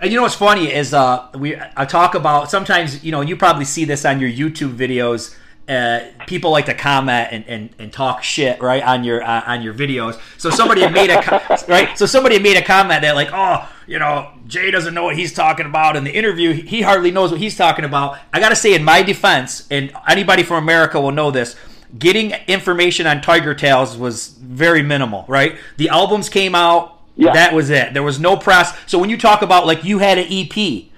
And 0.01 0.11
you 0.11 0.17
know 0.17 0.23
what's 0.23 0.35
funny 0.35 0.73
is 0.73 0.93
uh, 0.93 1.27
we 1.35 1.57
I 1.77 1.85
talk 1.85 2.15
about 2.15 2.51
sometimes 2.51 3.03
you 3.03 3.11
know 3.11 3.21
you 3.21 3.37
probably 3.37 3.65
see 3.65 3.85
this 3.85 4.03
on 4.03 4.19
your 4.19 4.29
YouTube 4.29 4.75
videos. 4.75 5.35
Uh, 5.69 5.99
people 6.25 6.49
like 6.49 6.65
to 6.65 6.73
comment 6.73 7.27
and, 7.31 7.45
and, 7.47 7.69
and 7.77 7.93
talk 7.93 8.23
shit 8.23 8.59
right 8.59 8.81
on 8.81 9.03
your 9.03 9.21
uh, 9.23 9.43
on 9.45 9.61
your 9.61 9.71
videos. 9.73 10.19
So 10.39 10.49
somebody 10.49 10.89
made 10.89 11.11
a 11.11 11.19
right. 11.67 11.95
So 11.95 12.07
somebody 12.07 12.39
made 12.39 12.57
a 12.57 12.63
comment 12.63 13.03
that 13.03 13.13
like, 13.13 13.29
oh, 13.31 13.69
you 13.85 13.99
know, 13.99 14.31
Jay 14.47 14.71
doesn't 14.71 14.95
know 14.95 15.03
what 15.03 15.15
he's 15.15 15.31
talking 15.31 15.67
about 15.67 15.95
in 15.95 16.03
the 16.03 16.11
interview. 16.11 16.53
He 16.53 16.81
hardly 16.81 17.11
knows 17.11 17.29
what 17.29 17.39
he's 17.39 17.55
talking 17.55 17.85
about. 17.85 18.17
I 18.33 18.39
got 18.39 18.49
to 18.49 18.55
say, 18.55 18.73
in 18.73 18.83
my 18.83 19.03
defense, 19.03 19.67
and 19.69 19.93
anybody 20.07 20.41
from 20.41 20.63
America 20.63 20.99
will 20.99 21.11
know 21.11 21.29
this. 21.29 21.55
Getting 21.99 22.31
information 22.47 23.05
on 23.05 23.19
Tigertailz 23.21 23.97
was 23.97 24.29
very 24.29 24.81
minimal, 24.81 25.23
right? 25.27 25.55
The 25.77 25.89
albums 25.89 26.29
came 26.29 26.55
out, 26.55 26.99
Yeah. 27.15 27.33
that 27.33 27.53
was 27.53 27.69
it. 27.69 27.93
There 27.93 28.03
was 28.03 28.19
no 28.19 28.37
press. 28.37 28.75
So 28.87 28.97
when 28.97 29.09
you 29.11 29.17
talk 29.17 29.43
about 29.43 29.67
like 29.67 29.83
you 29.83 29.99
had 29.99 30.17
an 30.17 30.25
EP, 30.29 30.88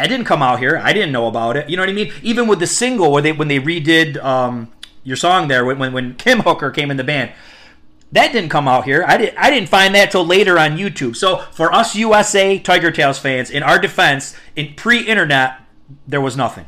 I 0.00 0.06
didn't 0.06 0.26
come 0.26 0.42
out 0.42 0.58
here. 0.58 0.76
I 0.76 0.92
didn't 0.92 1.12
know 1.12 1.26
about 1.26 1.56
it. 1.56 1.68
You 1.68 1.76
know 1.76 1.82
what 1.82 1.90
I 1.90 1.92
mean? 1.92 2.12
Even 2.22 2.48
with 2.48 2.58
the 2.58 2.66
single 2.66 3.12
where 3.12 3.22
they 3.22 3.32
when 3.32 3.48
they 3.48 3.60
redid 3.60 4.22
um, 4.22 4.72
your 5.04 5.16
song 5.16 5.48
there 5.48 5.64
when, 5.64 5.78
when 5.78 5.92
when 5.92 6.14
Kim 6.14 6.40
Hooker 6.40 6.70
came 6.70 6.90
in 6.90 6.96
the 6.96 7.04
band, 7.04 7.32
that 8.12 8.32
didn't 8.32 8.50
come 8.50 8.66
out 8.66 8.84
here. 8.84 9.04
I 9.06 9.16
didn't 9.16 9.38
I 9.38 9.50
didn't 9.50 9.68
find 9.68 9.94
that 9.94 10.10
till 10.10 10.24
later 10.24 10.58
on 10.58 10.76
YouTube. 10.76 11.16
So 11.16 11.38
for 11.52 11.72
us 11.72 11.94
USA 11.94 12.58
Tigertailz 12.58 13.20
fans, 13.20 13.50
in 13.50 13.62
our 13.62 13.78
defense, 13.78 14.36
in 14.56 14.74
pre-internet, 14.74 15.60
there 16.06 16.20
was 16.20 16.36
nothing. 16.36 16.66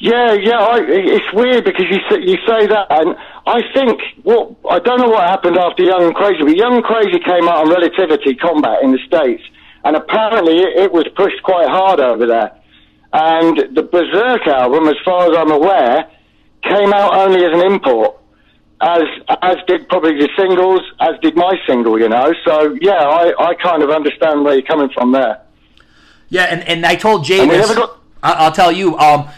Yeah, 0.00 0.32
yeah, 0.32 0.58
I, 0.60 0.78
it's 0.86 1.32
weird 1.32 1.64
because 1.64 1.86
you 1.90 1.98
say, 2.08 2.20
you 2.20 2.36
say 2.46 2.68
that, 2.68 2.86
and 2.88 3.16
I 3.46 3.62
think 3.74 4.00
what 4.22 4.54
I 4.70 4.78
don't 4.78 5.00
know 5.00 5.08
what 5.08 5.28
happened 5.28 5.56
after 5.58 5.82
Young 5.82 6.04
and 6.04 6.14
Crazy, 6.14 6.44
but 6.44 6.56
Young 6.56 6.76
and 6.76 6.84
Crazy 6.84 7.18
came 7.18 7.48
out 7.48 7.66
on 7.66 7.68
Relativity 7.68 8.36
Combat 8.36 8.84
in 8.84 8.92
the 8.92 8.98
states, 9.04 9.42
and 9.84 9.96
apparently 9.96 10.58
it, 10.58 10.92
was 10.92 11.06
pushed 11.16 11.42
quite 11.42 11.68
hard 11.68 12.00
over 12.00 12.26
there. 12.26 12.52
And 13.12 13.74
the 13.74 13.82
Berserk 13.82 14.46
album, 14.46 14.88
as 14.88 14.96
far 15.04 15.30
as 15.30 15.36
I'm 15.36 15.50
aware, 15.50 16.10
came 16.62 16.92
out 16.92 17.14
only 17.14 17.44
as 17.44 17.52
an 17.52 17.72
import, 17.72 18.16
as 18.80 19.02
as 19.42 19.56
did 19.66 19.88
probably 19.88 20.18
the 20.18 20.28
singles, 20.36 20.82
as 21.00 21.14
did 21.22 21.34
my 21.36 21.56
single, 21.66 21.98
you 21.98 22.08
know. 22.08 22.32
So 22.44 22.76
yeah, 22.80 22.92
I, 22.92 23.32
I 23.38 23.54
kind 23.54 23.82
of 23.82 23.90
understand 23.90 24.44
where 24.44 24.54
you're 24.54 24.62
coming 24.62 24.90
from 24.94 25.12
there. 25.12 25.40
Yeah, 26.28 26.44
and, 26.44 26.62
and 26.68 26.84
I 26.84 26.96
told 26.96 27.24
Jay 27.24 27.46
this. 27.48 27.74
got- 27.74 27.98
I, 28.22 28.32
I'll 28.32 28.52
tell 28.52 28.72
you. 28.72 28.98
Um, 28.98 29.28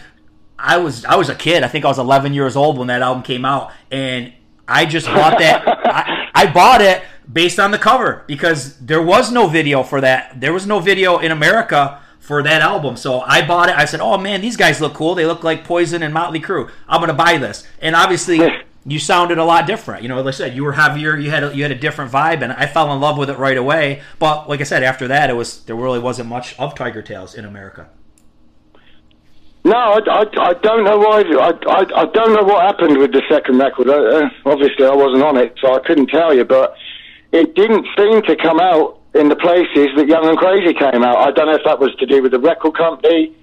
I 0.59 0.77
was 0.79 1.05
I 1.05 1.17
was 1.17 1.29
a 1.29 1.35
kid. 1.35 1.63
I 1.63 1.69
think 1.69 1.85
I 1.85 1.89
was 1.89 1.99
11 1.99 2.35
years 2.35 2.57
old 2.57 2.77
when 2.77 2.89
that 2.89 3.03
album 3.03 3.23
came 3.23 3.45
out, 3.45 3.73
and 3.91 4.33
I 4.69 4.85
just 4.85 5.07
bought 5.07 5.39
that. 5.39 5.63
I, 5.87 6.29
I 6.35 6.53
bought 6.53 6.81
it 6.83 7.03
based 7.33 7.59
on 7.59 7.71
the 7.71 7.79
cover 7.79 8.25
because 8.27 8.77
there 8.79 9.03
was 9.03 9.31
no 9.31 9.47
video 9.47 9.83
for 9.83 10.01
that. 10.01 10.41
There 10.41 10.53
was 10.53 10.67
no 10.67 10.81
video 10.81 11.19
in 11.19 11.33
America 11.33 12.01
for 12.19 12.43
that 12.43 12.63
album. 12.63 12.97
So 12.97 13.21
I 13.21 13.47
bought 13.47 13.69
it. 13.69 13.77
I 13.77 13.85
said, 13.85 14.01
"Oh 14.01 14.19
man, 14.19 14.41
these 14.41 14.57
guys 14.57 14.81
look 14.81 14.95
cool. 14.95 15.15
They 15.15 15.27
look 15.27 15.43
like 15.45 15.65
Poison 15.65 16.03
and 16.03 16.15
Motley 16.15 16.41
Crue. 16.41 16.71
I'm 16.89 17.01
gonna 17.01 17.15
buy 17.15 17.39
this." 17.39 17.67
And 17.81 17.95
obviously. 17.95 18.41
You 18.87 18.99
sounded 18.99 19.37
a 19.37 19.45
lot 19.45 19.67
different, 19.67 20.03
you 20.03 20.09
know. 20.09 20.17
Like 20.17 20.33
I 20.33 20.37
said, 20.37 20.57
you 20.57 20.65
were 20.65 20.73
heavier. 20.73 21.15
You 21.15 21.31
had 21.31 21.45
a, 21.45 21.55
you 21.55 21.63
had 21.63 21.71
a 21.71 21.75
different 21.75 22.11
vibe, 22.11 22.41
and 22.41 22.51
I 22.51 22.67
fell 22.67 22.91
in 22.95 22.99
love 22.99 23.19
with 23.19 23.29
it 23.29 23.37
right 23.37 23.59
away. 23.59 24.01
But 24.19 24.49
like 24.49 24.63
I 24.63 24.65
said, 24.65 24.83
after 24.83 25.07
that, 25.09 25.29
it 25.29 25.35
was 25.35 25.63
there 25.65 25.77
really 25.77 25.99
wasn't 25.99 26.31
much 26.31 26.59
of 26.59 26.75
Tigertailz 26.75 27.35
in 27.35 27.45
America. 27.45 27.91
No, 29.65 29.77
I, 29.77 29.99
I, 29.99 30.49
I 30.49 30.55
don't 30.55 30.85
know 30.85 30.99
why. 30.99 31.21
I, 31.21 31.51
I, 31.51 32.03
I 32.03 32.07
don't 32.07 32.33
know 32.33 32.43
what 32.43 32.63
happened 32.63 32.97
with 32.97 33.13
the 33.13 33.23
second 33.29 33.59
record. 33.59 33.91
Uh, 33.91 34.31
obviously, 34.47 34.87
I 34.87 34.95
wasn't 34.95 35.23
on 35.25 35.37
it, 35.37 35.55
so 35.61 35.75
I 35.75 35.81
couldn't 35.81 36.07
tell 36.07 36.35
you. 36.35 36.47
But 36.47 36.75
it 37.33 37.55
didn't 37.55 37.87
seem 37.97 38.23
to 38.23 38.37
come 38.37 38.61
out 38.61 39.01
in 39.15 39.29
the 39.29 39.37
places 39.37 39.89
that 39.97 40.07
Young 40.07 40.27
and 40.27 40.39
Crazy 40.39 40.75
came 40.75 41.03
out. 41.03 41.19
I 41.19 41.31
don't 41.31 41.47
know 41.47 41.55
if 41.55 41.65
that 41.65 41.79
was 41.79 41.95
to 41.97 42.07
do 42.07 42.23
with 42.23 42.33
the 42.33 42.39
record 42.39 42.77
company. 42.77 43.35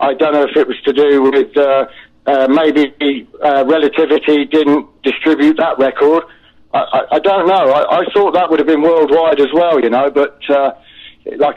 I 0.00 0.14
don't 0.14 0.32
know 0.32 0.44
if 0.44 0.56
it 0.56 0.66
was 0.66 0.80
to 0.82 0.92
do 0.92 1.22
with 1.22 1.56
uh, 1.56 1.86
uh, 2.26 2.48
maybe 2.48 3.26
uh, 3.42 3.64
Relativity 3.66 4.44
didn't 4.44 4.86
distribute 5.02 5.56
that 5.58 5.78
record. 5.78 6.24
I, 6.74 6.78
I, 6.78 7.16
I 7.16 7.18
don't 7.18 7.46
know. 7.46 7.70
I, 7.70 8.00
I 8.00 8.04
thought 8.12 8.34
that 8.34 8.50
would 8.50 8.58
have 8.58 8.66
been 8.66 8.82
worldwide 8.82 9.40
as 9.40 9.52
well, 9.52 9.80
you 9.80 9.90
know. 9.90 10.10
But 10.10 10.38
uh, 10.48 10.72
like 11.36 11.56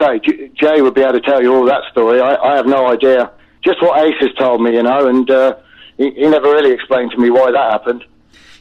I 0.00 0.18
say, 0.20 0.48
Jay 0.54 0.82
would 0.82 0.94
be 0.94 1.02
able 1.02 1.14
to 1.14 1.20
tell 1.20 1.42
you 1.42 1.54
all 1.54 1.64
that 1.66 1.82
story. 1.90 2.20
I, 2.20 2.34
I 2.36 2.56
have 2.56 2.66
no 2.66 2.86
idea. 2.86 3.30
Just 3.64 3.80
what 3.80 4.04
Ace 4.04 4.20
has 4.20 4.34
told 4.34 4.60
me, 4.62 4.74
you 4.74 4.82
know, 4.82 5.06
and 5.06 5.30
uh, 5.30 5.56
he, 5.96 6.10
he 6.10 6.28
never 6.28 6.50
really 6.50 6.72
explained 6.72 7.12
to 7.12 7.18
me 7.18 7.30
why 7.30 7.50
that 7.50 7.72
happened. 7.72 8.04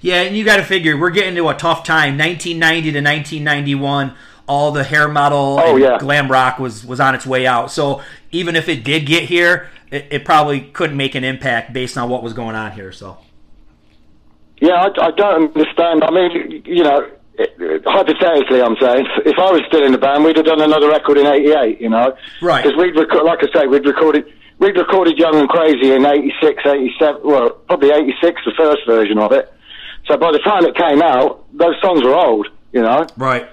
Yeah, 0.01 0.21
and 0.23 0.35
you 0.35 0.43
got 0.43 0.57
to 0.57 0.63
figure 0.63 0.97
we're 0.97 1.11
getting 1.11 1.35
to 1.35 1.49
a 1.49 1.53
tough 1.53 1.83
time. 1.83 2.17
1990 2.17 2.91
to 2.93 2.97
1991, 3.01 4.15
all 4.47 4.71
the 4.71 4.83
hair 4.83 5.07
metal 5.07 5.59
Oh, 5.61 5.73
and 5.75 5.79
yeah. 5.83 5.97
glam 5.99 6.29
rock 6.31 6.57
was 6.59 6.83
was 6.85 6.99
on 6.99 7.13
its 7.15 7.25
way 7.25 7.45
out. 7.47 7.71
So 7.71 8.01
even 8.31 8.55
if 8.55 8.67
it 8.67 8.83
did 8.83 9.05
get 9.05 9.23
here, 9.23 9.69
it, 9.91 10.07
it 10.11 10.25
probably 10.25 10.61
couldn't 10.61 10.97
make 10.97 11.13
an 11.15 11.23
impact 11.23 11.71
based 11.73 11.97
on 11.97 12.09
what 12.09 12.23
was 12.23 12.33
going 12.33 12.55
on 12.55 12.71
here. 12.71 12.91
So 12.91 13.17
Yeah, 14.59 14.73
I, 14.73 14.87
I 15.07 15.11
don't 15.11 15.55
understand. 15.55 16.03
I 16.03 16.09
mean, 16.11 16.63
you 16.65 16.83
know, 16.83 17.07
hypothetically, 17.85 18.61
I'm 18.61 18.75
saying, 18.81 19.05
if 19.25 19.37
I 19.37 19.51
was 19.51 19.61
still 19.67 19.83
in 19.85 19.91
the 19.91 19.97
band, 19.97 20.23
we'd 20.23 20.37
have 20.37 20.45
done 20.45 20.61
another 20.61 20.89
record 20.89 21.17
in 21.17 21.25
'88. 21.27 21.79
You 21.81 21.89
know, 21.89 22.15
Right. 22.41 22.63
Because 22.63 22.77
we'd, 22.77 22.95
reco- 22.95 23.23
like 23.23 23.39
I 23.43 23.51
say, 23.61 23.67
we'd 23.67 23.85
recorded, 23.85 24.25
we'd 24.59 24.75
recorded 24.77 25.17
Young 25.17 25.35
and 25.35 25.49
Crazy 25.49 25.91
in 25.93 26.05
'86, 26.05 26.63
'87. 26.65 27.21
Well, 27.23 27.51
probably 27.67 27.91
'86, 27.91 28.41
the 28.45 28.53
first 28.57 28.81
version 28.87 29.17
of 29.19 29.31
it. 29.31 29.53
So 30.07 30.17
by 30.17 30.31
the 30.31 30.39
time 30.39 30.65
it 30.65 30.75
came 30.75 31.01
out, 31.01 31.45
those 31.57 31.75
songs 31.81 32.03
were 32.03 32.15
old. 32.15 32.47
You 32.71 32.81
know. 32.81 33.05
right, 33.17 33.47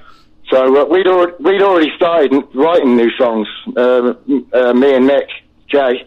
So 0.49 0.81
uh, 0.81 0.85
we'd 0.85 1.07
already, 1.09 1.33
we'd 1.41 1.63
already 1.63 1.91
started 1.97 2.33
writing 2.55 2.97
new 2.97 3.11
songs, 3.19 3.49
uh, 3.77 4.15
uh, 4.53 4.73
me 4.75 4.95
and 4.95 5.07
Nick, 5.09 5.29
Jay, 5.69 6.07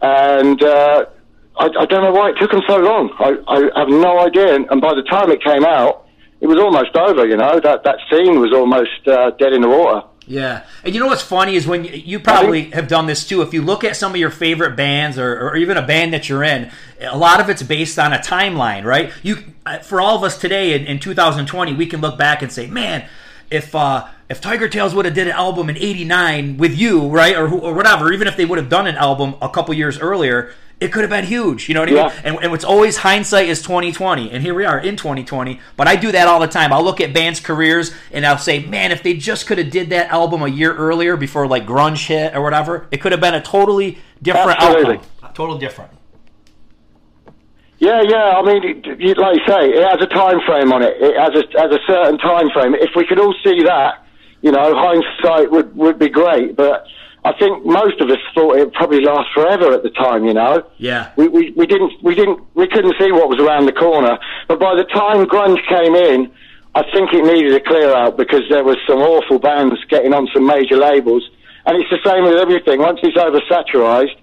and 0.00 0.62
uh, 0.62 1.04
I, 1.56 1.66
I 1.66 1.86
don't 1.86 2.02
know 2.02 2.12
why 2.12 2.30
it 2.30 2.36
took 2.38 2.50
them 2.50 2.62
so 2.66 2.78
long. 2.78 3.10
I, 3.18 3.36
I 3.46 3.80
have 3.80 3.88
no 3.88 4.20
idea. 4.20 4.54
And, 4.54 4.66
and 4.70 4.80
by 4.80 4.94
the 4.94 5.02
time 5.02 5.30
it 5.30 5.42
came 5.42 5.64
out, 5.64 6.06
it 6.40 6.46
was 6.46 6.58
almost 6.58 6.96
over. 6.96 7.26
You 7.26 7.36
know 7.36 7.60
that 7.60 7.84
that 7.84 7.98
scene 8.10 8.40
was 8.40 8.52
almost 8.52 9.06
uh, 9.06 9.30
dead 9.38 9.52
in 9.52 9.62
the 9.62 9.68
water. 9.68 10.06
Yeah. 10.26 10.64
And 10.82 10.94
you 10.94 11.00
know 11.00 11.06
what's 11.06 11.22
funny 11.22 11.56
is 11.56 11.66
when 11.66 11.84
you, 11.84 11.92
you 11.92 12.20
probably 12.20 12.70
have 12.70 12.88
done 12.88 13.06
this 13.06 13.26
too. 13.26 13.42
If 13.42 13.52
you 13.52 13.62
look 13.62 13.84
at 13.84 13.96
some 13.96 14.12
of 14.12 14.16
your 14.16 14.30
favorite 14.30 14.76
bands 14.76 15.18
or, 15.18 15.48
or 15.48 15.56
even 15.56 15.76
a 15.76 15.86
band 15.86 16.12
that 16.14 16.28
you're 16.28 16.42
in, 16.42 16.70
a 17.00 17.16
lot 17.16 17.40
of 17.40 17.48
it's 17.48 17.62
based 17.62 17.98
on 17.98 18.12
a 18.12 18.18
timeline, 18.18 18.84
right? 18.84 19.12
You 19.22 19.38
uh, 19.66 19.78
for 19.78 20.00
all 20.00 20.16
of 20.16 20.22
us 20.22 20.38
today 20.38 20.74
in, 20.74 20.86
in 20.86 20.98
2020, 20.98 21.74
we 21.74 21.86
can 21.86 22.00
look 22.00 22.18
back 22.18 22.42
and 22.42 22.50
say, 22.50 22.66
man. 22.66 23.08
If 23.50 23.74
uh, 23.74 24.08
if 24.28 24.40
Tigertailz 24.40 24.94
would 24.94 25.04
have 25.04 25.14
did 25.14 25.28
an 25.28 25.34
album 25.34 25.68
in 25.68 25.76
'89 25.76 26.56
with 26.56 26.76
you, 26.76 27.08
right, 27.08 27.36
or, 27.36 27.46
or 27.46 27.74
whatever, 27.74 28.10
even 28.10 28.26
if 28.26 28.36
they 28.36 28.46
would 28.46 28.58
have 28.58 28.70
done 28.70 28.86
an 28.86 28.96
album 28.96 29.36
a 29.42 29.50
couple 29.50 29.74
years 29.74 29.98
earlier, 29.98 30.54
it 30.80 30.92
could 30.92 31.02
have 31.02 31.10
been 31.10 31.24
huge. 31.24 31.68
You 31.68 31.74
know 31.74 31.80
what 31.80 31.88
I 31.88 31.92
mean? 31.92 32.12
And, 32.24 32.44
and 32.44 32.54
it's 32.54 32.64
always 32.64 32.96
hindsight 32.98 33.48
is 33.48 33.62
2020, 33.62 34.30
and 34.30 34.42
here 34.42 34.54
we 34.54 34.64
are 34.64 34.78
in 34.78 34.96
2020. 34.96 35.60
But 35.76 35.88
I 35.88 35.96
do 35.96 36.12
that 36.12 36.28
all 36.28 36.40
the 36.40 36.46
time. 36.46 36.72
I'll 36.72 36.82
look 36.82 37.00
at 37.00 37.14
bands' 37.14 37.40
careers 37.40 37.94
and 38.12 38.26
I'll 38.26 38.38
say, 38.38 38.64
man, 38.64 38.92
if 38.92 39.02
they 39.02 39.14
just 39.14 39.46
could 39.46 39.58
have 39.58 39.70
did 39.70 39.90
that 39.90 40.10
album 40.10 40.42
a 40.42 40.48
year 40.48 40.74
earlier 40.74 41.16
before 41.16 41.46
like 41.46 41.66
grunge 41.66 42.06
hit 42.06 42.34
or 42.34 42.42
whatever, 42.42 42.86
it 42.90 43.00
could 43.00 43.12
have 43.12 43.20
been 43.20 43.34
a 43.34 43.42
totally 43.42 43.98
different 44.20 44.58
Absolutely. 44.60 44.96
outcome. 44.96 45.34
Total 45.34 45.58
different. 45.58 45.90
Yeah, 47.78 48.02
yeah. 48.02 48.34
I 48.36 48.42
mean, 48.42 48.82
like 48.82 49.00
you 49.00 49.44
say, 49.46 49.68
it 49.70 49.84
has 49.84 50.00
a 50.00 50.06
time 50.06 50.40
frame 50.46 50.72
on 50.72 50.82
it. 50.82 50.96
It 51.00 51.16
has 51.18 51.34
a, 51.34 51.60
has 51.60 51.72
a 51.72 51.80
certain 51.86 52.18
time 52.18 52.48
frame. 52.50 52.74
If 52.74 52.90
we 52.94 53.04
could 53.04 53.18
all 53.18 53.34
see 53.44 53.62
that, 53.64 54.06
you 54.42 54.52
know, 54.52 54.74
hindsight 54.74 55.50
would 55.50 55.74
would 55.76 55.98
be 55.98 56.08
great. 56.08 56.56
But 56.56 56.86
I 57.24 57.32
think 57.38 57.64
most 57.64 58.00
of 58.00 58.10
us 58.10 58.18
thought 58.34 58.56
it 58.56 58.64
would 58.64 58.74
probably 58.74 59.00
last 59.00 59.32
forever 59.32 59.72
at 59.72 59.82
the 59.82 59.90
time. 59.90 60.24
You 60.24 60.34
know. 60.34 60.66
Yeah. 60.76 61.10
We, 61.16 61.28
we, 61.28 61.50
we 61.56 61.66
didn't 61.66 61.92
we 62.02 62.14
didn't 62.14 62.40
we 62.54 62.68
couldn't 62.68 62.94
see 62.98 63.12
what 63.12 63.28
was 63.28 63.40
around 63.40 63.66
the 63.66 63.72
corner. 63.72 64.18
But 64.48 64.60
by 64.60 64.74
the 64.74 64.84
time 64.84 65.24
grunge 65.26 65.66
came 65.68 65.94
in, 65.94 66.30
I 66.74 66.82
think 66.92 67.12
it 67.12 67.24
needed 67.24 67.54
a 67.54 67.60
clear 67.60 67.94
out 67.94 68.16
because 68.16 68.42
there 68.50 68.64
was 68.64 68.76
some 68.86 68.98
awful 68.98 69.38
bands 69.38 69.82
getting 69.88 70.12
on 70.12 70.28
some 70.34 70.46
major 70.46 70.76
labels. 70.76 71.28
And 71.66 71.80
it's 71.80 71.90
the 71.90 72.02
same 72.04 72.24
with 72.24 72.36
everything. 72.36 72.80
Once 72.80 73.00
it's 73.02 73.16
oversaturated, 73.16 74.14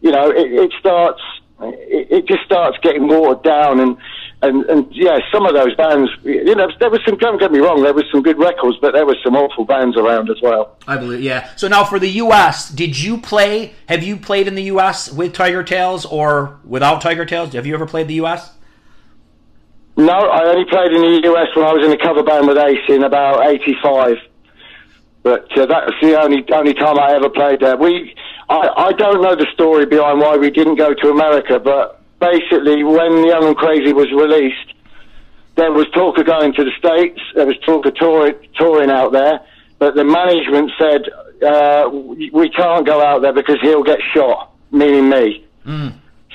you 0.00 0.10
know, 0.10 0.30
it, 0.30 0.52
it 0.52 0.72
starts 0.80 1.22
it, 1.60 2.08
it 2.10 2.26
just 2.26 2.44
starts 2.44 2.76
getting 2.82 3.08
watered 3.08 3.42
down 3.44 3.80
and. 3.80 3.96
And, 4.40 4.64
and 4.66 4.86
yeah, 4.92 5.18
some 5.32 5.46
of 5.46 5.54
those 5.54 5.74
bands, 5.74 6.08
you 6.22 6.54
know, 6.54 6.70
there 6.78 6.90
was 6.90 7.00
some. 7.04 7.18
Don't 7.18 7.40
get 7.40 7.50
me 7.50 7.58
wrong, 7.58 7.82
there 7.82 7.92
was 7.92 8.04
some 8.12 8.22
good 8.22 8.38
records, 8.38 8.76
but 8.80 8.92
there 8.92 9.04
was 9.04 9.16
some 9.24 9.34
awful 9.34 9.64
bands 9.64 9.96
around 9.96 10.30
as 10.30 10.40
well. 10.40 10.76
I 10.86 10.96
believe, 10.96 11.20
yeah. 11.20 11.54
So 11.56 11.66
now 11.66 11.84
for 11.84 11.98
the 11.98 12.08
U.S., 12.08 12.70
did 12.70 12.96
you 12.96 13.18
play? 13.18 13.74
Have 13.88 14.04
you 14.04 14.16
played 14.16 14.46
in 14.46 14.54
the 14.54 14.62
U.S. 14.64 15.10
with 15.12 15.32
Tigertailz 15.32 16.06
or 16.10 16.60
without 16.64 17.02
Tigertailz? 17.02 17.52
Have 17.54 17.66
you 17.66 17.74
ever 17.74 17.86
played 17.86 18.06
the 18.06 18.14
U.S.? 18.14 18.52
No, 19.98 20.12
I 20.12 20.44
only 20.44 20.64
played 20.70 20.92
in 20.92 21.02
the 21.02 21.28
US 21.32 21.48
when 21.56 21.66
I 21.66 21.72
was 21.72 21.84
in 21.84 21.90
a 21.90 21.98
cover 21.98 22.22
band 22.22 22.46
with 22.46 22.56
Ace 22.56 22.88
in 22.88 23.02
about 23.02 23.44
'85. 23.44 24.18
But 25.24 25.50
uh, 25.58 25.66
that 25.66 25.86
was 25.86 25.94
the 26.00 26.20
only 26.20 26.44
only 26.52 26.74
time 26.74 27.00
I 27.00 27.16
ever 27.16 27.28
played 27.28 27.58
there. 27.58 27.76
We, 27.76 28.14
I, 28.48 28.68
I 28.76 28.92
don't 28.92 29.20
know 29.20 29.34
the 29.34 29.48
story 29.52 29.86
behind 29.86 30.20
why 30.20 30.36
we 30.36 30.50
didn't 30.50 30.76
go 30.76 30.94
to 30.94 31.10
America, 31.10 31.58
but 31.58 31.97
basically 32.20 32.84
when 32.84 33.24
Young 33.26 33.46
and 33.46 33.56
Crazy 33.56 33.92
was 33.92 34.10
released, 34.12 34.74
there 35.56 35.72
was 35.72 35.86
talk 35.90 36.18
of 36.18 36.26
going 36.26 36.52
to 36.54 36.64
the 36.64 36.70
States. 36.78 37.20
There 37.34 37.46
was 37.46 37.58
talk 37.66 37.86
of 37.86 37.94
tour, 37.94 38.32
touring 38.56 38.90
out 38.90 39.12
there, 39.12 39.40
but 39.78 39.94
the 39.94 40.04
management 40.04 40.70
said 40.78 41.08
uh, 41.42 41.88
we 41.90 42.48
can't 42.50 42.86
go 42.86 43.02
out 43.02 43.22
there 43.22 43.32
because 43.32 43.60
he'll 43.60 43.82
get 43.82 43.98
shot, 44.14 44.52
meaning 44.70 45.08
me. 45.08 45.44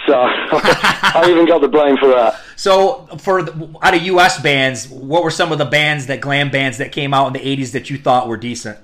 So 0.05 0.13
I 0.19 1.27
even 1.29 1.45
got 1.45 1.61
the 1.61 1.69
blame 1.69 1.95
for 1.97 2.09
that. 2.09 2.39
So, 2.57 3.07
for 3.19 3.41
the, 3.41 3.69
out 3.81 3.95
of 3.95 4.01
U.S. 4.03 4.41
bands, 4.41 4.89
what 4.89 5.23
were 5.23 5.31
some 5.31 5.51
of 5.51 5.57
the 5.57 5.65
bands 5.65 6.07
that 6.07 6.19
glam 6.19 6.51
bands 6.51 6.77
that 6.79 6.91
came 6.91 7.13
out 7.13 7.27
in 7.27 7.33
the 7.33 7.39
'80s 7.39 7.71
that 7.71 7.89
you 7.89 7.97
thought 7.97 8.27
were 8.27 8.37
decent? 8.37 8.77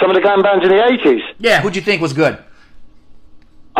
Some 0.00 0.10
of 0.10 0.16
the 0.16 0.22
glam 0.22 0.42
bands 0.42 0.64
in 0.64 0.70
the 0.70 0.76
80s. 0.76 1.20
Yeah, 1.38 1.60
who'd 1.60 1.76
you 1.76 1.82
think 1.82 2.00
was 2.00 2.14
good? 2.14 2.38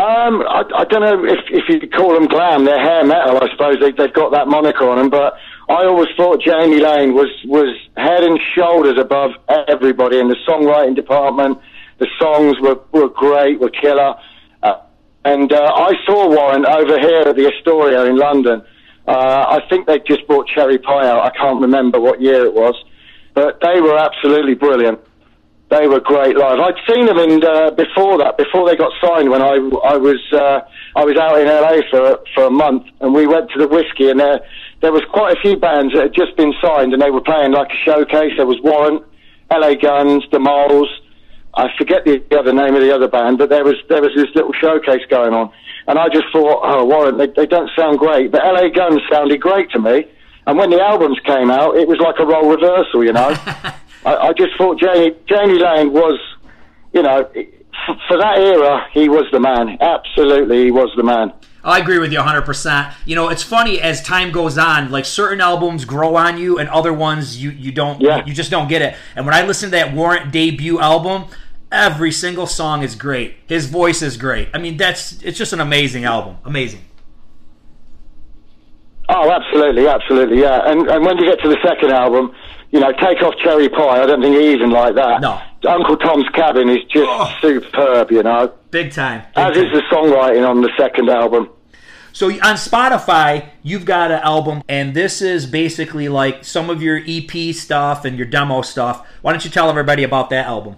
Um, 0.01 0.41
I, 0.49 0.65
I 0.79 0.85
don't 0.85 1.03
know 1.03 1.25
if 1.27 1.41
if 1.51 1.69
you 1.69 1.79
could 1.79 1.93
call 1.93 2.15
them 2.15 2.27
glam. 2.27 2.65
They're 2.65 2.81
hair 2.81 3.05
metal, 3.05 3.37
I 3.37 3.51
suppose. 3.51 3.77
They, 3.81 3.93
they've 3.93 4.15
got 4.15 4.33
that 4.33 4.49
moniker 4.49 4.89
on 4.89 4.97
them. 4.97 5.11
But 5.11 5.35
I 5.69 5.85
always 5.85 6.09
thought 6.17 6.41
Jani 6.45 6.81
Lane 6.81 7.13
was 7.13 7.29
was 7.45 7.77
head 7.99 8.25
and 8.25 8.41
shoulders 8.57 8.97
above 8.99 9.33
everybody 9.69 10.19
in 10.19 10.29
the 10.29 10.37
songwriting 10.49 10.97
department. 10.97 11.59
The 11.99 12.07
songs 12.19 12.57
were 12.63 12.81
were 12.93 13.11
great, 13.11 13.61
were 13.61 13.69
killer. 13.69 14.15
Uh, 14.63 14.81
and 15.27 15.53
uh, 15.53 15.71
I 15.75 15.93
saw 16.07 16.31
Warrant 16.31 16.65
over 16.65 16.99
here 16.99 17.29
at 17.29 17.37
the 17.37 17.53
Astoria 17.53 18.07
in 18.07 18.17
London. 18.17 18.63
Uh, 19.07 19.61
I 19.61 19.61
think 19.69 19.87
they 19.87 19.99
just 20.09 20.27
brought 20.27 20.47
Cherry 20.49 20.79
Pie 20.79 21.09
out. 21.11 21.27
I 21.27 21.37
can't 21.37 21.61
remember 21.61 22.01
what 22.01 22.23
year 22.23 22.47
it 22.47 22.55
was, 22.55 22.75
but 23.35 23.61
they 23.61 23.83
were 23.83 23.99
absolutely 23.99 24.55
brilliant. 24.55 24.99
They 25.71 25.87
were 25.87 26.01
great 26.01 26.37
live. 26.37 26.59
I'd 26.59 26.75
seen 26.93 27.07
them 27.07 27.19
in 27.19 27.45
uh, 27.45 27.71
before 27.71 28.19
that, 28.19 28.37
before 28.37 28.69
they 28.69 28.77
got 28.77 28.93
signed. 29.01 29.31
When 29.31 29.41
I 29.41 29.55
I 29.85 29.97
was 29.97 30.21
uh, 30.33 30.61
I 30.97 31.05
was 31.05 31.17
out 31.17 31.41
in 31.41 31.47
LA 31.47 31.83
for 31.91 32.19
for 32.35 32.45
a 32.45 32.51
month, 32.51 32.87
and 33.01 33.15
we 33.15 33.27
went 33.27 33.51
to 33.53 33.59
the 33.59 33.69
whiskey, 33.69 34.11
and 34.11 34.19
there 34.19 34.41
there 34.81 34.93
was 34.93 35.03
quite 35.13 35.37
a 35.37 35.41
few 35.41 35.57
bands 35.57 35.95
that 35.95 36.03
had 36.03 36.15
just 36.15 36.37
been 36.37 36.53
signed, 36.61 36.93
and 36.93 37.01
they 37.01 37.11
were 37.11 37.21
playing 37.21 37.53
like 37.53 37.71
a 37.71 37.85
showcase. 37.85 38.33
There 38.37 38.47
was 38.47 38.59
Warrant, 38.63 39.05
LA 39.51 39.75
Guns, 39.75 40.25
The 40.33 40.41
Moles, 40.41 40.89
I 41.55 41.69
forget 41.77 42.05
the, 42.05 42.23
the 42.31 42.39
other 42.39 42.53
name 42.53 42.75
of 42.75 42.81
the 42.81 42.95
other 42.95 43.09
band, 43.09 43.39
but 43.39 43.49
there 43.49 43.65
was 43.65 43.77
there 43.89 44.01
was 44.01 44.13
this 44.15 44.29
little 44.35 44.53
showcase 44.53 45.03
going 45.09 45.35
on, 45.35 45.51
and 45.89 45.99
I 45.99 46.09
just 46.09 46.27
thought, 46.33 46.61
oh 46.63 46.85
Warrant, 46.85 47.19
they, 47.19 47.27
they 47.27 47.47
don't 47.47 47.71
sound 47.77 47.99
great, 47.99 48.31
but 48.31 48.43
LA 48.45 48.69
Guns 48.69 49.01
sounded 49.11 49.41
great 49.41 49.71
to 49.73 49.81
me. 49.81 50.05
And 50.47 50.59
when 50.59 50.71
the 50.71 50.81
albums 50.81 51.19
came 51.25 51.51
out, 51.51 51.77
it 51.77 51.87
was 51.87 51.99
like 51.99 52.17
a 52.19 52.27
role 52.27 52.51
reversal, 52.51 53.05
you 53.05 53.13
know. 53.13 53.31
I, 54.05 54.17
I 54.17 54.33
just 54.33 54.57
thought 54.57 54.81
Jani 54.81 55.13
Jani 55.29 55.59
Lane 55.59 55.93
was, 55.93 56.19
you 56.93 57.03
know, 57.03 57.29
f- 57.35 57.97
for 58.09 58.17
that 58.19 58.39
era, 58.39 58.87
he 58.93 59.09
was 59.09 59.27
the 59.33 59.41
man. 59.41 59.77
Absolutely, 59.81 60.65
he 60.65 60.71
was 60.71 60.91
the 60.97 61.03
man. 61.03 61.33
I 61.63 61.79
agree 61.79 61.99
with 61.99 62.11
you 62.11 62.19
100%. 62.21 62.95
You 63.05 63.15
know, 63.17 63.29
it's 63.29 63.43
funny 63.43 63.83
as 63.83 64.01
time 64.03 64.33
goes 64.33 64.57
on, 64.57 64.91
like 64.91 65.05
certain 65.05 65.43
albums 65.43 65.85
grow 65.85 66.17
on 66.17 66.39
you 66.39 66.59
and 66.59 66.71
other 66.71 66.91
ones 66.93 67.43
you, 67.43 67.51
you 67.51 67.71
don't, 67.71 68.01
Yeah. 68.01 68.25
you 68.25 68.33
just 68.33 68.51
don't 68.51 68.67
get 68.67 68.81
it. 68.81 68.97
And 69.15 69.27
when 69.27 69.35
I 69.35 69.43
listen 69.43 69.67
to 69.69 69.77
that 69.77 69.93
Warrant 69.95 70.33
debut 70.33 70.81
album, 70.81 71.27
every 71.71 72.13
single 72.13 72.47
song 72.47 72.83
is 72.83 72.95
great. 72.95 73.35
His 73.47 73.67
voice 73.67 74.01
is 74.01 74.17
great. 74.17 74.49
I 74.55 74.59
mean, 74.59 74.79
that's, 74.79 75.21
it's 75.23 75.37
just 75.37 75.53
an 75.53 75.61
amazing 75.61 76.05
album. 76.07 76.39
Amazing. 76.47 76.81
Oh, 79.11 79.31
absolutely, 79.31 79.87
absolutely, 79.89 80.41
yeah. 80.41 80.61
And 80.71 80.89
and 80.89 81.05
when 81.05 81.19
you 81.19 81.27
get 81.29 81.41
to 81.43 81.49
the 81.49 81.59
second 81.67 81.91
album, 81.91 82.33
you 82.71 82.81
know, 82.81 82.93
take 82.93 83.21
off 83.23 83.35
Cherry 83.43 83.69
Pie. 83.69 84.03
I 84.03 84.07
don't 84.07 84.21
think 84.23 84.37
he 84.37 84.53
even 84.53 84.71
like 84.71 84.95
that. 84.95 85.21
No. 85.21 85.41
Uncle 85.69 85.97
Tom's 85.97 86.29
Cabin 86.35 86.69
is 86.69 86.85
just 86.85 87.09
Oh. 87.09 87.29
superb, 87.41 88.11
you 88.13 88.23
know. 88.23 88.53
Big 88.71 88.93
time. 88.93 89.23
Big 89.35 89.45
As 89.45 89.55
time. 89.55 89.65
is 89.67 89.73
the 89.73 89.83
songwriting 89.95 90.49
on 90.49 90.61
the 90.63 90.71
second 90.79 91.09
album. 91.11 91.49
So 92.13 92.27
on 92.29 92.57
Spotify, 92.57 93.47
you've 93.63 93.85
got 93.85 94.11
an 94.11 94.21
album, 94.23 94.63
and 94.69 94.95
this 94.95 95.23
is 95.23 95.47
basically 95.47 96.09
like 96.09 96.45
some 96.45 96.69
of 96.71 96.83
your 96.83 97.01
EP 97.07 97.53
stuff 97.55 98.05
and 98.05 98.17
your 98.17 98.27
demo 98.27 98.63
stuff. 98.63 99.07
Why 99.23 99.33
don't 99.33 99.45
you 99.45 99.51
tell 99.51 99.69
everybody 99.69 100.03
about 100.03 100.31
that 100.31 100.47
album? 100.47 100.77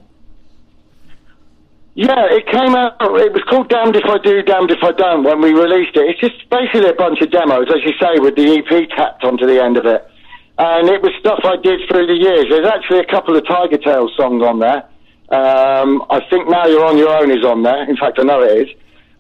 Yeah, 1.95 2.24
it 2.30 2.47
came 2.47 2.74
out. 2.74 2.97
It 3.01 3.32
was 3.32 3.43
called 3.51 3.68
"Damned 3.68 3.97
If 3.97 4.05
I 4.07 4.16
Do, 4.18 4.43
Damned 4.43 4.70
If 4.70 4.82
I 4.82 4.93
Don't" 4.93 5.24
when 5.24 5.40
we 5.43 5.53
released 5.53 5.95
it. 5.97 6.09
It's 6.09 6.20
just 6.20 6.49
basically 6.49 6.88
a 6.88 6.95
bunch 6.95 7.20
of 7.20 7.30
demos, 7.30 7.66
as 7.68 7.84
you 7.84 7.93
say, 8.01 8.18
with 8.18 8.34
the 8.34 8.59
EP 8.59 8.88
tapped 8.97 9.24
onto 9.24 9.47
the 9.47 9.62
end 9.62 9.76
of 9.76 9.84
it, 9.84 10.07
and 10.59 10.88
it 10.88 11.03
was 11.03 11.12
stuff 11.20 11.40
I 11.44 11.57
did 11.57 11.80
through 11.88 12.07
the 12.07 12.14
years. 12.14 12.46
There's 12.50 12.66
actually 12.66 13.00
a 13.00 13.07
couple 13.07 13.36
of 13.36 13.44
Tigertailz 13.44 14.14
songs 14.16 14.42
on 14.42 14.59
there. 14.59 14.84
Um, 15.32 16.05
I 16.11 16.20
think 16.28 16.48
"Now 16.48 16.66
You're 16.66 16.84
on 16.84 16.98
Your 16.98 17.09
Own" 17.09 17.30
is 17.30 17.44
on 17.44 17.62
there. 17.62 17.88
In 17.88 17.96
fact, 17.96 18.18
I 18.18 18.22
know 18.22 18.42
it 18.42 18.68
is. 18.68 18.68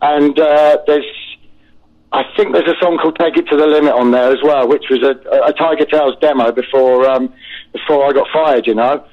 And 0.02 0.38
uh, 0.38 0.78
there's, 0.86 1.06
I 2.12 2.24
think 2.36 2.52
there's 2.52 2.68
a 2.68 2.78
song 2.80 2.98
called 2.98 3.16
"Take 3.18 3.36
It 3.36 3.48
to 3.48 3.56
the 3.56 3.66
Limit" 3.66 3.94
on 3.94 4.10
there 4.10 4.30
as 4.30 4.42
well, 4.42 4.68
which 4.68 4.84
was 4.90 5.00
a, 5.02 5.16
a 5.46 5.52
Tigertailz 5.54 6.20
demo 6.20 6.52
before 6.52 7.08
um, 7.08 7.32
before 7.72 8.04
I 8.04 8.12
got 8.12 8.28
fired. 8.32 8.66
You 8.66 8.74
know. 8.74 9.04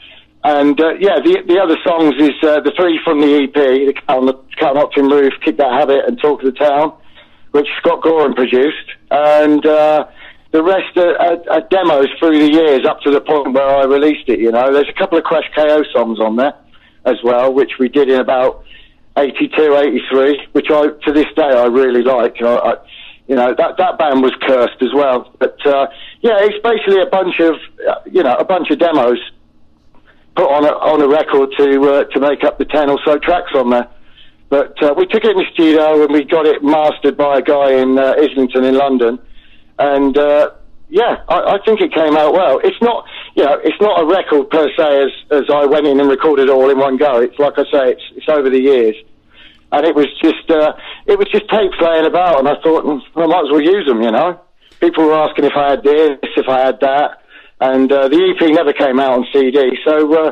And 0.43 0.79
uh, 0.79 0.93
yeah, 0.99 1.19
the 1.23 1.43
the 1.47 1.59
other 1.59 1.77
songs 1.83 2.15
is 2.19 2.35
uh, 2.43 2.59
the 2.61 2.71
three 2.75 2.99
from 3.03 3.21
the 3.21 3.43
EP, 3.43 3.53
the 3.53 3.93
Cat 3.93 4.17
on 4.17 4.25
the 4.25 4.33
Cat 4.57 4.75
on 4.75 4.77
Optim 4.77 5.11
Roof, 5.11 5.33
Kick 5.43 5.57
That 5.57 5.71
Habit, 5.71 6.05
and 6.07 6.19
Talk 6.19 6.41
to 6.41 6.51
the 6.51 6.57
Town, 6.57 6.93
which 7.51 7.67
Scott 7.79 8.01
Gorham 8.01 8.33
produced, 8.33 8.91
and 9.11 9.65
uh, 9.65 10.07
the 10.51 10.63
rest 10.63 10.97
are, 10.97 11.15
are, 11.17 11.49
are 11.49 11.61
demos 11.69 12.07
through 12.19 12.39
the 12.39 12.51
years 12.51 12.85
up 12.87 13.01
to 13.01 13.11
the 13.11 13.21
point 13.21 13.53
where 13.53 13.67
I 13.67 13.85
released 13.85 14.27
it. 14.29 14.39
You 14.39 14.51
know, 14.51 14.73
there's 14.73 14.89
a 14.89 14.97
couple 14.97 15.17
of 15.17 15.23
Crash 15.23 15.49
KO 15.55 15.83
songs 15.93 16.19
on 16.19 16.35
there 16.35 16.53
as 17.05 17.17
well, 17.23 17.53
which 17.53 17.73
we 17.79 17.87
did 17.87 18.09
in 18.09 18.19
about 18.19 18.63
82, 19.17 19.75
83, 19.75 20.47
which 20.53 20.67
I 20.71 20.87
to 20.87 21.11
this 21.11 21.27
day 21.35 21.43
I 21.43 21.65
really 21.65 22.01
like. 22.01 22.39
You 22.39 22.45
know, 22.45 22.57
I, 22.57 22.73
you 23.27 23.35
know 23.35 23.53
that 23.57 23.77
that 23.77 23.97
band 23.99 24.23
was 24.23 24.33
cursed 24.41 24.81
as 24.81 24.93
well, 24.93 25.31
but 25.39 25.57
uh, 25.65 25.87
yeah, 26.21 26.37
it's 26.39 26.61
basically 26.63 27.01
a 27.01 27.05
bunch 27.05 27.39
of 27.39 27.55
uh, 27.87 27.95
you 28.05 28.23
know 28.23 28.35
a 28.35 28.45
bunch 28.45 28.71
of 28.71 28.79
demos 28.79 29.19
put 30.35 30.49
on 30.49 30.65
a, 30.65 30.69
on 30.69 31.01
a 31.01 31.07
record 31.07 31.49
to 31.57 31.81
uh, 31.93 32.03
to 32.05 32.19
make 32.19 32.43
up 32.43 32.57
the 32.57 32.65
ten 32.65 32.89
or 32.89 32.99
so 33.05 33.19
tracks 33.19 33.51
on 33.53 33.69
there. 33.69 33.87
But 34.49 34.81
uh, 34.81 34.95
we 34.97 35.05
took 35.05 35.23
it 35.23 35.31
in 35.31 35.37
the 35.37 35.45
studio 35.53 36.03
and 36.03 36.11
we 36.11 36.23
got 36.23 36.47
it 36.47 36.63
mastered 36.63 37.15
by 37.15 37.37
a 37.37 37.41
guy 37.41 37.73
in 37.73 37.99
uh, 37.99 38.15
Islington 38.17 38.63
in 38.63 38.75
London, 38.75 39.19
and 39.79 40.17
uh, 40.17 40.51
yeah, 40.89 41.23
I, 41.27 41.55
I 41.55 41.57
think 41.65 41.81
it 41.81 41.93
came 41.93 42.15
out 42.15 42.33
well. 42.33 42.59
It's 42.63 42.81
not 42.81 43.05
you 43.35 43.43
know 43.43 43.59
it's 43.63 43.79
not 43.81 44.01
a 44.01 44.05
record 44.05 44.49
per 44.49 44.69
se 44.77 45.03
as 45.03 45.11
as 45.31 45.43
I 45.51 45.65
went 45.65 45.87
in 45.87 45.99
and 45.99 46.09
recorded 46.09 46.49
all 46.49 46.69
in 46.69 46.77
one 46.77 46.97
go. 46.97 47.21
It's 47.21 47.39
like 47.39 47.57
I 47.57 47.63
say, 47.71 47.91
it's 47.91 48.03
it's 48.15 48.29
over 48.29 48.49
the 48.49 48.61
years. 48.61 48.95
And 49.71 49.85
it 49.85 49.93
was 49.93 50.07
just, 50.19 50.49
uh, 50.49 50.73
it 51.05 51.19
was 51.19 51.27
just 51.31 51.47
tapes 51.47 51.77
laying 51.79 52.05
about, 52.05 52.39
and 52.39 52.47
I 52.47 52.55
thought, 52.63 52.85
mm, 52.85 53.01
I 53.15 53.27
might 53.27 53.45
as 53.45 53.51
well 53.51 53.61
use 53.61 53.85
them, 53.85 54.01
you 54.01 54.09
know. 54.09 54.41
People 54.79 55.05
were 55.05 55.13
asking 55.13 55.45
if 55.45 55.53
I 55.55 55.69
had 55.69 55.83
this, 55.83 56.17
if 56.35 56.49
I 56.49 56.65
had 56.65 56.79
that, 56.79 57.21
and 57.61 57.91
uh, 57.91 58.07
the 58.07 58.17
EP 58.17 58.49
never 58.49 58.73
came 58.73 58.99
out 58.99 59.11
on 59.11 59.27
CD. 59.31 59.77
So 59.85 60.11
uh, 60.13 60.31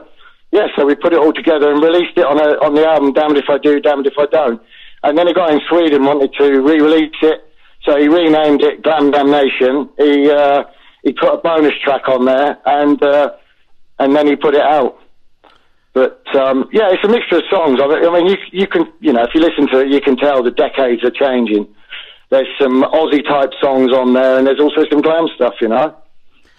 yeah, 0.51 0.67
so 0.75 0.85
we 0.85 0.95
put 0.95 1.13
it 1.13 1.19
all 1.19 1.33
together 1.33 1.71
and 1.71 1.83
released 1.83 2.17
it 2.17 2.25
on 2.25 2.39
a, 2.39 2.55
on 2.63 2.73
the 2.73 2.87
album. 2.87 3.13
Damned 3.13 3.37
if 3.37 3.49
I 3.49 3.57
do, 3.57 3.79
damned 3.79 4.07
if 4.07 4.17
I 4.17 4.25
don't. 4.25 4.61
And 5.03 5.17
then 5.17 5.27
a 5.27 5.33
guy 5.33 5.51
in 5.53 5.61
Sweden 5.69 6.05
wanted 6.05 6.33
to 6.39 6.61
re-release 6.61 7.15
it, 7.21 7.46
so 7.87 7.97
he 7.97 8.07
renamed 8.07 8.61
it 8.61 8.83
Glam 8.83 9.11
Damnation. 9.11 9.89
He 9.97 10.29
uh, 10.29 10.63
he 11.03 11.13
put 11.13 11.33
a 11.33 11.37
bonus 11.37 11.73
track 11.83 12.07
on 12.09 12.25
there, 12.25 12.57
and 12.65 13.01
uh, 13.01 13.31
and 13.97 14.15
then 14.15 14.27
he 14.27 14.35
put 14.35 14.53
it 14.53 14.61
out. 14.61 14.99
But 15.93 16.23
um, 16.35 16.69
yeah, 16.71 16.91
it's 16.91 17.03
a 17.03 17.07
mixture 17.07 17.37
of 17.37 17.43
songs. 17.49 17.79
I 17.81 17.87
mean- 17.87 18.27
you 18.27 18.35
you 18.51 18.67
can 18.67 18.91
you 18.99 19.13
know 19.13 19.23
if 19.23 19.29
you 19.33 19.41
listen 19.41 19.67
to 19.69 19.79
it, 19.79 19.87
you 19.87 20.01
can 20.01 20.17
tell 20.17 20.43
the 20.43 20.51
decades 20.51 21.03
are 21.03 21.11
changing. 21.11 21.67
There's 22.29 22.47
some 22.59 22.83
Aussie 22.83 23.25
type 23.25 23.51
songs 23.61 23.93
on 23.93 24.13
there, 24.13 24.37
and 24.37 24.45
there's 24.45 24.59
also 24.59 24.83
some 24.91 25.01
glam 25.01 25.27
stuff, 25.33 25.53
you 25.61 25.69
know. 25.69 25.95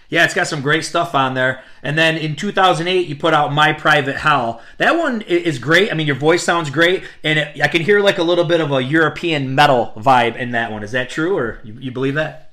Yeah, 0.09 0.24
it's 0.24 0.32
got 0.32 0.46
some 0.46 0.62
great 0.62 0.86
stuff 0.86 1.14
on 1.14 1.34
there. 1.34 1.62
And 1.82 1.98
then 1.98 2.16
in 2.16 2.34
2008, 2.34 3.06
you 3.06 3.14
put 3.14 3.34
out 3.34 3.52
My 3.52 3.74
Private 3.74 4.16
Hell. 4.16 4.62
That 4.78 4.96
one 4.96 5.20
is 5.22 5.59
great. 5.59 5.90
I 5.90 5.94
mean, 5.94 6.06
your 6.06 6.16
voice 6.16 6.42
sounds 6.42 6.70
great, 6.70 7.04
and 7.22 7.38
it, 7.38 7.61
I 7.61 7.68
can 7.68 7.82
hear 7.82 8.00
like 8.00 8.16
a 8.16 8.22
little 8.22 8.44
bit 8.44 8.62
of 8.62 8.72
a 8.72 8.82
European 8.82 9.54
metal 9.54 9.92
vibe 9.96 10.36
in 10.36 10.52
that 10.52 10.72
one. 10.72 10.82
Is 10.82 10.92
that 10.92 11.11
true, 11.11 11.36
or 11.36 11.61
you, 11.62 11.74
you 11.78 11.92
believe 11.92 12.14
that? 12.14 12.52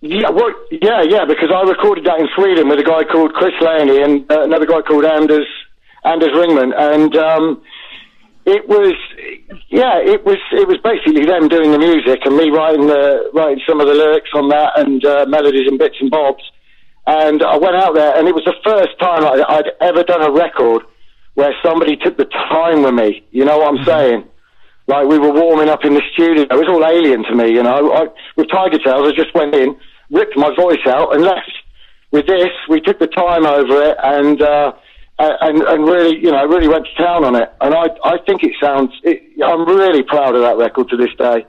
Yeah, 0.00 0.30
well, 0.30 0.54
yeah, 0.70 1.02
yeah, 1.02 1.24
because 1.26 1.50
I 1.52 1.62
recorded 1.68 2.04
that 2.06 2.20
in 2.20 2.28
Sweden 2.36 2.68
with 2.68 2.78
a 2.78 2.84
guy 2.84 3.04
called 3.04 3.34
Chris 3.34 3.52
Laney 3.60 4.00
and 4.00 4.30
uh, 4.30 4.44
another 4.44 4.64
guy 4.64 4.80
called 4.80 5.04
Anders 5.04 5.46
Anders 6.04 6.30
Ringman, 6.30 6.72
and 6.74 7.16
um, 7.16 7.62
it 8.46 8.68
was, 8.68 8.94
yeah, 9.68 9.98
it 9.98 10.24
was 10.24 10.38
it 10.52 10.68
was 10.68 10.78
basically 10.84 11.26
them 11.26 11.48
doing 11.48 11.72
the 11.72 11.78
music 11.78 12.20
and 12.24 12.36
me 12.36 12.48
writing 12.48 12.86
the 12.86 13.28
writing 13.34 13.60
some 13.68 13.80
of 13.80 13.88
the 13.88 13.94
lyrics 13.94 14.30
on 14.34 14.48
that 14.50 14.78
and 14.78 15.04
uh, 15.04 15.26
melodies 15.28 15.66
and 15.66 15.78
bits 15.78 15.96
and 16.00 16.10
bobs. 16.10 16.42
And 17.08 17.42
I 17.42 17.56
went 17.56 17.74
out 17.74 17.94
there, 17.94 18.14
and 18.18 18.28
it 18.28 18.34
was 18.34 18.44
the 18.44 18.52
first 18.62 18.98
time 19.00 19.24
I, 19.24 19.42
I'd 19.48 19.70
ever 19.80 20.02
done 20.02 20.20
a 20.20 20.30
record 20.30 20.82
where 21.32 21.54
somebody 21.64 21.96
took 21.96 22.18
the 22.18 22.26
time 22.26 22.82
with 22.82 22.92
me. 22.92 23.24
You 23.30 23.46
know 23.46 23.56
what 23.56 23.78
I'm 23.78 23.84
saying? 23.86 24.24
Like 24.88 25.06
we 25.06 25.18
were 25.18 25.32
warming 25.32 25.70
up 25.70 25.86
in 25.86 25.94
the 25.94 26.02
studio. 26.12 26.42
It 26.42 26.52
was 26.52 26.68
all 26.68 26.84
alien 26.84 27.24
to 27.24 27.34
me, 27.34 27.48
you 27.54 27.62
know. 27.62 27.94
I, 27.94 28.08
with 28.36 28.48
Tigertailz, 28.48 29.10
I 29.10 29.16
just 29.16 29.34
went 29.34 29.54
in, 29.54 29.74
ripped 30.10 30.36
my 30.36 30.54
voice 30.54 30.84
out, 30.86 31.14
and 31.14 31.24
left. 31.24 31.50
With 32.10 32.26
this, 32.26 32.50
we 32.68 32.78
took 32.82 32.98
the 32.98 33.06
time 33.06 33.46
over 33.46 33.82
it, 33.84 33.96
and 34.02 34.42
uh, 34.42 34.72
and 35.18 35.62
and 35.62 35.84
really, 35.86 36.14
you 36.14 36.30
know, 36.30 36.44
really 36.44 36.68
went 36.68 36.88
to 36.88 37.02
town 37.02 37.24
on 37.24 37.36
it. 37.36 37.50
And 37.62 37.74
I 37.74 37.86
I 38.04 38.18
think 38.26 38.44
it 38.44 38.52
sounds. 38.60 38.90
It, 39.02 39.22
I'm 39.42 39.66
really 39.66 40.02
proud 40.02 40.34
of 40.34 40.42
that 40.42 40.58
record 40.58 40.90
to 40.90 40.98
this 40.98 41.14
day. 41.16 41.46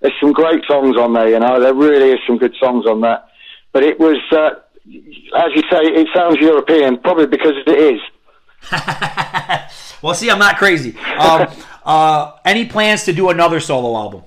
There's 0.00 0.14
some 0.20 0.32
great 0.32 0.64
songs 0.68 0.98
on 0.98 1.14
there, 1.14 1.30
you 1.30 1.40
know. 1.40 1.60
There 1.60 1.72
really 1.72 2.10
is 2.10 2.20
some 2.26 2.36
good 2.36 2.54
songs 2.60 2.84
on 2.84 3.00
that. 3.00 3.24
But 3.72 3.82
it 3.82 4.00
was, 4.00 4.16
uh, 4.32 4.60
as 5.36 5.50
you 5.54 5.62
say, 5.70 5.82
it 5.82 6.08
sounds 6.14 6.36
European, 6.38 6.98
probably 6.98 7.26
because 7.26 7.54
it 7.66 7.94
is. 7.94 8.00
Well, 10.02 10.14
see, 10.14 10.30
I'm 10.30 10.38
not 10.38 10.58
crazy. 10.58 10.96
Um, 11.18 11.48
uh, 11.84 12.32
any 12.44 12.66
plans 12.66 13.04
to 13.04 13.12
do 13.12 13.30
another 13.30 13.60
solo 13.60 13.96
album? 13.96 14.22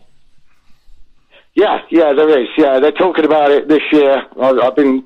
Yeah, 1.54 1.80
yeah, 1.90 2.14
there 2.14 2.42
is. 2.42 2.48
Yeah, 2.58 2.80
they're 2.80 2.92
talking 2.92 3.26
about 3.26 3.52
it 3.52 3.68
this 3.68 3.82
year. 3.92 4.24
I've, 4.40 4.58
I've 4.60 4.76
been 4.76 5.04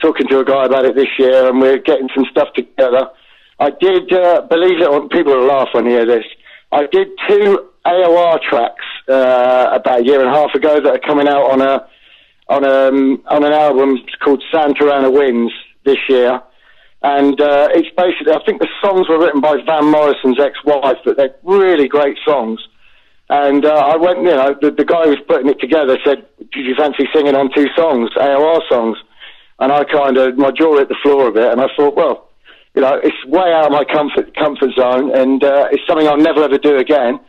talking 0.00 0.26
to 0.28 0.40
a 0.40 0.44
guy 0.44 0.66
about 0.66 0.84
it 0.84 0.94
this 0.94 1.08
year, 1.18 1.48
and 1.48 1.60
we're 1.60 1.78
getting 1.78 2.08
some 2.14 2.24
stuff 2.30 2.48
together. 2.54 3.10
I 3.60 3.70
did, 3.70 4.12
uh, 4.12 4.42
believe 4.42 4.80
it 4.80 4.88
or 4.88 5.08
people 5.08 5.34
will 5.34 5.46
laugh 5.46 5.68
when 5.72 5.84
they 5.84 5.90
hear 5.90 6.06
this. 6.06 6.24
I 6.72 6.86
did 6.86 7.08
two 7.28 7.70
AOR 7.86 8.40
tracks 8.42 8.84
uh, 9.08 9.70
about 9.72 10.00
a 10.00 10.04
year 10.04 10.20
and 10.20 10.28
a 10.28 10.32
half 10.32 10.54
ago 10.54 10.80
that 10.80 10.96
are 10.96 10.98
coming 10.98 11.28
out 11.28 11.50
on 11.52 11.60
a 11.60 11.86
on 12.48 12.64
um, 12.64 13.22
on 13.28 13.44
an 13.44 13.52
album 13.52 13.98
called 14.22 14.42
Santa 14.52 14.92
Ana 14.92 15.10
Winds 15.10 15.52
this 15.84 15.98
year. 16.08 16.42
And 17.02 17.38
uh, 17.38 17.68
it's 17.72 17.94
basically, 17.96 18.32
I 18.32 18.42
think 18.46 18.60
the 18.60 18.68
songs 18.82 19.08
were 19.10 19.18
written 19.18 19.42
by 19.42 19.56
Van 19.66 19.84
Morrison's 19.90 20.40
ex-wife, 20.40 20.96
but 21.04 21.18
they're 21.18 21.34
really 21.42 21.86
great 21.86 22.16
songs. 22.24 22.60
And 23.28 23.66
uh, 23.66 23.74
I 23.74 23.96
went, 23.96 24.20
you 24.20 24.30
know, 24.30 24.54
the, 24.58 24.70
the 24.70 24.86
guy 24.86 25.04
who 25.04 25.10
was 25.10 25.18
putting 25.28 25.48
it 25.48 25.60
together 25.60 25.98
said, 26.04 26.24
"Did 26.38 26.64
you 26.64 26.74
fancy 26.74 27.04
singing 27.14 27.34
on 27.34 27.50
two 27.54 27.68
songs, 27.76 28.10
AOR 28.16 28.60
songs?" 28.68 28.98
And 29.58 29.72
I 29.72 29.84
kind 29.84 30.16
of 30.16 30.36
my 30.36 30.50
jaw 30.50 30.78
hit 30.78 30.88
the 30.88 30.96
floor 31.02 31.28
a 31.28 31.32
bit, 31.32 31.52
and 31.52 31.60
I 31.60 31.68
thought, 31.76 31.94
well, 31.94 32.28
you 32.74 32.82
know, 32.82 33.00
it's 33.02 33.24
way 33.26 33.52
out 33.52 33.66
of 33.66 33.72
my 33.72 33.84
comfort 33.84 34.34
comfort 34.36 34.72
zone, 34.74 35.14
and 35.14 35.42
uh, 35.42 35.68
it's 35.72 35.82
something 35.86 36.06
I'll 36.06 36.16
never 36.16 36.42
ever 36.42 36.58
do 36.58 36.76
again. 36.76 37.20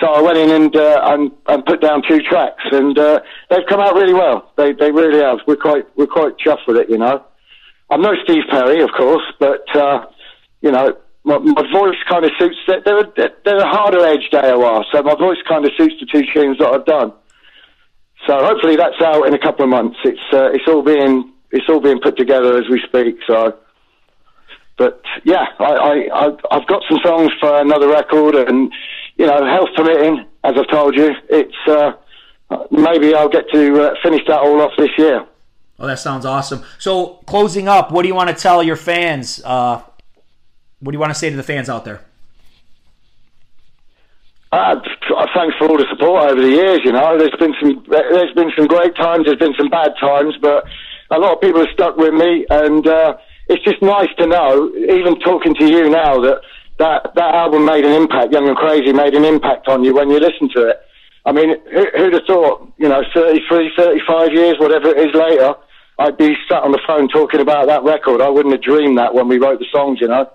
So 0.00 0.06
I 0.06 0.20
went 0.20 0.38
in 0.38 0.50
and 0.50 0.76
uh, 0.76 1.00
and, 1.04 1.32
and 1.48 1.64
put 1.64 1.80
down 1.80 2.02
two 2.08 2.20
tracks, 2.20 2.62
and 2.70 2.96
uh, 2.98 3.20
they've 3.50 3.66
come 3.68 3.80
out 3.80 3.94
really 3.94 4.14
well. 4.14 4.52
They 4.56 4.72
they 4.72 4.92
really 4.92 5.20
have. 5.20 5.38
We're 5.46 5.56
quite 5.56 5.86
we're 5.96 6.06
quite 6.06 6.38
chuffed 6.38 6.66
with 6.66 6.76
it, 6.76 6.88
you 6.88 6.98
know. 6.98 7.24
I'm 7.90 8.02
no 8.02 8.12
Steve 8.22 8.44
Perry, 8.50 8.82
of 8.82 8.90
course, 8.96 9.24
but 9.40 9.64
uh, 9.74 10.06
you 10.60 10.70
know, 10.70 10.96
my, 11.24 11.38
my 11.38 11.62
voice 11.72 11.96
kind 12.08 12.24
of 12.24 12.30
suits. 12.38 12.56
They're, 12.66 12.80
they're, 13.16 13.30
they're 13.44 13.58
a 13.58 13.68
harder 13.68 14.04
edged 14.04 14.32
AOR, 14.32 14.84
so 14.92 15.02
my 15.02 15.14
voice 15.14 15.38
kind 15.48 15.64
of 15.64 15.72
suits 15.76 15.94
the 16.00 16.06
two 16.06 16.24
tunes 16.32 16.58
that 16.58 16.68
I've 16.68 16.86
done. 16.86 17.12
So 18.26 18.44
hopefully 18.44 18.76
that's 18.76 19.00
out 19.02 19.26
in 19.26 19.34
a 19.34 19.38
couple 19.38 19.64
of 19.64 19.70
months. 19.70 19.98
It's 20.04 20.20
uh, 20.32 20.50
it's 20.52 20.64
all 20.68 20.82
being 20.82 21.32
it's 21.50 21.68
all 21.68 21.80
being 21.80 22.00
put 22.00 22.16
together 22.16 22.58
as 22.58 22.68
we 22.70 22.80
speak. 22.86 23.16
So, 23.26 23.56
but 24.76 25.02
yeah, 25.24 25.46
I, 25.58 26.08
I 26.12 26.26
I've 26.50 26.66
got 26.66 26.82
some 26.88 26.98
songs 27.04 27.30
for 27.40 27.60
another 27.60 27.88
record, 27.88 28.34
and 28.34 28.72
you 29.18 29.26
know, 29.26 29.44
health 29.44 29.68
permitting, 29.76 30.24
as 30.44 30.54
I've 30.56 30.68
told 30.68 30.96
you, 30.96 31.12
it's 31.28 31.54
uh, 31.66 31.92
maybe 32.70 33.14
I'll 33.14 33.28
get 33.28 33.50
to 33.52 33.82
uh, 33.82 33.94
finish 34.02 34.22
that 34.28 34.38
all 34.40 34.60
off 34.62 34.72
this 34.78 34.90
year. 34.96 35.26
Oh, 35.80 35.86
that 35.86 35.98
sounds 35.98 36.24
awesome. 36.24 36.64
So, 36.78 37.20
closing 37.26 37.68
up, 37.68 37.92
what 37.92 38.02
do 38.02 38.08
you 38.08 38.14
want 38.14 38.30
to 38.30 38.34
tell 38.34 38.62
your 38.62 38.76
fans? 38.76 39.42
Uh, 39.44 39.82
what 40.80 40.92
do 40.92 40.96
you 40.96 41.00
want 41.00 41.12
to 41.12 41.18
say 41.18 41.30
to 41.30 41.36
the 41.36 41.42
fans 41.42 41.68
out 41.68 41.84
there? 41.84 42.00
Uh, 44.50 44.76
thanks 45.34 45.54
for 45.58 45.68
all 45.68 45.76
the 45.76 45.86
support 45.90 46.30
over 46.30 46.40
the 46.40 46.48
years. 46.48 46.80
You 46.84 46.92
know, 46.92 47.18
there's 47.18 47.36
been 47.38 47.54
some 47.60 47.84
there's 47.88 48.32
been 48.34 48.50
some 48.56 48.66
great 48.66 48.96
times, 48.96 49.26
there's 49.26 49.38
been 49.38 49.54
some 49.58 49.68
bad 49.68 49.92
times, 50.00 50.36
but 50.40 50.64
a 51.10 51.18
lot 51.18 51.34
of 51.34 51.40
people 51.40 51.60
have 51.60 51.68
stuck 51.74 51.96
with 51.96 52.14
me, 52.14 52.46
and 52.48 52.86
uh, 52.86 53.16
it's 53.48 53.62
just 53.62 53.82
nice 53.82 54.08
to 54.18 54.26
know, 54.26 54.72
even 54.74 55.20
talking 55.20 55.54
to 55.56 55.66
you 55.66 55.90
now, 55.90 56.20
that 56.20 56.40
that 56.78 57.14
that 57.14 57.34
album 57.34 57.64
made 57.64 57.84
an 57.84 57.92
impact. 57.92 58.32
Young 58.32 58.48
and 58.48 58.56
Crazy 58.56 58.92
made 58.92 59.14
an 59.14 59.24
impact 59.24 59.68
on 59.68 59.84
you 59.84 59.94
when 59.94 60.10
you 60.10 60.18
listen 60.18 60.48
to 60.54 60.68
it. 60.68 60.80
I 61.26 61.32
mean, 61.32 61.56
who, 61.72 61.86
who'd 61.96 62.12
have 62.14 62.24
thought? 62.26 62.72
You 62.78 62.88
know, 62.88 63.02
33, 63.12 63.72
35 63.76 64.32
years, 64.32 64.56
whatever 64.58 64.88
it 64.88 65.08
is 65.08 65.14
later, 65.14 65.54
I'd 65.98 66.16
be 66.16 66.34
sat 66.48 66.62
on 66.62 66.72
the 66.72 66.80
phone 66.86 67.08
talking 67.08 67.40
about 67.40 67.66
that 67.66 67.82
record. 67.82 68.20
I 68.20 68.28
wouldn't 68.28 68.54
have 68.54 68.62
dreamed 68.62 68.98
that 68.98 69.14
when 69.14 69.28
we 69.28 69.38
wrote 69.38 69.58
the 69.58 69.66
songs. 69.72 70.00
You 70.00 70.08
know, 70.08 70.30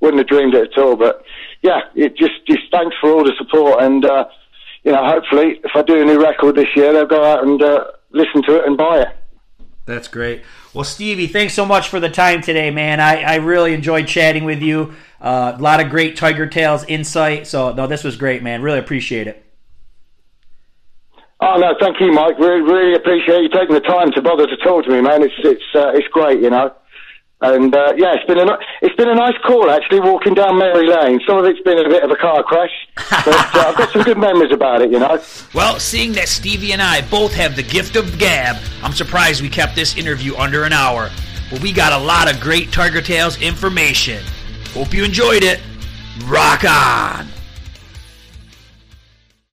wouldn't 0.00 0.18
have 0.18 0.28
dreamed 0.28 0.54
it 0.54 0.72
at 0.72 0.78
all. 0.78 0.96
But 0.96 1.24
yeah, 1.62 1.80
it 1.94 2.16
just 2.16 2.46
just 2.46 2.70
thanks 2.70 2.96
for 3.00 3.10
all 3.10 3.24
the 3.24 3.34
support, 3.36 3.82
and 3.82 4.04
uh, 4.04 4.26
you 4.84 4.92
know, 4.92 5.04
hopefully, 5.04 5.60
if 5.62 5.72
I 5.74 5.82
do 5.82 6.00
a 6.00 6.04
new 6.04 6.22
record 6.22 6.54
this 6.54 6.68
year, 6.74 6.92
they'll 6.92 7.06
go 7.06 7.24
out 7.24 7.42
and 7.42 7.60
uh, 7.60 7.84
listen 8.12 8.42
to 8.44 8.60
it 8.60 8.66
and 8.66 8.76
buy 8.76 9.02
it. 9.02 9.08
That's 9.86 10.08
great. 10.08 10.42
Well, 10.72 10.84
Steevi, 10.84 11.28
thanks 11.28 11.54
so 11.54 11.66
much 11.66 11.88
for 11.88 11.98
the 11.98 12.08
time 12.08 12.42
today, 12.42 12.70
man. 12.70 13.00
I, 13.00 13.22
I 13.22 13.34
really 13.36 13.74
enjoyed 13.74 14.06
chatting 14.06 14.44
with 14.44 14.62
you. 14.62 14.94
Uh, 15.20 15.54
a 15.56 15.60
lot 15.60 15.80
of 15.80 15.90
great 15.90 16.16
Tigertailz 16.16 16.84
insight. 16.88 17.46
So, 17.46 17.72
no, 17.72 17.86
this 17.86 18.04
was 18.04 18.16
great, 18.16 18.42
man. 18.42 18.62
Really 18.62 18.78
appreciate 18.78 19.26
it. 19.26 19.44
Oh 21.42 21.56
no, 21.56 21.74
thank 21.80 21.98
you, 22.00 22.12
Mike. 22.12 22.38
Really, 22.38 22.60
really 22.60 22.94
appreciate 22.94 23.40
you 23.42 23.48
taking 23.48 23.74
the 23.74 23.80
time 23.80 24.12
to 24.12 24.20
bother 24.20 24.46
to 24.46 24.56
talk 24.58 24.84
to 24.84 24.90
me, 24.90 25.00
man. 25.00 25.22
It's 25.22 25.34
it's 25.38 25.64
uh, 25.74 25.90
it's 25.94 26.06
great, 26.08 26.40
you 26.42 26.50
know. 26.50 26.74
And 27.42 27.74
uh, 27.74 27.94
yeah, 27.96 28.14
it's 28.14 28.26
been 28.26 28.38
a 28.38 28.58
it's 28.82 28.94
been 28.96 29.08
a 29.08 29.14
nice 29.14 29.36
call 29.46 29.70
actually. 29.70 30.00
Walking 30.00 30.34
down 30.34 30.58
Mary 30.58 30.86
Lane, 30.86 31.18
some 31.26 31.38
of 31.38 31.46
it's 31.46 31.60
been 31.62 31.78
a 31.78 31.88
bit 31.88 32.02
of 32.04 32.10
a 32.10 32.16
car 32.16 32.42
crash, 32.42 32.70
but 32.96 33.28
uh, 33.28 33.64
I've 33.68 33.76
got 33.78 33.90
some 33.90 34.02
good 34.02 34.18
memories 34.18 34.52
about 34.52 34.82
it, 34.82 34.92
you 34.92 34.98
know. 34.98 35.18
Well, 35.54 35.80
seeing 35.80 36.12
that 36.12 36.28
Steevi 36.28 36.72
and 36.72 36.82
I 36.82 37.00
both 37.08 37.32
have 37.32 37.56
the 37.56 37.62
gift 37.62 37.96
of 37.96 38.18
gab, 38.18 38.56
I'm 38.82 38.92
surprised 38.92 39.40
we 39.40 39.48
kept 39.48 39.74
this 39.74 39.96
interview 39.96 40.36
under 40.36 40.64
an 40.64 40.74
hour. 40.74 41.10
But 41.50 41.62
we 41.62 41.72
got 41.72 41.94
a 41.94 42.04
lot 42.04 42.32
of 42.32 42.38
great 42.38 42.68
Tigertailz 42.68 43.40
information. 43.40 44.22
Hope 44.74 44.94
you 44.94 45.04
enjoyed 45.04 45.42
it. 45.42 45.60
Rock 46.26 46.64
on! 46.64 47.39